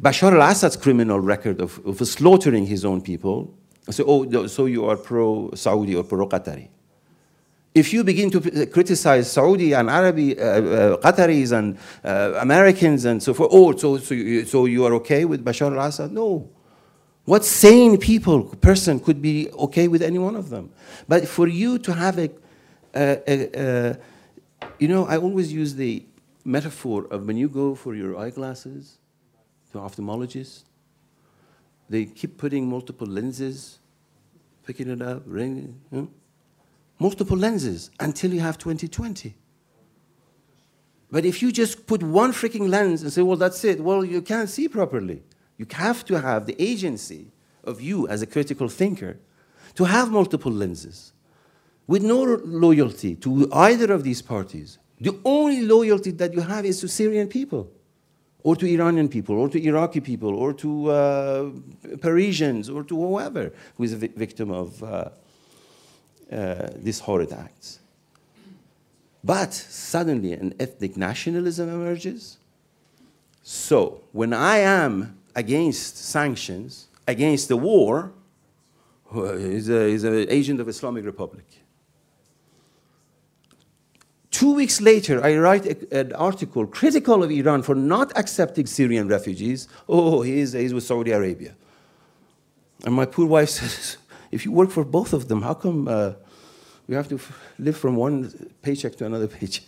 Bashar 0.00 0.32
al 0.32 0.50
Assad's 0.50 0.76
criminal 0.76 1.20
record 1.20 1.60
of, 1.60 1.84
of 1.86 1.98
slaughtering 2.06 2.66
his 2.66 2.84
own 2.84 3.02
people, 3.02 3.54
so, 3.90 4.04
oh, 4.06 4.46
so 4.46 4.66
you 4.66 4.86
are 4.86 4.96
pro 4.96 5.50
Saudi 5.54 5.94
or 5.94 6.04
pro 6.04 6.26
Qatari 6.26 6.68
if 7.74 7.92
you 7.92 8.02
begin 8.02 8.30
to 8.30 8.66
criticize 8.66 9.30
Saudi 9.30 9.72
and 9.74 9.88
Arabi, 9.88 10.38
uh, 10.38 10.42
uh, 10.42 10.96
Qataris 10.96 11.52
and 11.52 11.78
uh, 12.04 12.38
Americans 12.40 13.04
and 13.04 13.22
so 13.22 13.32
forth, 13.32 13.50
oh, 13.52 13.76
so, 13.76 13.98
so, 13.98 14.14
you, 14.14 14.44
so 14.44 14.66
you 14.66 14.84
are 14.84 14.94
okay 14.94 15.24
with 15.24 15.44
Bashar 15.44 15.76
al 15.76 15.86
Assad? 15.86 16.12
No. 16.12 16.50
What 17.30 17.44
sane 17.44 17.96
people, 17.96 18.42
person 18.56 18.98
could 18.98 19.22
be 19.22 19.48
okay 19.52 19.86
with 19.86 20.02
any 20.02 20.18
one 20.18 20.34
of 20.34 20.50
them? 20.50 20.68
But 21.06 21.28
for 21.28 21.46
you 21.46 21.78
to 21.78 21.94
have 21.94 22.18
a, 22.18 22.28
a, 22.92 23.22
a, 23.28 23.36
a 23.54 23.96
you 24.80 24.88
know, 24.88 25.06
I 25.06 25.16
always 25.16 25.52
use 25.52 25.76
the 25.76 26.04
metaphor 26.44 27.06
of 27.08 27.28
when 27.28 27.36
you 27.36 27.48
go 27.48 27.76
for 27.76 27.94
your 27.94 28.18
eyeglasses 28.18 28.98
to 29.70 29.78
ophthalmologist, 29.78 30.64
they 31.88 32.06
keep 32.06 32.36
putting 32.36 32.68
multiple 32.68 33.06
lenses, 33.06 33.78
picking 34.66 34.90
it 34.90 35.00
up, 35.00 35.22
ringing. 35.24 35.80
You 35.92 35.98
hmm? 35.98 35.98
know? 35.98 36.08
multiple 36.98 37.36
lenses 37.36 37.92
until 38.00 38.34
you 38.34 38.40
have 38.40 38.58
2020. 38.58 39.36
But 41.12 41.24
if 41.24 41.42
you 41.42 41.52
just 41.52 41.86
put 41.86 42.02
one 42.02 42.32
freaking 42.32 42.68
lens 42.68 43.02
and 43.02 43.12
say, 43.12 43.22
well, 43.22 43.36
that's 43.36 43.62
it, 43.62 43.80
well, 43.80 44.04
you 44.04 44.20
can't 44.20 44.50
see 44.50 44.66
properly. 44.66 45.22
You 45.60 45.66
have 45.72 46.06
to 46.06 46.18
have 46.18 46.46
the 46.46 46.56
agency 46.58 47.26
of 47.64 47.82
you 47.82 48.08
as 48.08 48.22
a 48.22 48.26
critical 48.26 48.68
thinker 48.70 49.18
to 49.74 49.84
have 49.84 50.10
multiple 50.10 50.50
lenses 50.50 51.12
with 51.86 52.02
no 52.02 52.22
loyalty 52.66 53.14
to 53.16 53.46
either 53.52 53.92
of 53.92 54.02
these 54.02 54.22
parties. 54.22 54.78
The 54.98 55.14
only 55.22 55.60
loyalty 55.60 56.12
that 56.12 56.32
you 56.32 56.40
have 56.40 56.64
is 56.64 56.80
to 56.80 56.88
Syrian 56.88 57.28
people, 57.28 57.70
or 58.42 58.56
to 58.56 58.64
Iranian 58.66 59.10
people, 59.10 59.36
or 59.36 59.50
to 59.50 59.62
Iraqi 59.62 60.00
people, 60.00 60.34
or 60.34 60.54
to 60.54 60.90
uh, 60.90 61.50
Parisians, 62.00 62.70
or 62.70 62.82
to 62.84 62.96
whoever 62.96 63.52
who 63.76 63.84
is 63.84 63.92
a 63.92 63.98
victim 63.98 64.50
of. 64.50 64.82
Uh, 64.82 65.10
uh, 66.32 66.68
these 66.76 67.00
horrid 67.00 67.32
acts. 67.32 67.80
But 69.24 69.52
suddenly 69.52 70.32
an 70.32 70.54
ethnic 70.60 70.96
nationalism 70.96 71.68
emerges. 71.68 72.38
So 73.42 74.02
when 74.12 74.32
I 74.32 74.58
am 74.58 75.19
against 75.34 75.96
sanctions, 75.98 76.88
against 77.06 77.48
the 77.48 77.56
war, 77.56 78.12
he's, 79.12 79.68
an 79.68 80.26
agent 80.28 80.60
of 80.60 80.68
Islamic 80.68 81.04
Republic. 81.04 81.44
Two 84.30 84.54
weeks 84.54 84.80
later, 84.80 85.22
I 85.24 85.36
write 85.36 85.66
a, 85.66 86.00
an 86.00 86.12
article 86.12 86.66
critical 86.66 87.22
of 87.22 87.30
Iran 87.30 87.62
for 87.62 87.74
not 87.74 88.16
accepting 88.16 88.66
Syrian 88.66 89.08
refugees. 89.08 89.68
Oh, 89.88 90.22
he's, 90.22 90.52
he's 90.52 90.72
with 90.72 90.84
Saudi 90.84 91.10
Arabia. 91.10 91.54
And 92.84 92.94
my 92.94 93.06
poor 93.06 93.26
wife 93.26 93.48
says, 93.58 93.96
if 94.30 94.44
you 94.44 94.52
work 94.52 94.70
for 94.70 94.84
both 94.84 95.12
of 95.12 95.28
them, 95.28 95.42
how 95.42 95.54
come 95.54 95.88
uh, 95.88 96.12
you 96.86 96.94
have 96.94 97.08
to 97.08 97.20
live 97.58 97.76
from 97.76 97.96
one 97.96 98.52
paycheck 98.62 98.96
to 98.96 99.06
another 99.06 99.26
paycheck? 99.38 99.64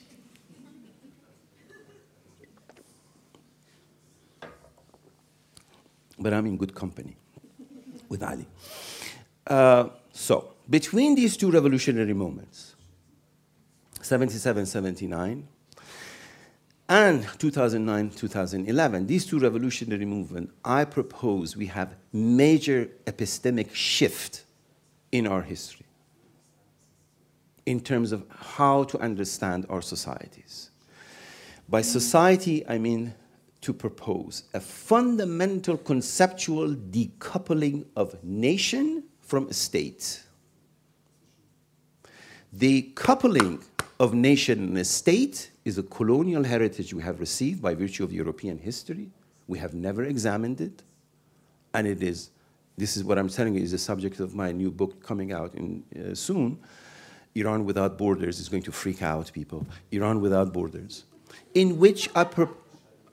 But 6.19 6.33
I'm 6.33 6.47
in 6.47 6.57
good 6.57 6.75
company 6.75 7.17
with 8.09 8.23
Ali. 8.23 8.47
Uh, 9.47 9.89
so, 10.13 10.53
between 10.69 11.15
these 11.15 11.37
two 11.37 11.51
revolutionary 11.51 12.13
moments, 12.13 12.75
77 14.01 14.67
79, 14.67 15.49
and 16.89 17.27
2009 17.39 18.11
2011, 18.11 19.07
these 19.07 19.25
two 19.25 19.39
revolutionary 19.39 20.05
movements, 20.05 20.53
I 20.65 20.85
propose 20.85 21.57
we 21.57 21.67
have 21.67 21.95
major 22.13 22.91
epistemic 23.07 23.75
shift 23.75 24.45
in 25.11 25.27
our 25.27 25.43
history 25.43 25.87
in 27.65 27.81
terms 27.81 28.13
of 28.13 28.25
how 28.29 28.85
to 28.85 28.99
understand 28.99 29.67
our 29.69 29.81
societies. 29.81 30.71
By 31.69 31.83
society, 31.83 32.67
I 32.69 32.79
mean 32.79 33.15
to 33.63 33.73
propose 33.73 34.45
a 34.55 34.61
fundamental 34.61 35.77
conceptual 35.77 36.75
decoupling 36.75 37.87
of 37.97 38.23
nation 38.23 39.05
from 39.21 39.51
state. 39.53 40.23
The 42.53 42.83
coupling 42.95 43.63
of 43.99 44.13
nation 44.13 44.77
and 44.77 44.87
state 44.87 45.51
is 45.65 45.79
a 45.79 45.83
colonial 45.85 46.45
heritage 46.45 46.93
we 46.93 47.03
have 47.03 47.21
received 47.21 47.63
by 47.63 47.75
virtue 47.75 48.05
of 48.05 48.13
European 48.13 48.59
history. 48.59 49.11
We 49.47 49.59
have 49.59 49.75
never 49.75 50.05
examined 50.05 50.61
it, 50.61 50.83
and 51.73 51.87
it 51.87 52.03
is 52.03 52.31
this 52.77 52.97
is 52.97 53.05
what 53.05 53.19
I'm 53.19 53.29
telling 53.29 53.55
you 53.55 53.63
is 53.63 53.73
the 53.73 53.79
subject 53.79 54.19
of 54.19 54.35
my 54.35 54.51
new 54.51 54.71
book 54.71 55.03
coming 55.03 55.33
out 55.33 55.55
in, 55.55 55.85
uh, 55.95 56.15
soon. 56.15 56.59
Iran 57.35 57.65
without 57.65 57.97
borders 57.99 58.41
is 58.41 58.49
going 58.49 58.63
to 58.65 58.73
freak 58.73 59.03
out 59.03 59.31
people. 59.33 59.67
Iran 59.91 60.21
without 60.21 60.53
borders, 60.53 61.05
in 61.55 61.79
which 61.79 62.09
I, 62.15 62.25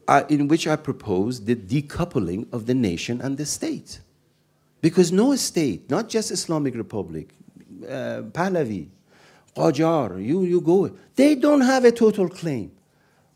pro- 0.10 0.18
uh, 0.18 0.26
in 0.30 0.48
which 0.48 0.68
I 0.68 0.76
propose 0.76 1.46
the 1.46 1.56
decoupling 1.56 2.52
of 2.52 2.66
the 2.66 2.74
nation 2.74 3.22
and 3.22 3.38
the 3.38 3.46
state, 3.46 4.00
because 4.82 5.12
no 5.12 5.36
state, 5.36 5.90
not 5.90 6.10
just 6.10 6.32
Islamic 6.32 6.76
Republic, 6.76 7.30
uh, 7.84 8.22
Pahlavi, 8.32 8.88
Qajar, 9.56 10.24
you 10.24 10.44
you 10.44 10.62
go, 10.62 10.92
they 11.16 11.36
don't 11.36 11.62
have 11.62 11.86
a 11.86 11.92
total 11.92 12.30
claim 12.30 12.72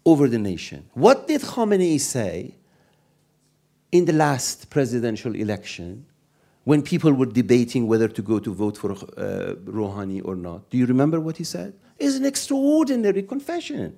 over 0.06 0.28
the 0.30 0.40
nation. 0.40 0.90
What 0.94 1.28
did 1.28 1.42
Khamenei 1.42 2.00
say 2.00 2.56
in 3.92 4.06
the 4.06 4.14
last 4.14 4.70
presidential 4.70 5.36
election? 5.36 6.06
when 6.66 6.82
people 6.82 7.12
were 7.12 7.26
debating 7.26 7.88
whether 7.88 8.08
to 8.08 8.22
go 8.22 8.40
to 8.40 8.54
vote 8.54 8.78
for 8.78 8.92
uh, 8.92 9.56
Rouhani 9.66 10.22
or 10.24 10.36
not. 10.36 10.70
Do 10.70 10.78
you 10.78 10.86
remember 10.86 11.20
what 11.20 11.38
he 11.38 11.44
said? 11.44 11.74
It's 12.00 12.16
an 12.16 12.26
extraordinary 12.26 13.24
confession. 13.24 13.98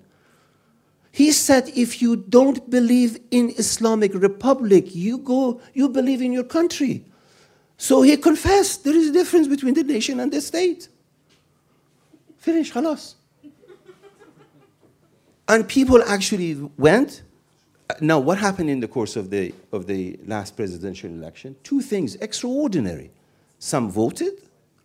He 1.16 1.32
said, 1.32 1.70
if 1.78 2.01
you 2.01 2.18
don't 2.18 2.70
believe 2.70 3.18
in 3.32 3.53
Islamic 3.57 4.13
Republic, 4.13 4.93
you 4.93 5.18
go, 5.18 5.61
you 5.74 5.88
believe 5.88 6.22
in 6.22 6.34
your 6.34 6.43
country. 6.43 7.05
So 7.78 8.01
he 8.01 8.18
confessed 8.18 8.84
there 8.84 8.93
is 8.93 9.07
a 9.07 9.13
difference 9.13 9.47
between 9.47 9.76
the 9.76 9.84
nation 9.84 10.20
and 10.20 10.30
the 10.30 10.41
state. 10.41 10.89
Finish, 12.38 12.74
halas. 12.74 13.16
and 15.47 15.66
people 15.70 16.03
actually 16.03 16.55
went 16.78 17.24
now, 18.01 18.20
what 18.20 18.38
happened 18.39 18.70
in 18.70 18.82
the 18.82 18.88
course 18.88 19.16
of 19.16 19.30
the, 19.30 19.53
of 19.72 19.88
the 19.88 20.20
last 20.26 20.57
presidential 20.57 21.09
election? 21.09 21.55
Two 21.63 21.82
things 21.82 22.16
extraordinary. 22.16 23.11
Some 23.59 23.89
voted 23.89 24.34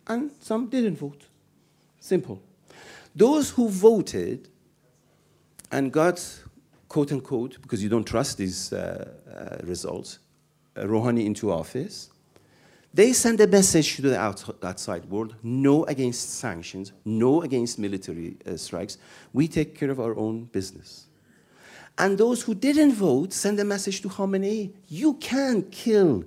and 0.07 0.31
some 0.39 0.67
didn't 0.67 0.97
vote. 0.97 1.25
Simple. 1.99 2.41
Those 3.13 3.49
who 3.49 3.67
voted 3.67 4.47
and 5.71 5.91
got, 5.91 6.23
quote 6.87 7.11
unquote, 7.11 7.61
because 7.61 7.81
you 7.81 7.89
don't 7.89 8.05
trust 8.05 8.37
these 8.37 8.73
uh, 8.73 9.11
uh, 9.33 9.65
results, 9.65 10.19
uh, 10.75 10.81
Rouhani 10.81 11.25
into 11.25 11.51
office, 11.51 12.09
they 12.93 13.13
send 13.13 13.39
a 13.39 13.47
message 13.47 13.95
to 13.95 14.01
the 14.01 14.19
outside 14.19 15.05
world 15.05 15.35
no 15.43 15.85
against 15.85 16.39
sanctions, 16.39 16.91
no 17.05 17.41
against 17.41 17.79
military 17.79 18.35
uh, 18.45 18.57
strikes. 18.57 18.97
We 19.31 19.47
take 19.47 19.75
care 19.75 19.89
of 19.89 19.99
our 19.99 20.15
own 20.17 20.45
business. 20.45 21.07
And 21.97 22.17
those 22.17 22.41
who 22.41 22.53
didn't 22.53 22.93
vote 22.93 23.31
send 23.31 23.59
a 23.59 23.63
message 23.63 24.01
to 24.01 24.09
Khamenei 24.09 24.71
you 24.89 25.13
can 25.15 25.63
kill 25.63 26.25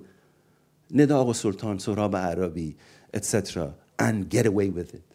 Neda 0.91 1.23
Soltan, 1.33 1.77
Sohrab 1.79 2.15
Arabi, 2.15 2.75
etc., 3.13 3.73
and 3.99 4.29
get 4.29 4.45
away 4.45 4.69
with 4.69 4.93
it. 4.93 5.14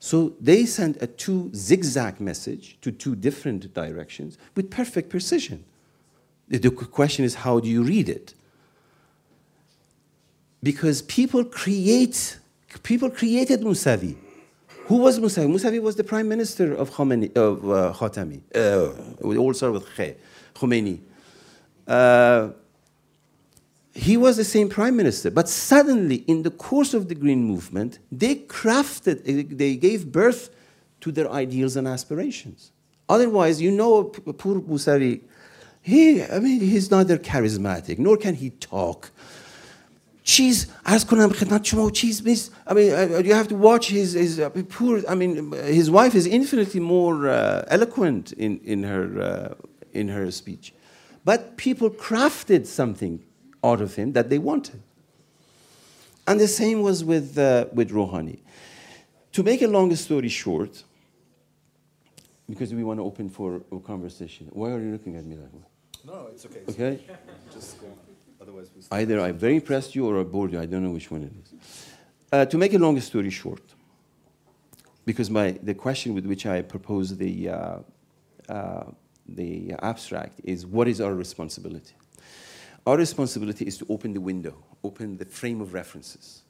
So 0.00 0.34
they 0.40 0.64
send 0.64 0.96
a 1.00 1.06
two 1.06 1.50
zigzag 1.54 2.20
message 2.20 2.78
to 2.82 2.92
two 2.92 3.16
different 3.16 3.74
directions 3.74 4.38
with 4.54 4.70
perfect 4.70 5.10
precision. 5.10 5.64
The 6.48 6.70
question 6.70 7.24
is, 7.24 7.34
how 7.34 7.60
do 7.60 7.68
you 7.68 7.82
read 7.82 8.08
it? 8.08 8.34
Because 10.62 11.02
people 11.02 11.44
create, 11.44 12.38
people 12.82 13.10
created 13.10 13.60
Musavi. 13.60 14.16
Who 14.86 14.96
was 14.96 15.18
Musavi? 15.18 15.46
Musavi 15.46 15.82
was 15.82 15.96
the 15.96 16.04
prime 16.04 16.28
minister 16.28 16.74
of, 16.74 16.90
Khomeini, 16.90 17.36
of 17.36 17.64
uh, 17.70 17.92
Khatami. 17.92 18.40
Uh, 18.54 18.92
we 19.20 19.36
all 19.36 19.52
start 19.52 19.74
with 19.74 19.86
Khe, 19.94 20.16
Khomeini. 20.54 21.00
Uh, 21.86 22.50
he 23.97 24.17
was 24.17 24.37
the 24.37 24.43
same 24.43 24.69
prime 24.69 24.95
minister, 24.95 25.29
but 25.29 25.47
suddenly, 25.47 26.17
in 26.27 26.41
the 26.41 26.49
course 26.49 26.93
of 26.95 27.09
the 27.09 27.15
Green 27.15 27.43
Movement, 27.43 27.99
they 28.11 28.35
crafted, 28.35 29.57
they 29.57 29.75
gave 29.75 30.11
birth 30.11 30.49
to 31.01 31.11
their 31.11 31.29
ideals 31.29 31.75
and 31.75 31.87
aspirations. 31.87 32.71
Otherwise, 33.07 33.61
you 33.61 33.69
know, 33.69 34.05
poor 34.05 34.59
Musavi, 34.61 35.21
he, 35.81 36.23
I 36.23 36.39
mean, 36.39 36.59
he's 36.61 36.89
neither 36.89 37.17
charismatic 37.17 37.99
nor 37.99 38.17
can 38.17 38.35
he 38.35 38.49
talk. 38.49 39.11
Cheese, 40.23 40.67
عرض 40.85 41.03
کنم 41.03 41.29
خدمت 41.29 41.65
شما 41.65 41.91
cheese 41.91 42.23
نیست 42.25 42.51
I 42.65 42.73
mean 42.73 42.93
uh, 42.93 43.21
you 43.25 43.33
have 43.33 43.49
to 43.49 43.55
watch 43.55 43.89
his, 43.89 44.13
his 44.13 44.39
uh, 44.39 44.49
poor 44.69 45.01
I 45.09 45.15
mean 45.15 45.51
his 45.51 45.91
wife 45.91 46.15
is 46.15 46.25
infinitely 46.25 46.79
more 46.79 47.27
uh, 47.27 47.65
eloquent 47.67 48.31
in, 48.31 48.61
in 48.63 48.83
her 48.83 49.21
uh, 49.21 49.53
in 49.91 50.07
her 50.07 50.31
speech 50.31 50.73
but 51.25 51.57
people 51.57 51.89
crafted 51.89 52.65
something 52.65 53.19
out 53.62 53.80
of 53.80 53.94
him 53.94 54.12
that 54.12 54.28
they 54.30 54.38
wanted 54.38 54.80
and 56.26 56.38
the 56.40 56.48
same 56.48 56.82
was 56.82 57.02
with 57.04 57.36
uh, 57.38 57.66
with 57.72 57.90
Rouhani 57.90 58.38
to 59.32 59.42
make 59.42 59.62
a 59.62 59.68
long 59.68 59.94
story 59.96 60.28
short 60.28 60.82
because 62.48 62.72
we 62.74 62.84
want 62.84 62.98
to 63.00 63.04
open 63.04 63.28
for 63.28 63.60
a 63.72 63.78
conversation 63.78 64.48
why 64.52 64.70
are 64.70 64.80
you 64.80 64.92
looking 64.92 65.16
at 65.16 65.24
me 65.24 65.36
that 65.36 65.52
way 65.54 65.64
No, 66.06 66.28
it's 66.32 66.44
okay. 66.46 66.62
okay 66.68 67.00
Just 67.54 67.80
go. 67.80 67.86
Otherwise, 68.40 68.70
we 68.74 68.82
Either 69.00 69.20
I 69.20 69.32
very 69.32 69.56
impressed 69.56 69.94
you 69.96 70.06
or 70.08 70.20
I 70.20 70.24
bored 70.24 70.52
you. 70.52 70.60
I 70.60 70.66
don't 70.66 70.82
know 70.82 70.90
which 70.98 71.10
one 71.10 71.22
it 71.24 71.32
is. 71.42 71.48
Uh, 72.32 72.44
to 72.46 72.56
make 72.56 72.72
a 72.74 72.78
long 72.78 73.00
story 73.00 73.30
short, 73.30 73.62
because 75.04 75.28
my, 75.30 75.52
the 75.62 75.74
question 75.74 76.14
with 76.14 76.24
which 76.26 76.46
I 76.46 76.62
propose 76.62 77.16
the, 77.16 77.48
uh, 77.48 77.78
uh, 78.48 78.84
the 79.26 79.74
abstract 79.82 80.40
is 80.44 80.66
what 80.66 80.86
is 80.88 81.00
our 81.00 81.14
responsibility? 81.14 81.94
Our 82.88 82.96
responsibility 82.96 83.66
is 83.66 83.76
to 83.78 83.86
open 83.90 84.14
the 84.14 84.20
window, 84.22 84.64
open 84.82 85.18
the 85.18 85.26
frame 85.26 85.60
of 85.60 85.74
references. 85.74 86.44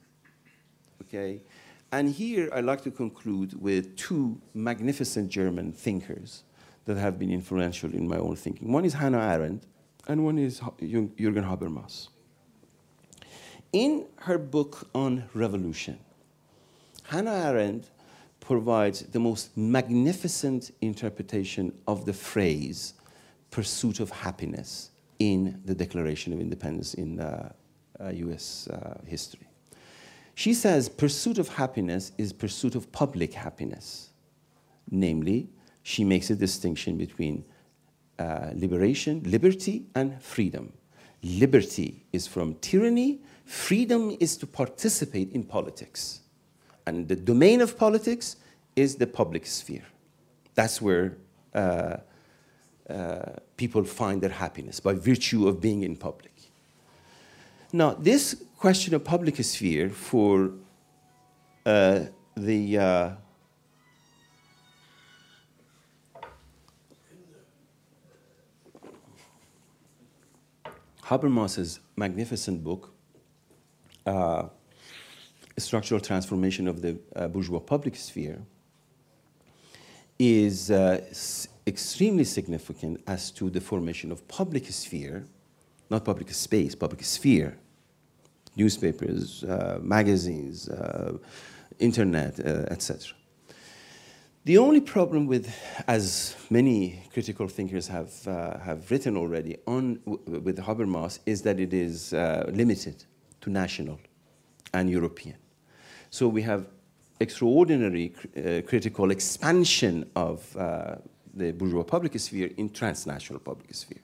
Okay? 1.01 1.41
And 1.91 2.09
here 2.09 2.49
I'd 2.53 2.63
like 2.63 2.79
to 2.83 2.91
conclude 2.91 3.61
with 3.61 3.97
two 3.97 4.39
magnificent 4.53 5.27
German 5.27 5.73
thinkers 5.73 6.43
that 6.85 6.95
have 6.95 7.19
been 7.19 7.29
influential 7.29 7.93
in 7.93 8.07
my 8.07 8.15
own 8.15 8.37
thinking. 8.37 8.71
One 8.71 8.85
is 8.85 8.93
Hannah 8.93 9.19
Arendt, 9.19 9.63
and 10.07 10.23
one 10.23 10.37
is 10.37 10.61
Jürgen 10.61 11.43
Habermas. 11.43 12.07
In 13.73 14.05
her 14.19 14.37
book 14.37 14.87
on 14.95 15.25
revolution, 15.33 15.99
Hannah 17.03 17.49
Arendt 17.49 17.89
provides 18.39 19.01
the 19.01 19.19
most 19.19 19.57
magnificent 19.57 20.71
interpretation 20.79 21.77
of 21.85 22.05
the 22.05 22.13
phrase 22.13 22.93
pursuit 23.51 23.99
of 23.99 24.09
happiness 24.09 24.91
in 25.19 25.61
the 25.65 25.75
Declaration 25.75 26.33
of 26.33 26.39
Independence 26.39 26.93
in 26.93 27.19
uh, 27.19 27.51
uh, 27.99 28.09
US 28.09 28.67
uh, 28.67 28.97
history. 29.05 29.47
She 30.33 30.53
says 30.53 30.87
pursuit 30.87 31.37
of 31.37 31.49
happiness 31.49 32.13
is 32.17 32.31
pursuit 32.31 32.75
of 32.75 32.91
public 32.91 33.33
happiness. 33.33 34.09
Namely, 34.89 35.49
she 35.83 36.03
makes 36.03 36.29
a 36.29 36.35
distinction 36.35 36.97
between 36.97 37.43
uh, 38.17 38.51
liberation, 38.53 39.21
liberty, 39.25 39.85
and 39.95 40.21
freedom. 40.21 40.71
Liberty 41.23 42.05
is 42.13 42.25
from 42.25 42.55
tyranny, 42.55 43.19
freedom 43.45 44.15
is 44.19 44.37
to 44.37 44.47
participate 44.47 45.31
in 45.33 45.43
politics. 45.43 46.21
And 46.85 47.07
the 47.07 47.15
domain 47.15 47.61
of 47.61 47.77
politics 47.77 48.37
is 48.75 48.95
the 48.95 49.07
public 49.07 49.45
sphere. 49.45 49.85
That's 50.55 50.81
where 50.81 51.17
uh, 51.53 51.97
uh, 52.89 53.39
people 53.57 53.83
find 53.83 54.21
their 54.21 54.31
happiness, 54.31 54.79
by 54.79 54.93
virtue 54.93 55.47
of 55.47 55.61
being 55.61 55.83
in 55.83 55.95
public. 55.95 56.31
Now, 57.71 57.93
this 57.93 58.43
question 58.57 58.95
of 58.95 59.03
public 59.03 59.35
sphere 59.43 59.89
for 59.89 60.51
uh, 61.65 62.05
the 62.35 62.77
uh, 62.77 63.11
Habermas's 71.03 71.79
magnificent 71.95 72.63
book, 72.63 72.93
uh, 74.05 74.47
Structural 75.57 75.99
Transformation 75.99 76.67
of 76.67 76.81
the 76.81 76.97
uh, 77.15 77.27
Bourgeois 77.27 77.59
Public 77.59 77.95
Sphere, 77.95 78.41
is 80.17 80.69
uh, 80.69 81.01
extremely 81.69 82.25
significant 82.25 83.01
as 83.07 83.31
to 83.31 83.49
the 83.49 83.61
formation 83.61 84.11
of 84.11 84.27
public 84.27 84.65
sphere, 84.71 85.25
not 85.89 86.03
public 86.03 86.29
space, 86.33 86.75
public 86.75 87.03
sphere, 87.03 87.57
newspapers, 88.55 89.43
uh, 89.43 89.79
magazines, 89.81 90.67
uh, 90.67 91.17
internet, 91.79 92.39
uh, 92.39 92.65
etc. 92.73 93.15
The 94.45 94.57
only 94.57 94.81
problem 94.81 95.27
with, 95.27 95.53
as 95.87 96.35
many 96.49 97.03
critical 97.13 97.47
thinkers 97.47 97.87
have, 97.87 98.11
uh, 98.27 98.57
have 98.59 98.89
written 98.89 99.15
already 99.15 99.57
on 99.67 99.99
with 100.05 100.57
Habermas, 100.57 101.19
is 101.25 101.41
that 101.43 101.59
it 101.59 101.73
is 101.73 102.13
uh, 102.13 102.49
limited 102.53 103.03
to 103.41 103.49
national 103.49 103.99
and 104.73 104.89
European. 104.89 105.37
So 106.09 106.27
we 106.27 106.41
have 106.41 106.65
extraordinary 107.19 108.13
uh, 108.15 108.61
critical 108.67 109.11
expansion 109.11 110.09
of 110.15 110.55
the 111.33 111.51
bourgeois 111.51 111.83
public 111.83 112.19
sphere 112.19 112.51
in 112.57 112.69
transnational 112.69 113.39
public 113.39 113.73
sphere. 113.73 114.01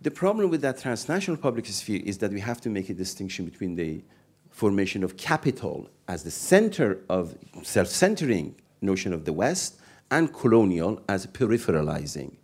The 0.00 0.10
problem 0.10 0.50
with 0.50 0.60
that 0.60 0.78
transnational 0.78 1.40
public 1.40 1.66
sphere 1.66 2.02
is 2.04 2.18
that 2.18 2.30
we 2.30 2.40
have 2.40 2.60
to 2.62 2.70
make 2.70 2.90
a 2.90 2.94
distinction 2.94 3.44
between 3.44 3.76
the 3.76 4.02
formation 4.50 5.02
of 5.02 5.16
capital 5.16 5.88
as 6.08 6.22
the 6.22 6.30
center 6.30 7.00
of 7.08 7.36
self-centering 7.62 8.54
notion 8.80 9.12
of 9.12 9.24
the 9.24 9.32
West 9.32 9.80
and 10.10 10.32
colonial 10.32 11.02
as 11.08 11.26
peripheralizing 11.26 12.36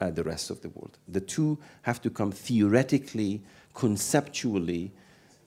uh, 0.00 0.10
the 0.10 0.22
rest 0.22 0.50
of 0.50 0.60
the 0.60 0.68
world. 0.70 0.98
The 1.08 1.20
two 1.20 1.58
have 1.82 2.00
to 2.02 2.10
come 2.10 2.32
theoretically, 2.32 3.42
conceptually, 3.74 4.92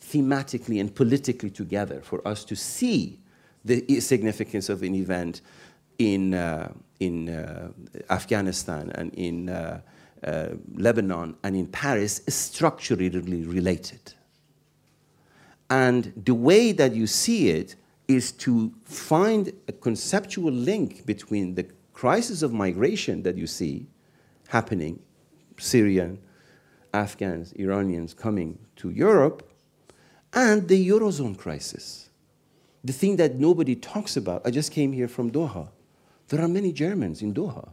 thematically, 0.01 0.79
and 0.79 0.93
politically 0.93 1.49
together 1.49 2.01
for 2.01 2.25
us 2.27 2.43
to 2.45 2.55
see 2.55 3.19
the 3.63 3.99
significance 3.99 4.69
of 4.69 4.81
an 4.81 4.95
event 4.95 5.41
in, 5.97 6.33
uh, 6.33 6.71
in 6.99 7.29
uh, 7.29 7.71
Afghanistan 8.09 8.91
and 8.95 9.13
in 9.13 9.49
uh, 9.49 9.81
Lebanon 10.75 11.35
and 11.43 11.55
in 11.55 11.67
Paris 11.67 12.21
is 12.27 12.35
structurally 12.35 13.09
related. 13.09 14.13
And 15.69 16.11
the 16.25 16.35
way 16.35 16.73
that 16.73 16.93
you 16.93 17.07
see 17.07 17.49
it 17.49 17.75
is 18.07 18.31
to 18.33 18.73
find 18.83 19.53
a 19.67 19.71
conceptual 19.71 20.51
link 20.51 21.05
between 21.05 21.55
the 21.55 21.65
crisis 21.93 22.41
of 22.41 22.51
migration 22.51 23.23
that 23.23 23.37
you 23.37 23.47
see 23.47 23.87
happening, 24.49 24.99
Syrian, 25.57 26.19
Afghans, 26.93 27.53
Iranians 27.53 28.13
coming 28.13 28.59
to 28.75 28.89
Europe, 28.89 29.49
and 30.33 30.67
the 30.67 30.89
Eurozone 30.89 31.37
crisis. 31.37 32.09
The 32.83 32.93
thing 32.93 33.15
that 33.17 33.35
nobody 33.35 33.75
talks 33.75 34.17
about. 34.17 34.41
I 34.45 34.51
just 34.51 34.71
came 34.71 34.91
here 34.91 35.07
from 35.07 35.31
Doha. 35.31 35.69
There 36.31 36.41
are 36.41 36.47
many 36.47 36.71
Germans 36.71 37.21
in 37.21 37.33
Doha. 37.33 37.67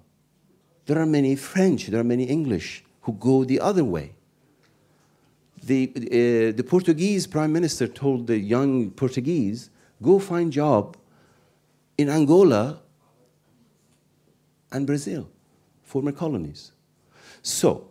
There 0.87 0.99
are 0.99 1.07
many 1.07 1.37
French, 1.37 1.87
there 1.87 2.01
are 2.01 2.11
many 2.15 2.25
English 2.25 2.83
who 3.03 3.13
go 3.13 3.45
the 3.45 3.61
other 3.61 3.85
way. 3.85 4.15
The, 5.63 5.93
uh, 5.95 6.57
the 6.57 6.65
Portuguese 6.65 7.29
prime 7.29 7.53
minister 7.53 7.87
told 7.87 8.27
the 8.27 8.37
young 8.37 8.91
Portuguese 8.91 9.71
Go 10.03 10.19
find 10.19 10.53
job 10.53 10.97
in 11.97 12.09
Angola 12.09 12.81
and 14.73 14.87
Brazil, 14.87 15.29
former 15.83 16.13
colonies. 16.13 16.73
So 17.43 17.89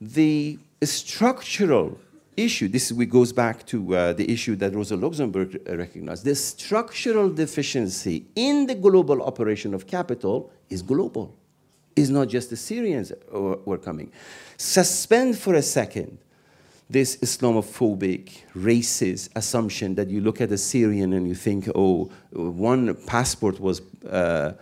the 0.00 0.58
structural 0.82 1.98
issue, 2.44 2.68
this 2.68 2.92
goes 2.92 3.32
back 3.32 3.66
to 3.66 3.94
uh, 3.94 4.12
the 4.12 4.30
issue 4.30 4.56
that 4.56 4.74
Rosa 4.74 4.96
Luxemburg 4.96 5.60
recognized, 5.66 6.24
the 6.24 6.34
structural 6.34 7.30
deficiency 7.30 8.26
in 8.34 8.66
the 8.66 8.74
global 8.74 9.22
operation 9.22 9.74
of 9.74 9.86
capital 9.86 10.50
is 10.68 10.82
global. 10.82 11.36
It's 11.96 12.08
not 12.08 12.28
just 12.28 12.50
the 12.50 12.56
Syrians 12.56 13.12
who 13.30 13.72
are 13.72 13.78
coming. 13.78 14.12
Suspend 14.56 15.38
for 15.38 15.54
a 15.54 15.62
second 15.62 16.18
this 16.90 17.16
Islamophobic, 17.18 18.42
racist 18.56 19.30
assumption 19.36 19.94
that 19.94 20.10
you 20.10 20.20
look 20.20 20.40
at 20.40 20.50
a 20.50 20.58
Syrian 20.58 21.12
and 21.12 21.28
you 21.28 21.36
think, 21.36 21.68
oh, 21.74 22.10
one 22.32 22.96
passport 23.06 23.60
was 23.60 23.80
uh, 24.10 24.54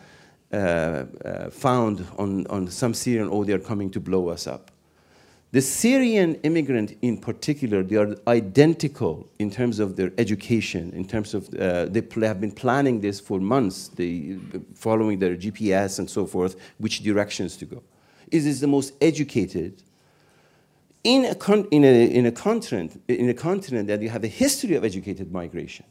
uh, 0.53 0.57
uh, 0.57 1.51
found 1.51 2.07
on, 2.19 2.47
on 2.49 2.69
some 2.69 2.93
Syrian, 2.93 3.29
oh, 3.33 3.45
they're 3.45 3.59
coming 3.59 3.91
to 3.91 4.01
blow 4.01 4.29
us 4.29 4.47
up. 4.47 4.71
The 5.51 5.63
Syrian 5.63 6.35
immigrant 6.43 6.97
in 7.01 7.17
particular, 7.17 7.83
they 7.83 7.97
are 7.97 8.15
identical 8.27 9.31
in 9.39 9.51
terms 9.51 9.79
of 9.79 9.97
their 9.97 10.13
education, 10.19 10.93
in 10.93 11.07
terms 11.07 11.33
of, 11.33 11.49
uh, 11.55 11.87
they 11.87 12.03
have 12.27 12.41
been 12.41 12.53
planning 12.53 13.01
this 13.01 13.19
for 13.19 13.41
months, 13.41 13.89
they, 13.89 14.37
following 14.75 15.19
their 15.19 15.37
GPS 15.37 15.99
and 16.01 16.11
so 16.11 16.27
forth, 16.27 16.57
which 16.77 17.01
directions 17.01 17.57
to 17.57 17.65
go. 17.65 17.83
It 18.31 18.45
is 18.45 18.61
the 18.61 18.67
most 18.67 18.93
educated, 19.01 19.83
in 21.03 21.25
a, 21.25 21.65
in, 21.71 21.85
a, 21.85 22.11
in, 22.11 22.27
a 22.27 22.33
continent, 22.33 23.01
in 23.09 23.31
a 23.31 23.35
continent 23.35 23.89
that 23.89 24.03
you 24.03 24.11
have 24.11 24.25
a 24.25 24.29
history 24.29 24.75
of 24.75 24.85
educated 24.85 25.33
migration 25.33 25.87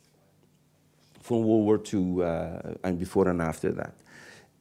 from 1.19 1.43
World 1.43 1.65
War 1.65 1.81
II 1.81 2.23
uh, 2.23 2.75
and 2.83 2.99
before 2.99 3.27
and 3.27 3.41
after 3.41 3.71
that. 3.71 3.95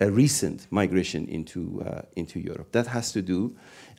a 0.01 0.11
recent 0.11 0.67
migration 0.71 1.27
into, 1.29 1.83
uh, 1.83 2.03
into 2.17 2.39
Europe. 2.39 2.71
That 2.73 2.87
has 2.89 3.13
to 3.13 3.23
do, 3.23 3.57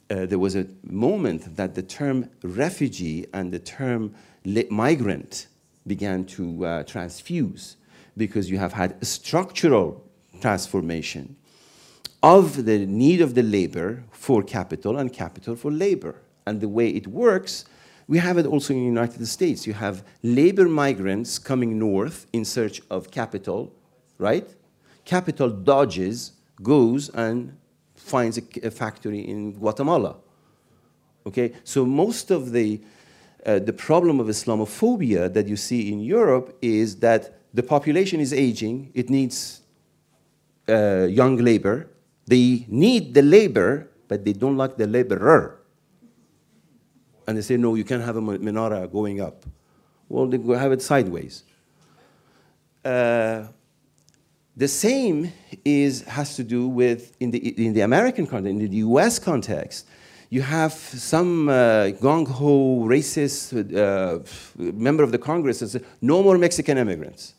uh, 0.10 0.26
there 0.26 0.40
was 0.40 0.56
a 0.56 0.68
moment 0.84 1.56
that 1.56 1.76
the 1.76 1.82
term 1.84 2.30
refugee 2.44 3.26
and 3.34 3.52
the 3.52 3.60
term 3.60 4.14
migrant 4.70 5.48
began 5.86 6.26
to 6.26 6.66
uh, 6.66 6.84
transfuse 6.84 7.76
because 8.16 8.50
you 8.50 8.58
have 8.58 8.74
had 8.74 8.96
a 9.02 9.06
structural 9.06 10.04
transformation 10.42 11.36
of 12.24 12.66
the 12.66 12.86
need 12.86 13.22
of 13.22 13.36
the 13.36 13.44
labor 13.44 14.04
for 14.12 14.42
capital 14.42 14.98
and 14.98 15.14
capital 15.14 15.56
for 15.56 15.72
labor. 15.72 16.16
And 16.46 16.62
the 16.62 16.70
way 16.70 16.90
it 16.90 17.08
works, 17.08 17.66
we 18.08 18.18
have 18.20 18.38
it 18.38 18.46
also 18.46 18.74
in 18.74 18.80
the 18.80 18.86
United 18.86 19.26
States. 19.28 19.68
You 19.68 19.74
have 19.74 20.04
labor 20.24 20.68
migrants 20.68 21.38
coming 21.38 21.78
north 21.78 22.26
in 22.34 22.46
search 22.46 22.82
of 22.90 23.12
capital, 23.12 23.74
right? 24.18 24.48
Capital 25.06 25.50
dodges, 25.50 26.32
goes 26.64 27.10
and 27.10 27.56
finds 28.08 28.38
a, 28.38 28.72
factory 28.72 29.20
in 29.20 29.54
Guatemala. 29.54 30.16
Okay, 31.26 31.54
so 31.64 31.86
most 31.86 32.32
of 32.32 32.52
the 32.52 32.82
uh, 33.46 33.60
the 33.60 33.74
problem 33.74 34.20
of 34.20 34.28
Islamophobia 34.28 35.32
that 35.34 35.48
you 35.48 35.56
see 35.56 35.92
in 35.92 36.00
Europe 36.00 36.58
is 36.62 36.98
that 36.98 37.40
the 37.54 37.64
population 37.64 38.20
is 38.20 38.34
aging, 38.34 38.92
it 38.94 39.10
needs 39.10 39.62
uh, 40.68 41.08
young 41.10 41.38
labor. 41.38 41.90
They 42.26 42.66
need 42.68 43.14
the 43.14 43.22
labor, 43.22 43.90
but 44.08 44.26
they 44.26 44.34
don't 44.34 44.58
like 44.58 44.76
the 44.76 44.86
laborer. 44.86 45.62
And 47.26 47.38
they 47.38 47.42
say, 47.42 47.58
no, 47.58 47.76
you 47.76 47.84
can't 47.84 48.04
have 48.04 48.18
a 48.18 48.22
menorah 48.22 48.92
going 48.92 49.22
up. 49.22 49.46
Well, 50.10 50.28
they 50.28 50.38
have 50.58 50.72
it 50.72 50.82
sideways. 50.82 51.44
Uh, 52.84 53.48
the 54.58 54.68
same 54.68 55.32
is, 55.64 56.02
has 56.04 56.36
to 56.36 56.44
do 56.44 56.68
with, 56.68 57.16
in 57.20 57.30
the, 57.30 57.38
in 57.64 57.74
the 57.74 57.82
American 57.82 58.26
context, 58.26 58.60
in 58.60 58.72
the 58.72 58.78
US 58.78 59.20
context, 59.20 59.88
you 60.30 60.42
have 60.42 60.74
some 60.74 61.48
uh, 61.48 61.54
gung-ho 62.02 62.84
racist 62.84 63.54
uh, 63.54 64.20
member 64.74 65.04
of 65.04 65.12
the 65.12 65.20
Congress 65.20 65.60
that 65.60 65.70
says, 65.70 65.84
no 66.02 66.24
more 66.24 66.40
Mexican 66.40 66.80
immigrants. 66.80 67.36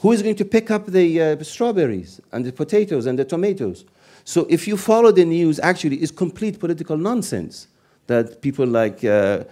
Who 0.00 0.12
is 0.12 0.22
going 0.22 0.36
to 0.36 0.44
pick 0.44 0.70
up 0.70 0.86
the 0.86 1.20
uh, 1.20 1.42
strawberries 1.42 2.20
and 2.30 2.44
the 2.44 2.52
potatoes 2.52 3.06
and 3.06 3.18
the 3.18 3.24
tomatoes? 3.24 3.84
So 4.24 4.46
if 4.48 4.68
you 4.68 4.76
follow 4.76 5.10
the 5.10 5.24
news, 5.24 5.58
actually, 5.60 5.96
it's 5.96 6.12
complete 6.12 6.60
political 6.60 6.96
nonsense 6.96 7.66
that 8.06 8.40
people 8.40 8.66
like 8.66 9.04
uh, 9.04 9.44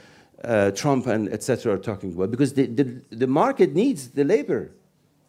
uh, 0.44 0.70
Trump 0.70 1.08
and 1.08 1.28
etc. 1.32 1.74
are 1.74 1.78
talking 1.78 2.12
about 2.12 2.30
because 2.30 2.54
the, 2.54 2.66
the, 2.66 3.02
the 3.10 3.26
market 3.26 3.74
needs 3.74 4.08
the 4.08 4.24
labor, 4.24 4.70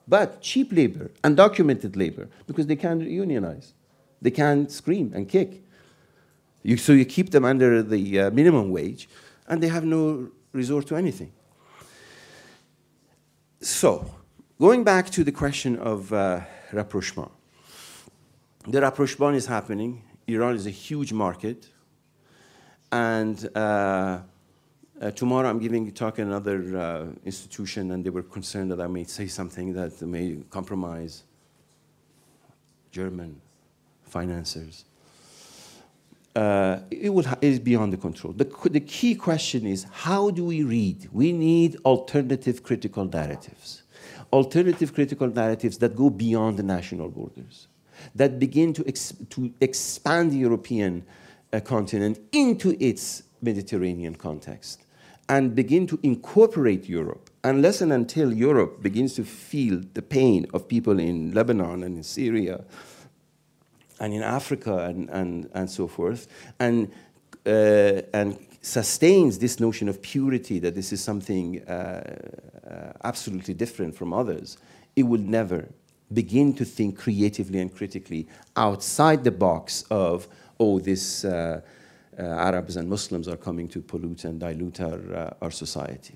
but 0.07 0.41
cheap 0.41 0.71
labor, 0.71 1.11
undocumented 1.23 1.95
labor, 1.95 2.27
because 2.47 2.67
they 2.67 2.75
can't 2.75 3.01
unionize. 3.01 3.73
They 4.21 4.31
can't 4.31 4.71
scream 4.71 5.11
and 5.13 5.27
kick. 5.27 5.63
You, 6.63 6.77
so 6.77 6.93
you 6.93 7.05
keep 7.05 7.31
them 7.31 7.45
under 7.45 7.83
the 7.83 8.19
uh, 8.19 8.31
minimum 8.31 8.71
wage, 8.71 9.07
and 9.47 9.61
they 9.61 9.67
have 9.67 9.85
no 9.85 10.29
resort 10.51 10.87
to 10.87 10.95
anything. 10.95 11.31
So, 13.61 14.15
going 14.59 14.83
back 14.83 15.09
to 15.11 15.23
the 15.23 15.31
question 15.31 15.77
of 15.77 16.11
uh, 16.13 16.41
rapprochement. 16.75 17.31
The 18.67 18.81
rapprochement 18.81 19.35
is 19.35 19.45
happening. 19.45 20.03
Iran 20.27 20.55
is 20.55 20.65
a 20.65 20.71
huge 20.71 21.13
market. 21.13 21.69
And 22.91 23.49
uh, 23.55 24.19
uh, 25.01 25.11
tomorrow 25.11 25.49
I'm 25.49 25.59
giving 25.59 25.87
a 25.87 25.91
talk 25.91 26.19
at 26.19 26.25
another 26.25 26.77
uh, 26.77 27.05
institution, 27.25 27.91
and 27.91 28.03
they 28.03 28.09
were 28.09 28.23
concerned 28.23 28.71
that 28.71 28.81
I 28.81 28.87
may 28.87 29.03
say 29.03 29.27
something 29.27 29.73
that 29.73 30.01
may 30.01 30.37
compromise 30.49 31.23
German 32.91 33.41
financiers 34.03 34.85
uh, 36.35 36.79
it, 36.91 37.11
is 37.41 37.59
beyond 37.59 37.93
the 37.93 37.97
control. 37.97 38.33
The, 38.33 38.45
the 38.69 38.81
key 38.81 39.15
question 39.15 39.65
is 39.65 39.85
how 39.91 40.31
do 40.31 40.45
we 40.45 40.63
read? 40.63 41.07
We 41.11 41.31
need 41.31 41.77
alternative 41.85 42.63
critical 42.63 43.05
narratives. 43.05 43.83
Alternative 44.33 44.93
critical 44.93 45.27
narratives 45.27 45.77
that 45.77 45.95
go 45.95 46.09
beyond 46.09 46.57
the 46.57 46.63
national 46.63 47.09
borders, 47.09 47.67
that 48.13 48.37
begin 48.37 48.73
to, 48.73 48.87
ex 48.87 49.13
to 49.29 49.53
expand 49.61 50.31
the 50.31 50.37
European 50.37 51.05
uh, 51.53 51.59
continent 51.61 52.19
into 52.33 52.75
its 52.79 53.23
Mediterranean 53.41 54.15
context 54.15 54.84
and 55.27 55.55
begin 55.55 55.87
to 55.87 55.99
incorporate 56.03 56.87
Europe. 56.87 57.29
Unless 57.43 57.81
and 57.81 57.93
until 57.93 58.33
Europe 58.33 58.81
begins 58.81 59.13
to 59.15 59.23
feel 59.23 59.81
the 59.93 60.01
pain 60.01 60.45
of 60.53 60.67
people 60.67 60.99
in 60.99 61.31
Lebanon 61.31 61.83
and 61.83 61.97
in 61.97 62.03
Syria 62.03 62.63
and 63.99 64.13
in 64.13 64.21
Africa 64.21 64.77
and, 64.85 65.09
and, 65.09 65.49
and 65.53 65.69
so 65.69 65.87
forth, 65.87 66.27
and, 66.59 66.91
uh, 67.45 68.01
and 68.13 68.37
sustains 68.61 69.39
this 69.39 69.59
notion 69.59 69.87
of 69.87 70.01
purity, 70.01 70.59
that 70.59 70.75
this 70.75 70.91
is 70.91 71.01
something 71.01 71.63
uh, 71.63 72.17
uh, 72.67 72.93
absolutely 73.03 73.53
different 73.53 73.95
from 73.95 74.11
others, 74.11 74.57
it 74.95 75.03
will 75.03 75.21
never 75.21 75.69
begin 76.13 76.53
to 76.53 76.65
think 76.65 76.97
creatively 76.97 77.59
and 77.59 77.73
critically 77.73 78.27
outside 78.55 79.23
the 79.23 79.31
box 79.31 79.83
of, 79.89 80.27
oh, 80.59 80.79
this 80.79 81.25
uh, 81.25 81.61
Arabs 82.23 82.77
and 82.77 82.89
Muslims 82.89 83.27
are 83.27 83.37
coming 83.37 83.67
to 83.69 83.81
pollute 83.81 84.25
and 84.25 84.39
dilute 84.39 84.81
our, 84.81 85.15
uh, 85.15 85.33
our 85.41 85.51
society. 85.51 86.15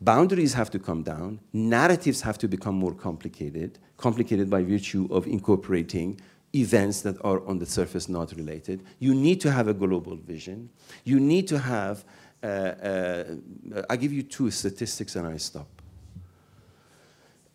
Boundaries 0.00 0.54
have 0.54 0.70
to 0.70 0.78
come 0.78 1.02
down, 1.02 1.40
narratives 1.52 2.20
have 2.20 2.38
to 2.38 2.48
become 2.48 2.76
more 2.76 2.94
complicated, 2.94 3.78
complicated 3.96 4.48
by 4.48 4.62
virtue 4.62 5.08
of 5.10 5.26
incorporating 5.26 6.20
events 6.54 7.02
that 7.02 7.16
are 7.24 7.44
on 7.46 7.58
the 7.58 7.66
surface 7.66 8.08
not 8.08 8.32
related. 8.32 8.84
You 9.00 9.14
need 9.14 9.40
to 9.40 9.50
have 9.50 9.68
a 9.68 9.74
global 9.74 10.16
vision. 10.16 10.70
You 11.04 11.18
need 11.20 11.48
to 11.48 11.58
have, 11.58 12.04
uh, 12.42 12.46
uh, 12.46 13.24
I 13.90 13.96
give 13.96 14.12
you 14.12 14.22
two 14.22 14.50
statistics 14.50 15.16
and 15.16 15.26
I 15.26 15.36
stop. 15.36 15.68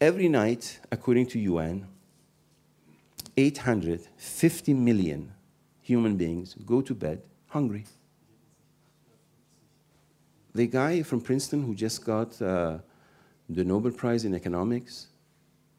Every 0.01 0.27
night, 0.27 0.79
according 0.91 1.27
to 1.27 1.39
UN, 1.39 1.87
850 3.37 4.73
million 4.73 5.31
human 5.81 6.17
beings 6.17 6.55
go 6.65 6.81
to 6.81 6.93
bed 6.93 7.21
hungry. 7.53 7.85
The 10.55 10.67
guy 10.67 11.03
from 11.03 11.21
Princeton 11.21 11.63
who 11.63 11.75
just 11.75 12.03
got 12.03 12.41
uh, 12.41 12.79
the 13.47 13.63
Nobel 13.63 13.91
Prize 13.91 14.25
in 14.25 14.33
economics, 14.33 15.07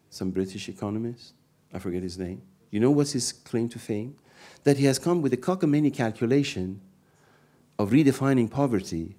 some 0.08 0.30
British 0.30 0.68
economist, 0.68 1.34
I 1.72 1.80
forget 1.80 2.02
his 2.02 2.16
name, 2.16 2.42
you 2.70 2.78
know 2.78 2.92
what's 2.92 3.12
his 3.12 3.32
claim 3.32 3.68
to 3.70 3.78
fame? 3.78 4.16
That 4.62 4.76
he 4.78 4.84
has 4.86 4.98
come 4.98 5.20
with 5.20 5.32
a 5.32 5.36
cockamamie 5.36 5.92
calculation 5.92 6.80
of 7.78 7.90
redefining 7.90 8.48
poverty 8.50 9.16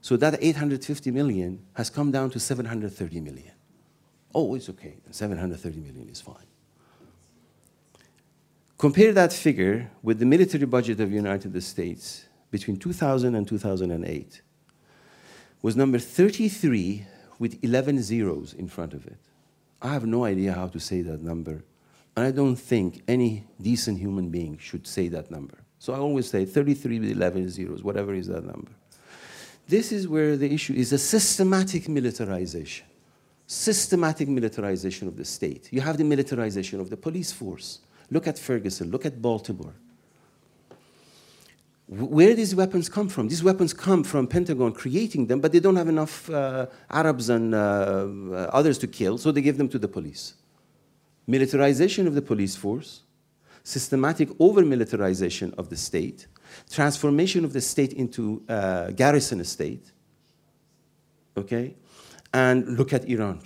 so 0.00 0.16
that 0.16 0.38
850 0.40 1.10
million 1.10 1.60
has 1.74 1.90
come 1.90 2.12
down 2.12 2.30
to 2.30 2.38
730 2.38 3.20
million. 3.20 3.52
Oh, 4.32 4.54
it's 4.54 4.68
okay. 4.68 4.94
730 5.10 5.80
million 5.80 6.08
is 6.08 6.20
fine. 6.20 6.46
Compare 8.78 9.12
that 9.12 9.32
figure 9.32 9.90
with 10.02 10.18
the 10.18 10.26
military 10.26 10.66
budget 10.66 11.00
of 11.00 11.08
the 11.08 11.16
United 11.16 11.62
States 11.62 12.26
between 12.50 12.76
2000 12.76 13.34
and 13.34 13.48
2008 13.48 14.42
was 15.62 15.76
number 15.76 15.98
33 15.98 17.06
with 17.38 17.58
11 17.64 18.02
zeros 18.02 18.52
in 18.52 18.68
front 18.68 18.92
of 18.92 19.06
it. 19.06 19.18
I 19.80 19.94
have 19.94 20.04
no 20.04 20.24
idea 20.24 20.52
how 20.52 20.68
to 20.68 20.78
say 20.78 21.00
that 21.02 21.22
number 21.22 21.64
and 22.16 22.26
I 22.26 22.30
don't 22.30 22.56
think 22.56 23.02
any 23.08 23.46
decent 23.60 23.98
human 23.98 24.28
being 24.28 24.58
should 24.58 24.86
say 24.86 25.08
that 25.08 25.30
number. 25.30 25.58
So 25.78 25.94
I 25.94 25.98
always 25.98 26.28
say 26.28 26.44
33 26.44 27.00
with 27.00 27.10
11 27.10 27.48
zeros, 27.48 27.82
whatever 27.82 28.14
is 28.14 28.26
that 28.28 28.44
number. 28.44 28.72
This 29.68 29.90
is 29.90 30.06
where 30.06 30.36
the 30.36 30.52
issue 30.52 30.74
is 30.74 30.92
a 30.92 30.98
systematic 30.98 31.88
militarization. 31.88 32.86
Systematic 33.46 34.28
militarization 34.28 35.08
of 35.08 35.16
the 35.16 35.24
state. 35.24 35.68
You 35.70 35.80
have 35.80 35.96
the 35.96 36.04
militarization 36.04 36.78
of 36.80 36.90
the 36.90 36.96
police 36.96 37.32
force. 37.32 37.80
Look 38.10 38.26
at 38.26 38.38
Ferguson, 38.38 38.90
look 38.90 39.04
at 39.04 39.20
Baltimore. 39.20 39.74
Where 41.88 42.34
these 42.34 42.54
weapons 42.54 42.88
come 42.88 43.08
from? 43.08 43.28
These 43.28 43.44
weapons 43.44 43.72
come 43.72 44.02
from 44.02 44.26
Pentagon 44.26 44.72
creating 44.72 45.26
them, 45.26 45.40
but 45.40 45.52
they 45.52 45.60
don't 45.60 45.76
have 45.76 45.88
enough 45.88 46.28
uh, 46.28 46.66
Arabs 46.90 47.28
and 47.28 47.54
uh, 47.54 47.58
uh 47.58 48.50
others 48.52 48.78
to 48.78 48.88
kill, 48.88 49.18
so 49.18 49.30
they 49.30 49.40
give 49.40 49.56
them 49.56 49.68
to 49.68 49.78
the 49.78 49.88
police 49.88 50.34
militarization 51.26 52.06
of 52.06 52.14
the 52.14 52.22
police 52.22 52.56
force, 52.56 53.02
systematic 53.64 54.28
over-militarization 54.38 55.52
of 55.58 55.68
the 55.68 55.76
state, 55.76 56.26
transformation 56.70 57.44
of 57.44 57.52
the 57.52 57.60
state 57.60 57.92
into 57.92 58.42
a 58.48 58.92
garrison 58.94 59.42
state, 59.44 59.90
okay? 61.36 61.74
And 62.32 62.78
look 62.78 62.92
at 62.92 63.08
Iran. 63.08 63.40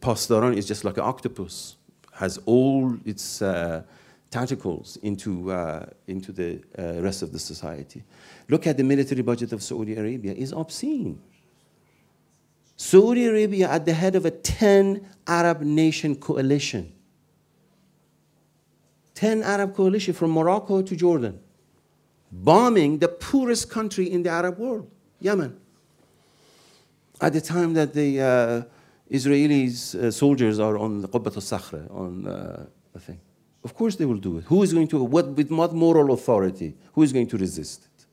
Pasdaran 0.00 0.56
is 0.56 0.66
just 0.66 0.84
like 0.84 0.96
an 0.98 1.04
octopus, 1.04 1.76
has 2.22 2.38
all 2.46 2.96
its 3.04 3.42
uh, 3.42 3.82
tentacles 4.30 4.96
into, 5.02 5.50
uh, 5.50 5.84
into 6.06 6.30
the 6.30 6.62
uh, 6.78 7.02
rest 7.02 7.20
of 7.20 7.32
the 7.32 7.38
society. 7.38 8.04
Look 8.48 8.68
at 8.68 8.76
the 8.76 8.84
military 8.84 9.22
budget 9.22 9.52
of 9.52 9.60
Saudi 9.60 9.96
Arabia, 9.96 10.32
is 10.32 10.52
obscene. 10.52 11.20
Saudi 12.76 13.26
Arabia 13.26 13.68
at 13.68 13.84
the 13.86 13.92
head 13.92 14.14
of 14.14 14.24
a 14.24 14.30
10 14.30 15.04
Arab 15.26 15.62
nation 15.62 16.14
coalition. 16.14 16.92
10 19.16 19.42
Arab 19.42 19.74
coalition 19.74 20.14
from 20.14 20.30
Morocco 20.30 20.80
to 20.80 20.94
Jordan, 20.94 21.40
bombing 22.30 22.98
the 22.98 23.08
poorest 23.08 23.68
country 23.68 24.08
in 24.08 24.22
the 24.22 24.30
Arab 24.30 24.58
world, 24.58 24.88
Yemen. 25.18 25.58
At 27.20 27.32
the 27.32 27.40
time 27.40 27.74
that 27.74 27.92
the 27.92 28.20
uh, 28.20 28.62
Israelis 29.12 29.94
uh, 29.94 30.10
soldiers 30.10 30.58
are 30.58 30.78
on 30.78 31.02
the 31.02 31.08
Qubbat 31.08 31.36
al-Sakhra, 31.36 31.90
on 31.90 32.26
uh, 32.26 32.66
the 32.92 33.00
thing. 33.00 33.20
Of 33.62 33.74
course 33.74 33.96
they 33.96 34.06
will 34.06 34.16
do 34.16 34.38
it. 34.38 34.44
Who 34.44 34.62
is 34.62 34.72
going 34.72 34.88
to, 34.88 35.04
what, 35.04 35.28
with 35.28 35.50
what 35.50 35.72
moral 35.74 36.12
authority? 36.12 36.74
Who 36.94 37.02
is 37.02 37.12
going 37.12 37.28
to 37.28 37.36
resist 37.36 37.84
it? 37.84 38.06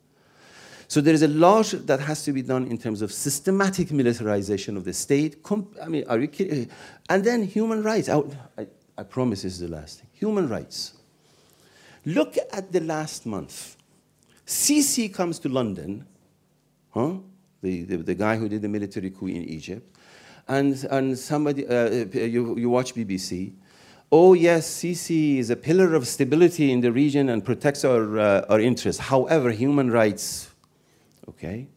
So 0.88 1.02
there 1.02 1.14
is 1.14 1.22
a 1.22 1.28
lot 1.28 1.74
that 1.86 2.00
has 2.00 2.24
to 2.26 2.34
be 2.34 2.41
done 2.41 2.68
in 2.68 2.78
terms 2.78 3.02
of 3.02 3.14
systematic 3.14 3.91
militarization 3.91 4.76
of 4.76 4.84
the 4.84 4.93
state. 4.93 5.41
Com- 5.43 5.68
I 5.82 5.88
mean, 5.88 6.04
are 6.08 6.20
you 6.20 6.28
kidding? 6.28 6.70
And 7.10 7.24
then 7.24 7.43
human 7.43 7.84
rights. 7.84 8.10
I, 8.10 8.22
I, 8.58 8.68
I 8.97 9.04
promise 9.04 9.43
this 9.43 9.54
is 9.54 9.60
the 9.60 9.68
last 9.68 10.00
thing. 10.00 10.10
Human 10.14 10.50
rights. 10.50 10.93
Look 12.06 12.38
at 12.52 12.72
the 12.72 12.80
last 12.82 13.26
month. 13.26 13.78
Sisi 14.45 15.14
comes 15.14 15.38
to 15.39 15.50
London, 15.50 16.08
huh? 16.89 17.14
The, 17.62 17.84
the, 17.84 17.97
the 17.97 18.16
guy 18.16 18.38
who 18.38 18.50
did 18.50 18.62
the 18.62 18.70
military 18.70 19.12
coup 19.12 19.28
in 19.28 19.43
Egypt, 19.43 19.95
and, 20.50 20.84
and 20.89 21.18
somebody, 21.18 21.66
uh, 21.68 21.89
you, 21.89 22.58
you 22.58 22.70
watch 22.70 22.95
BBC, 22.95 23.54
oh 24.12 24.34
yes, 24.34 24.68
Sisi 24.68 25.38
is 25.38 25.52
a 25.52 25.56
pillar 25.56 25.93
of 25.93 26.08
stability 26.08 26.72
in 26.72 26.82
the 26.82 26.91
region 26.91 27.30
and 27.30 27.45
protects 27.45 27.86
our, 27.86 28.18
uh, 28.18 28.45
our 28.50 28.60
interests. 28.60 29.00
However, 29.00 29.52
human 29.52 29.91
rights, 29.91 30.50
okay? 31.30 31.68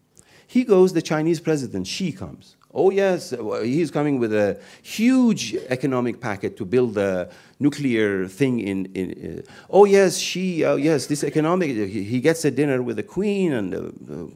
He 0.47 0.65
goes, 0.65 0.95
the 0.95 1.03
Chinese 1.03 1.39
president, 1.39 1.87
Xi 1.87 2.13
comes. 2.13 2.57
Oh 2.75 2.91
yes, 2.91 3.35
he's 3.63 3.91
coming 3.91 4.19
with 4.19 4.33
a 4.33 4.59
huge 4.81 5.55
economic 5.69 6.21
packet 6.21 6.57
to 6.57 6.65
build 6.65 6.97
a 6.97 7.29
nuclear 7.61 8.27
thing 8.27 8.61
in. 8.61 8.87
in 8.95 9.41
uh, 9.41 9.53
oh 9.69 9.85
yes, 9.85 10.17
Xi. 10.17 10.65
Oh 10.65 10.77
yes, 10.77 11.07
this 11.07 11.23
economic. 11.23 11.69
He, 11.69 12.03
he 12.03 12.21
gets 12.21 12.47
a 12.47 12.51
dinner 12.51 12.83
with 12.83 12.97
the 12.97 13.03
queen 13.03 13.53
and 13.53 13.75
uh, 13.75 13.79
uh, 13.79 14.27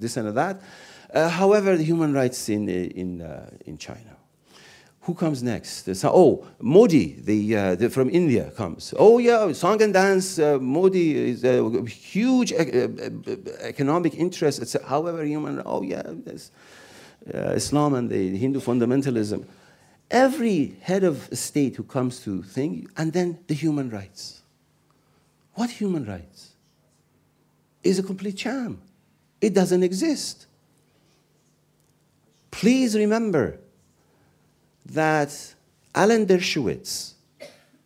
this 0.00 0.16
and 0.16 0.34
that. 0.34 0.62
Uh, 1.14 1.28
however, 1.28 1.76
the 1.76 1.84
human 1.84 2.12
rights 2.12 2.48
in 2.48 2.68
in 2.68 3.22
uh, 3.22 3.48
in 3.66 3.78
China. 3.78 4.16
Who 5.02 5.14
comes 5.14 5.42
next? 5.42 5.86
oh, 6.04 6.46
Modi, 6.60 7.20
the, 7.20 7.56
uh, 7.56 7.74
the, 7.74 7.90
from 7.90 8.08
India 8.08 8.50
comes. 8.56 8.94
Oh 8.96 9.18
yeah, 9.18 9.52
song 9.52 9.82
and 9.82 9.92
dance. 9.92 10.38
Modi 10.38 11.30
is 11.30 11.44
a 11.44 11.84
huge 11.84 12.52
economic 12.52 14.14
interest. 14.14 14.62
It's, 14.62 14.74
however, 14.82 15.22
human. 15.22 15.60
Oh 15.66 15.82
yeah, 15.82 16.02
uh, 17.34 17.38
Islam 17.50 17.94
and 17.94 18.08
the 18.08 18.36
Hindu 18.36 18.60
fundamentalism. 18.60 19.44
Every 20.10 20.76
head 20.80 21.04
of 21.04 21.28
state 21.32 21.76
who 21.76 21.82
comes 21.82 22.20
to 22.20 22.42
think, 22.42 22.90
and 22.96 23.12
then 23.12 23.38
the 23.46 23.54
human 23.54 23.90
rights. 23.90 24.42
What 25.52 25.70
human 25.70 26.06
rights? 26.06 26.52
Is 27.82 27.98
a 27.98 28.02
complete 28.02 28.38
sham. 28.38 28.80
It 29.42 29.52
doesn't 29.52 29.82
exist. 29.82 30.46
Please 32.60 32.94
remember 32.94 33.58
that 34.86 35.54
Alan 35.92 36.24
Dershowitz, 36.24 37.14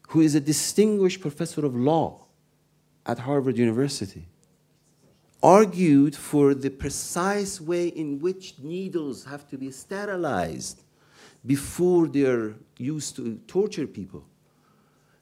who 0.09 0.21
is 0.21 0.35
a 0.35 0.41
distinguished 0.41 1.23
professor 1.23 1.65
of 1.65 1.75
law 1.75 2.27
at 3.07 3.21
Harvard 3.21 3.57
University, 3.57 4.27
argued 5.43 6.15
for 6.15 6.53
the 6.53 6.69
precise 6.69 7.63
way 7.63 7.89
in 7.89 8.21
which 8.21 8.59
needles 8.59 9.25
have 9.25 9.49
to 9.49 9.57
be 9.57 9.71
sterilized 9.71 10.83
before 11.47 12.07
they're 12.07 12.53
used 12.77 13.17
to 13.17 13.41
torture 13.47 13.87
people. 13.87 14.23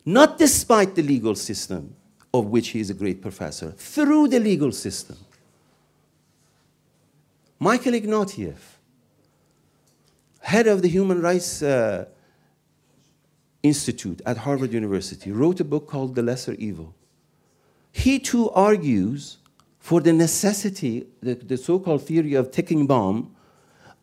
Not 0.05 0.39
despite 0.39 0.97
the 0.97 1.03
legal 1.03 1.37
system, 1.37 1.95
of 2.35 2.47
which 2.47 2.71
he 2.71 2.81
is 2.81 2.91
a 2.91 2.95
great 2.95 3.23
professor, 3.23 3.71
through 3.71 4.27
the 4.27 4.41
legal 4.41 4.73
system. 4.73 5.17
Michael 7.61 7.93
Ignatieff, 7.93 8.76
head 10.47 10.69
of 10.69 10.81
the 10.81 10.89
Human 10.89 11.21
Rights 11.21 11.61
uh, 11.61 12.05
Institute 13.65 14.23
at 14.25 14.37
Harvard 14.37 14.73
University, 14.73 15.33
wrote 15.33 15.59
a 15.59 15.65
book 15.65 15.89
called 15.89 16.15
The 16.15 16.23
Lesser 16.23 16.55
Evil. 16.55 16.95
He 17.91 18.21
too 18.21 18.51
argues 18.51 19.39
for 19.81 20.01
the 20.01 20.13
necessity, 20.13 21.05
the, 21.21 21.35
the 21.35 21.57
so 21.57 21.81
called 21.81 22.07
theory 22.07 22.35
of 22.35 22.53
ticking 22.53 22.87
bomb, 22.87 23.35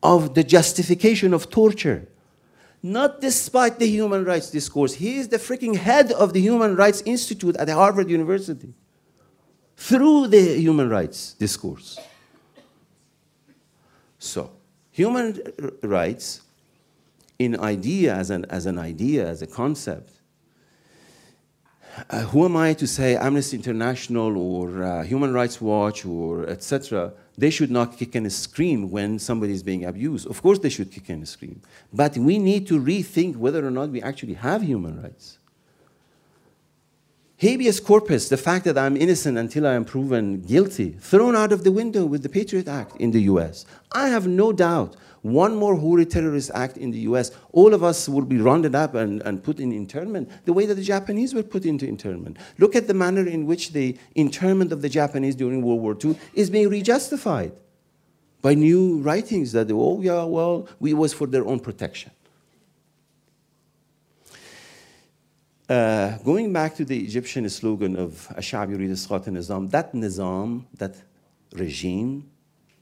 of 0.01 0.33
the 0.33 0.43
justification 0.43 1.33
of 1.33 1.49
torture. 1.49 2.09
Not 2.81 3.21
despite 3.21 3.79
the 3.79 3.87
human 3.87 4.25
rights 4.25 4.51
discourse. 4.51 4.95
He 4.95 5.15
is 5.19 5.29
the 5.29 5.37
freaking 5.37 5.77
head 5.77 6.11
of 6.11 6.33
the 6.33 6.41
Human 6.41 6.75
Rights 6.75 7.01
Institute 7.05 7.55
at 7.55 7.69
Harvard 7.69 8.09
University 8.09 8.73
through 9.77 10.27
the 10.27 10.59
human 10.59 10.89
rights 10.89 11.35
discourse. 11.35 11.97
So, 14.19 14.51
human 14.93 15.41
rights 15.81 16.41
in 17.39 17.59
idea, 17.59 18.15
as 18.15 18.29
an, 18.29 18.45
as 18.49 18.65
an 18.65 18.79
idea, 18.79 19.27
as 19.27 19.41
a 19.41 19.47
concept, 19.47 20.13
uh, 22.09 22.21
who 22.21 22.45
am 22.45 22.55
I 22.55 22.73
to 22.73 22.87
say 22.87 23.15
Amnesty 23.15 23.57
International 23.57 24.37
or 24.37 24.83
uh, 24.83 25.03
Human 25.03 25.33
Rights 25.33 25.59
Watch 25.59 26.05
or 26.05 26.47
etc. 26.47 27.11
They 27.37 27.49
should 27.49 27.71
not 27.71 27.97
kick 27.97 28.15
and 28.15 28.31
scream 28.31 28.89
when 28.89 29.19
somebody 29.19 29.53
is 29.53 29.63
being 29.63 29.85
abused. 29.85 30.27
Of 30.27 30.41
course, 30.41 30.59
they 30.59 30.69
should 30.69 30.91
kick 30.91 31.09
and 31.09 31.27
scream, 31.27 31.61
but 31.91 32.15
we 32.17 32.37
need 32.39 32.67
to 32.67 32.79
rethink 32.79 33.35
whether 33.35 33.65
or 33.65 33.71
not 33.71 33.89
we 33.89 34.01
actually 34.01 34.35
have 34.35 34.61
human 34.61 35.01
rights. 35.01 35.39
Habeas 37.43 37.81
corpus, 37.81 38.29
the 38.29 38.37
fact 38.37 38.63
that 38.63 38.77
I'm 38.77 38.95
innocent 38.95 39.37
until 39.37 39.67
I 39.67 39.73
am 39.73 39.83
proven 39.83 40.39
guilty, 40.43 40.91
thrown 40.91 41.35
out 41.35 41.51
of 41.51 41.65
the 41.65 41.73
window 41.73 42.05
with 42.05 42.23
the 42.23 42.29
Patriot 42.29 42.69
Act 42.69 42.95
in 43.01 43.11
the 43.11 43.23
US. 43.23 43.65
I 43.91 44.07
have 44.07 44.25
no 44.25 44.53
doubt 44.53 44.95
one 45.23 45.57
more 45.57 45.75
Houthi 45.75 46.09
terrorist 46.09 46.51
act 46.53 46.77
in 46.77 46.91
the 46.91 46.99
US, 46.99 47.31
all 47.51 47.73
of 47.73 47.83
us 47.83 48.07
will 48.07 48.23
be 48.23 48.37
rounded 48.37 48.75
up 48.75 48.95
and, 48.95 49.21
and 49.23 49.43
put 49.43 49.59
in 49.59 49.73
internment 49.73 50.29
the 50.45 50.53
way 50.53 50.65
that 50.65 50.75
the 50.75 50.83
Japanese 50.83 51.33
were 51.33 51.43
put 51.43 51.65
into 51.65 51.85
internment. 51.85 52.37
Look 52.59 52.77
at 52.77 52.87
the 52.87 52.93
manner 52.93 53.27
in 53.27 53.45
which 53.45 53.73
the 53.73 53.97
internment 54.15 54.71
of 54.71 54.81
the 54.81 54.87
Japanese 54.87 55.35
during 55.35 55.61
World 55.61 55.81
War 55.81 55.97
II 56.01 56.17
is 56.33 56.49
being 56.49 56.69
rejustified 56.69 57.51
by 58.41 58.53
new 58.53 58.99
writings 58.99 59.51
that, 59.51 59.69
oh, 59.69 59.99
yeah, 59.99 60.23
well, 60.23 60.69
it 60.81 60.93
was 60.93 61.11
for 61.11 61.27
their 61.27 61.45
own 61.45 61.59
protection. 61.59 62.11
Uh, 65.73 66.19
going 66.19 66.53
back 66.53 66.75
to 66.75 66.85
the 66.85 66.99
Egyptian 66.99 67.49
slogan 67.49 67.95
of 67.95 68.11
Ashab 68.37 68.69
yurid 68.69 68.91
nizam, 68.91 69.71
that 69.71 69.91
nizam, 69.91 70.65
that 70.77 70.95
regime, 71.53 72.29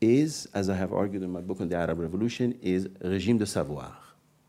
is, 0.01 0.45
as 0.53 0.69
I 0.69 0.75
have 0.75 0.91
argued 0.91 1.23
in 1.23 1.31
my 1.31 1.39
book 1.39 1.61
on 1.61 1.69
the 1.69 1.77
Arab 1.77 1.99
Revolution, 1.99 2.59
is 2.61 2.89
regime 3.01 3.37
de 3.37 3.45
savoir, 3.45 3.93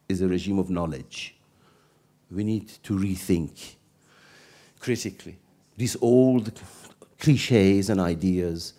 is 0.09 0.23
a 0.23 0.27
regime 0.27 0.59
of 0.59 0.71
knowledge. 0.71 1.37
We 2.33 2.43
need 2.43 2.67
to 2.83 2.99
rethink 2.99 3.77
critically 4.81 5.39
these 5.77 5.97
old 6.01 6.51
cliches 7.21 7.91
and 7.91 8.01
ideas. 8.01 8.75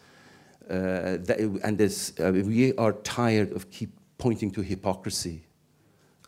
Uh, 0.69 1.19
that, 1.27 1.39
and 1.63 1.77
this, 1.77 2.11
uh, 2.19 2.33
we 2.33 2.73
are 2.75 2.91
tired 2.91 3.53
of 3.53 3.71
keep 3.71 3.91
pointing 4.17 4.51
to 4.51 4.61
hypocrisy 4.61 5.41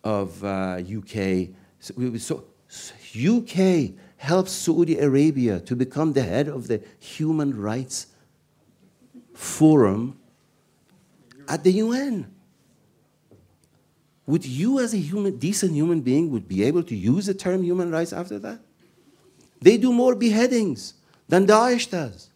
of 0.06 0.42
uh, 0.42 0.80
UK. 0.80 1.50
So, 1.82 2.18
so, 2.18 2.46
UK 3.16 3.94
helps 4.18 4.52
Saudi 4.52 4.98
Arabia 4.98 5.60
to 5.62 5.76
become 5.76 6.14
the 6.14 6.24
head 6.24 6.48
of 6.48 6.68
the 6.68 6.82
Human 7.00 7.60
Rights 7.60 8.08
Forum 9.34 10.18
at 11.48 11.64
the 11.64 11.72
UN. 11.74 12.32
Would 14.28 14.46
you, 14.46 14.80
as 14.80 14.94
a 14.94 14.98
human, 14.98 15.38
decent 15.38 15.74
human 15.74 16.02
being, 16.02 16.32
would 16.32 16.48
be 16.48 16.64
able 16.64 16.84
to 16.84 16.96
use 16.96 17.28
the 17.28 17.34
term 17.34 17.64
human 17.64 17.92
rights 17.92 18.12
after 18.12 18.40
that? 18.40 18.60
They 19.62 19.78
do 19.78 19.94
more 19.94 20.16
beheadings 20.16 20.96
than 21.28 21.46
Daesh 21.46 21.90
does. 21.90 22.30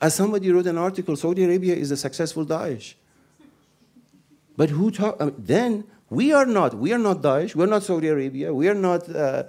As 0.00 0.14
somebody 0.14 0.52
wrote 0.52 0.66
an 0.66 0.78
article, 0.78 1.16
Saudi 1.16 1.44
Arabia 1.44 1.74
is 1.74 1.90
a 1.90 1.96
successful 1.96 2.44
Daesh. 2.44 2.94
But 4.56 4.70
who 4.70 4.90
talk? 4.90 5.16
I 5.18 5.24
uh, 5.24 5.26
mean, 5.26 5.34
then 5.38 5.84
we 6.10 6.32
are 6.32 6.46
not. 6.46 6.74
We 6.74 6.92
are 6.92 6.98
not 6.98 7.22
Daesh. 7.22 7.54
We're 7.54 7.66
not 7.66 7.82
Saudi 7.82 8.08
Arabia. 8.08 8.52
We 8.52 8.68
are 8.68 8.74
not 8.74 9.08
uh, 9.14 9.44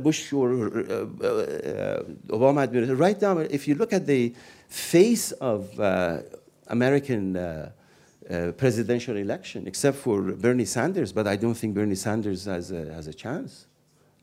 Bush 0.00 0.32
or 0.32 0.52
uh, 0.52 0.58
uh, 0.60 2.02
Obama. 2.28 2.98
Right 2.98 3.20
now, 3.20 3.38
if 3.38 3.68
you 3.68 3.74
look 3.74 3.92
at 3.92 4.06
the 4.06 4.34
face 4.68 5.32
of 5.32 5.78
uh, 5.78 6.18
American 6.68 7.36
uh, 7.36 7.70
uh, 8.28 8.52
presidential 8.52 9.16
election, 9.16 9.66
except 9.66 9.98
for 9.98 10.22
Bernie 10.22 10.64
Sanders, 10.64 11.12
but 11.12 11.26
I 11.26 11.36
don't 11.36 11.54
think 11.54 11.74
Bernie 11.74 11.94
Sanders 11.94 12.46
has 12.46 12.70
a, 12.72 12.92
has 12.92 13.06
a 13.06 13.14
chance. 13.14 13.66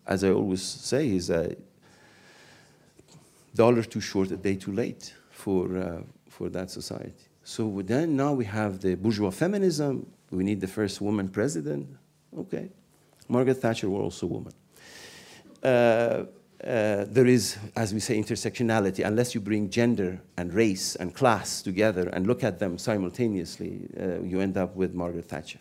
As 0.05 0.23
I 0.23 0.31
always 0.31 0.63
say, 0.63 1.07
he's 1.07 1.29
a 1.29 1.55
dollar 3.53 3.83
too 3.83 4.01
short, 4.01 4.31
a 4.31 4.37
day 4.37 4.55
too 4.55 4.71
late 4.71 5.13
for, 5.29 5.77
uh, 5.77 6.01
for 6.27 6.49
that 6.49 6.71
society. 6.71 7.13
So 7.43 7.81
then 7.83 8.15
now 8.15 8.33
we 8.33 8.45
have 8.45 8.79
the 8.79 8.95
bourgeois 8.95 9.29
feminism. 9.29 10.07
We 10.31 10.43
need 10.43 10.61
the 10.61 10.67
first 10.67 11.01
woman 11.01 11.27
president. 11.29 11.87
Okay. 12.37 12.69
Margaret 13.27 13.55
Thatcher 13.55 13.89
was 13.89 14.01
also 14.01 14.25
a 14.25 14.29
woman. 14.29 14.53
Uh, 15.63 16.25
uh, 16.63 17.05
there 17.07 17.25
is, 17.25 17.57
as 17.75 17.93
we 17.93 17.99
say, 17.99 18.17
intersectionality. 18.17 19.05
Unless 19.05 19.35
you 19.35 19.41
bring 19.41 19.69
gender 19.69 20.21
and 20.37 20.53
race 20.53 20.95
and 20.95 21.13
class 21.13 21.61
together 21.61 22.09
and 22.09 22.27
look 22.27 22.43
at 22.43 22.59
them 22.59 22.77
simultaneously, 22.77 23.89
uh, 23.99 24.21
you 24.21 24.39
end 24.39 24.57
up 24.57 24.75
with 24.75 24.93
Margaret 24.93 25.25
Thatcher. 25.25 25.59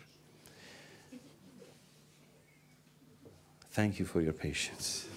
Thank 3.70 3.98
you 3.98 4.04
for 4.04 4.20
your 4.20 4.32
patience. 4.32 5.09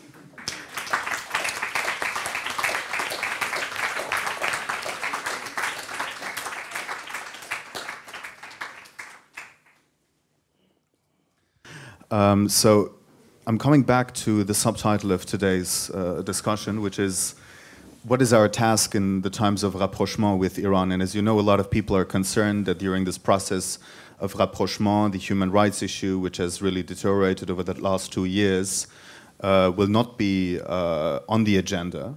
Um, 12.14 12.48
so 12.48 12.94
I'm 13.48 13.58
coming 13.58 13.82
back 13.82 14.14
to 14.26 14.44
the 14.44 14.54
subtitle 14.54 15.12
of 15.12 15.26
today's 15.26 15.90
uh, 15.90 16.22
discussion, 16.22 16.84
which 16.84 17.00
is 17.00 17.34
what 18.04 18.22
is 18.22 18.32
our 18.32 18.48
task 18.48 18.94
in 18.94 19.22
the 19.22 19.32
times 19.32 19.64
of 19.64 19.74
rapprochement 19.74 20.38
with 20.38 20.60
Iran? 20.60 20.92
And 20.92 21.02
as 21.02 21.16
you 21.16 21.24
know, 21.24 21.40
a 21.40 21.42
lot 21.42 21.60
of 21.60 21.72
people 21.72 21.96
are 21.96 22.06
concerned 22.06 22.68
that 22.68 22.78
during 22.78 23.06
this 23.06 23.18
process 23.18 23.80
of 24.20 24.36
rapprochement, 24.36 25.14
the 25.14 25.18
human 25.18 25.50
rights 25.50 25.82
issue, 25.82 26.20
which 26.20 26.38
has 26.38 26.62
really 26.62 26.84
deteriorated 26.84 27.50
over 27.50 27.64
the 27.64 27.74
last 27.82 28.14
two 28.14 28.26
years, 28.26 28.86
uh, 29.42 29.72
will 29.76 29.88
not 29.88 30.16
be 30.16 30.60
uh, 30.68 31.22
on 31.28 31.46
the 31.46 31.58
agenda. 31.58 32.14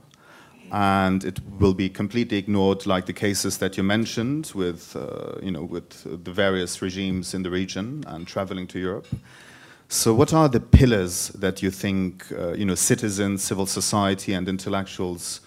And 0.73 1.25
it 1.25 1.41
will 1.59 1.73
be 1.73 1.89
completely 1.89 2.37
ignored, 2.37 2.85
like 2.85 3.07
the 3.07 3.15
cases 3.15 3.57
that 3.59 3.79
you 3.79 3.83
mentioned, 3.83 4.53
with 4.55 4.95
uh, 4.95 5.41
you 5.43 5.53
know, 5.53 5.63
with 5.63 5.89
the 6.23 6.33
various 6.33 6.83
regimes 6.83 7.33
in 7.33 7.45
the 7.45 7.51
region 7.51 8.05
and 8.07 8.27
traveling 8.27 8.67
to 8.67 8.79
Europe. 8.79 9.07
So, 9.89 10.13
what 10.15 10.33
are 10.33 10.49
the 10.49 10.61
pillars 10.61 11.29
that 11.29 11.63
you 11.63 11.71
think 11.71 12.27
uh, 12.33 12.55
you 12.55 12.65
know 12.65 12.75
citizens, 12.75 13.45
civil 13.45 13.67
society, 13.67 14.33
and 14.33 14.49
intellectuals 14.49 15.41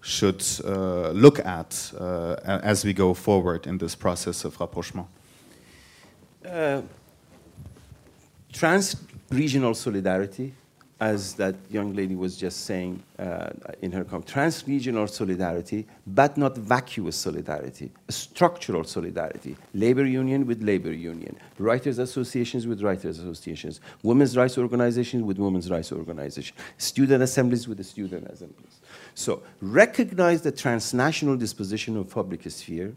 should 0.00 0.42
uh, 0.64 1.10
look 1.10 1.38
at 1.44 1.92
uh, 1.98 2.36
as 2.44 2.84
we 2.84 2.92
go 2.94 3.14
forward 3.14 3.66
in 3.66 3.78
this 3.78 3.94
process 3.94 4.44
of 4.44 4.58
rapprochement? 4.58 5.06
Uh, 6.46 6.82
trans-regional 8.52 9.74
solidarity, 9.74 10.54
as 11.04 11.34
that 11.34 11.54
young 11.70 11.92
lady 11.94 12.14
was 12.14 12.34
just 12.34 12.64
saying 12.64 13.02
uh, 13.18 13.50
in 13.82 13.92
her 13.92 14.04
comment, 14.04 14.26
trans-regional 14.26 15.06
solidarity, 15.06 15.86
but 16.06 16.38
not 16.38 16.56
vacuous 16.56 17.14
solidarity, 17.14 17.92
structural 18.08 18.84
solidarity, 18.84 19.54
labor 19.74 20.06
union 20.06 20.46
with 20.46 20.62
labor 20.62 20.92
union, 20.92 21.36
writers 21.58 21.98
associations 21.98 22.66
with 22.66 22.80
writers 22.80 23.18
associations, 23.18 23.82
women's 24.02 24.34
rights 24.34 24.56
organizations 24.56 25.22
with 25.22 25.38
women's 25.38 25.70
rights 25.70 25.92
organizations, 25.92 26.58
student 26.78 27.22
assemblies 27.22 27.68
with 27.68 27.76
the 27.76 27.84
student 27.84 28.26
assemblies. 28.28 28.80
So 29.14 29.42
recognize 29.60 30.40
the 30.40 30.52
transnational 30.52 31.36
disposition 31.36 31.98
of 31.98 32.08
public 32.08 32.50
sphere, 32.50 32.94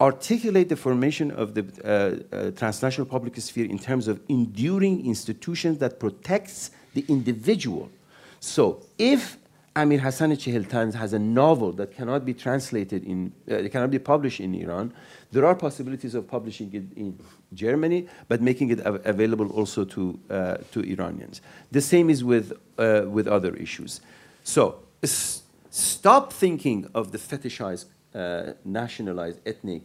articulate 0.00 0.70
the 0.70 0.76
formation 0.76 1.30
of 1.30 1.52
the 1.52 1.64
uh, 1.84 2.34
uh, 2.34 2.50
transnational 2.52 3.06
public 3.06 3.36
sphere 3.36 3.66
in 3.66 3.78
terms 3.78 4.08
of 4.08 4.18
enduring 4.30 5.04
institutions 5.04 5.76
that 5.78 6.00
protects 6.00 6.70
the 6.94 7.04
individual. 7.08 7.90
So 8.40 8.82
if 8.98 9.36
Amir 9.76 10.00
Hassan 10.00 10.32
Cheheltan 10.32 10.94
has 10.94 11.12
a 11.12 11.18
novel 11.18 11.72
that 11.72 11.94
cannot 11.94 12.24
be 12.24 12.34
translated 12.34 13.04
in, 13.04 13.32
uh, 13.50 13.68
cannot 13.70 13.90
be 13.90 14.00
published 14.00 14.40
in 14.40 14.54
Iran, 14.54 14.92
there 15.30 15.46
are 15.46 15.54
possibilities 15.54 16.14
of 16.14 16.26
publishing 16.26 16.74
it 16.74 16.84
in 16.96 17.16
Germany, 17.54 18.08
but 18.28 18.42
making 18.42 18.70
it 18.70 18.84
av 18.84 19.00
available 19.04 19.48
also 19.50 19.84
to, 19.84 20.18
uh, 20.28 20.56
to 20.72 20.80
Iranians. 20.80 21.40
The 21.70 21.80
same 21.80 22.10
is 22.10 22.24
with, 22.24 22.52
uh, 22.78 23.02
with 23.06 23.28
other 23.28 23.54
issues. 23.54 24.00
So 24.42 24.80
stop 25.70 26.32
thinking 26.32 26.88
of 26.92 27.12
the 27.12 27.18
fetishized, 27.18 27.86
uh, 28.12 28.54
nationalized, 28.64 29.38
ethnic 29.46 29.82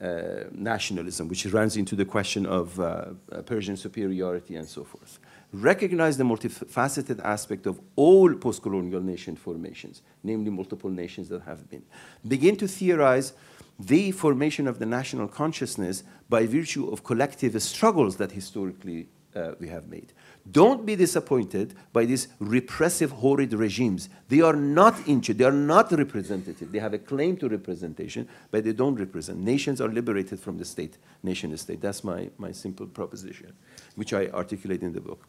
uh, 0.00 0.44
nationalism, 0.52 1.28
which 1.28 1.44
runs 1.46 1.76
into 1.76 1.94
the 1.94 2.04
question 2.06 2.46
of 2.46 2.80
uh, 2.80 3.06
Persian 3.44 3.76
superiority 3.76 4.56
and 4.56 4.66
so 4.66 4.84
forth 4.84 5.18
recognize 5.52 6.18
the 6.18 6.24
multifaceted 6.24 7.24
aspect 7.24 7.66
of 7.66 7.80
all 7.96 8.34
post-colonial 8.34 9.00
nation 9.00 9.34
formations, 9.34 10.02
namely 10.22 10.50
multiple 10.50 10.90
nations 10.90 11.28
that 11.28 11.42
have 11.42 11.68
been. 11.70 11.82
Begin 12.26 12.56
to 12.56 12.68
theorize 12.68 13.32
the 13.78 14.10
formation 14.10 14.66
of 14.66 14.78
the 14.78 14.86
national 14.86 15.28
consciousness 15.28 16.02
by 16.28 16.46
virtue 16.46 16.90
of 16.90 17.04
collective 17.04 17.60
struggles 17.62 18.16
that 18.16 18.32
historically 18.32 19.08
uh, 19.34 19.52
we 19.60 19.68
have 19.68 19.88
made. 19.88 20.12
Don't 20.50 20.86
be 20.86 20.96
disappointed 20.96 21.74
by 21.92 22.04
these 22.04 22.28
repressive, 22.38 23.10
horrid 23.10 23.52
regimes. 23.52 24.08
They 24.28 24.40
are 24.40 24.54
not 24.54 24.96
injured, 25.06 25.38
they 25.38 25.44
are 25.44 25.50
not 25.50 25.90
representative. 25.92 26.72
They 26.72 26.78
have 26.78 26.94
a 26.94 26.98
claim 26.98 27.36
to 27.38 27.48
representation, 27.48 28.28
but 28.50 28.64
they 28.64 28.72
don't 28.72 28.94
represent. 28.94 29.38
Nations 29.38 29.80
are 29.80 29.88
liberated 29.88 30.40
from 30.40 30.58
the 30.58 30.64
state, 30.64 30.96
nation 31.22 31.56
state. 31.56 31.80
That's 31.80 32.04
my, 32.04 32.30
my 32.38 32.52
simple 32.52 32.86
proposition 32.86 33.52
which 33.96 34.12
I 34.12 34.28
articulate 34.28 34.82
in 34.82 34.92
the 34.92 35.00
book. 35.00 35.20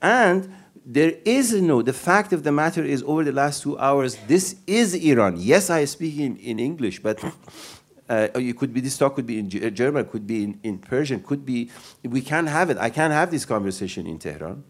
And 0.00 0.52
there 0.86 1.14
is 1.24 1.52
no, 1.52 1.82
the 1.82 1.92
fact 1.92 2.32
of 2.32 2.42
the 2.42 2.52
matter 2.52 2.84
is 2.84 3.02
over 3.02 3.24
the 3.24 3.32
last 3.32 3.62
two 3.62 3.78
hours, 3.78 4.16
this 4.26 4.56
is 4.66 4.94
Iran. 4.94 5.36
Yes, 5.38 5.70
I 5.70 5.84
speak 5.84 6.18
in, 6.18 6.36
in 6.36 6.58
English, 6.58 7.02
but 7.02 7.22
uh, 8.12 8.28
it 8.34 8.58
could 8.58 8.72
be, 8.74 8.80
this 8.80 8.98
talk 8.98 9.14
could 9.14 9.26
be 9.26 9.38
in 9.38 9.48
German, 9.74 10.04
could 10.04 10.26
be 10.26 10.44
in, 10.44 10.60
in 10.62 10.78
Persian, 10.78 11.22
could 11.22 11.46
be, 11.46 11.70
we 12.02 12.20
can 12.20 12.46
have 12.46 12.68
it. 12.68 12.76
I 12.78 12.90
can 12.90 13.10
have 13.10 13.30
this 13.30 13.46
conversation 13.46 14.06
in 14.06 14.18
Tehran. 14.18 14.62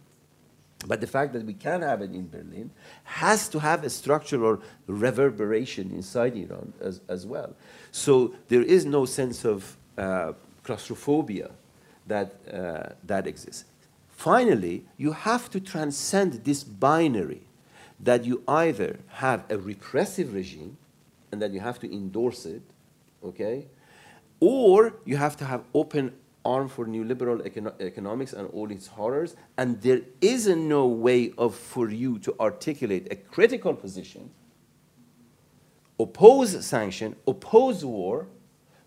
But 0.86 1.00
the 1.00 1.06
fact 1.06 1.32
that 1.32 1.44
we 1.44 1.54
can 1.54 1.82
have 1.82 2.02
it 2.02 2.12
in 2.12 2.28
Berlin 2.28 2.70
has 3.04 3.48
to 3.48 3.58
have 3.58 3.82
a 3.84 3.90
structural 3.90 4.62
reverberation 4.86 5.90
inside 5.90 6.36
Iran 6.36 6.72
as, 6.80 7.00
as 7.08 7.26
well. 7.26 7.54
So 7.90 8.34
there 8.48 8.62
is 8.62 8.84
no 8.84 9.06
sense 9.06 9.44
of 9.44 9.76
uh, 9.98 10.32
claustrophobia 10.62 11.50
that, 12.06 12.34
uh, 12.52 12.94
that 13.04 13.26
exists. 13.26 13.64
Finally, 14.08 14.84
you 14.96 15.12
have 15.12 15.50
to 15.50 15.58
transcend 15.58 16.44
this 16.44 16.62
binary 16.62 17.42
that 17.98 18.24
you 18.24 18.42
either 18.46 19.00
have 19.08 19.44
a 19.50 19.58
repressive 19.58 20.32
regime 20.32 20.76
and 21.32 21.42
that 21.42 21.52
you 21.52 21.60
have 21.60 21.78
to 21.80 21.92
endorse 21.92 22.46
it, 22.46 22.62
okay, 23.24 23.66
or 24.40 24.94
you 25.04 25.16
have 25.16 25.36
to 25.36 25.44
have 25.44 25.64
open 25.74 26.14
arm 26.44 26.68
for 26.68 26.86
neoliberal 26.86 27.40
econo 27.46 27.72
economics 27.80 28.32
and 28.32 28.48
all 28.50 28.70
its 28.70 28.88
horrors, 28.88 29.36
and 29.56 29.80
there 29.82 30.00
is 30.20 30.48
no 30.48 30.86
way 30.86 31.32
of 31.38 31.54
for 31.54 31.90
you 31.90 32.18
to 32.18 32.34
articulate 32.40 33.06
a 33.10 33.16
critical 33.16 33.74
position, 33.74 34.30
oppose 36.00 36.64
sanction, 36.64 37.14
oppose 37.26 37.84
war, 37.84 38.26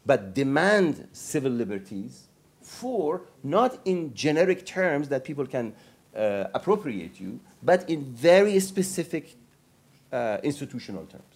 but 0.05 0.33
demand 0.33 1.07
civil 1.13 1.51
liberties 1.51 2.27
for 2.61 3.21
not 3.43 3.79
in 3.85 4.13
generic 4.13 4.65
terms 4.65 5.07
that 5.09 5.23
people 5.23 5.45
can 5.45 5.73
uh, 6.15 6.45
appropriate 6.53 7.19
you, 7.19 7.39
but 7.61 7.89
in 7.89 8.03
very 8.03 8.59
specific 8.59 9.35
uh, 10.11 10.37
institutional 10.43 11.05
terms. 11.05 11.34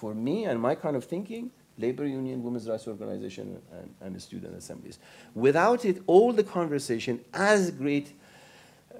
For 0.00 0.14
me 0.14 0.46
and 0.46 0.58
my 0.58 0.74
kind 0.76 0.96
of 0.96 1.04
thinking, 1.04 1.50
labor 1.76 2.06
union, 2.06 2.42
women's 2.42 2.66
rights 2.66 2.88
organization, 2.88 3.60
and, 3.70 3.94
and 4.00 4.22
student 4.22 4.56
assemblies. 4.56 4.98
Without 5.34 5.84
it, 5.84 6.02
all 6.06 6.32
the 6.32 6.42
conversation, 6.42 7.20
as 7.34 7.70
great 7.70 8.14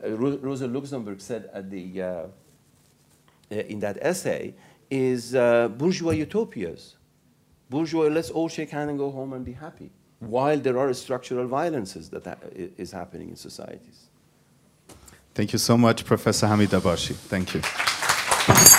uh, 0.04 0.10
Rosa 0.10 0.66
Luxemburg 0.66 1.22
said 1.22 1.48
at 1.54 1.70
the, 1.70 2.02
uh, 2.02 2.06
uh, 2.06 2.26
in 3.48 3.80
that 3.80 3.96
essay, 4.02 4.52
is 4.90 5.34
uh, 5.34 5.68
bourgeois 5.68 6.12
utopias. 6.12 6.96
Bourgeois, 7.70 8.08
let's 8.08 8.28
all 8.28 8.50
shake 8.50 8.68
hands 8.68 8.90
and 8.90 8.98
go 8.98 9.10
home 9.10 9.32
and 9.32 9.42
be 9.42 9.52
happy 9.52 9.90
while 10.18 10.58
there 10.58 10.78
are 10.78 10.92
structural 10.92 11.46
violences 11.46 12.10
that 12.10 12.26
ha 12.26 12.34
is 12.76 12.92
happening 12.92 13.30
in 13.30 13.36
societies. 13.36 13.98
Thank 15.32 15.54
you 15.54 15.58
so 15.58 15.78
much, 15.78 16.04
Professor 16.04 16.46
Hamid 16.46 16.68
Dabashi. 16.68 17.14
Thank 17.14 17.54
you. 17.54 18.78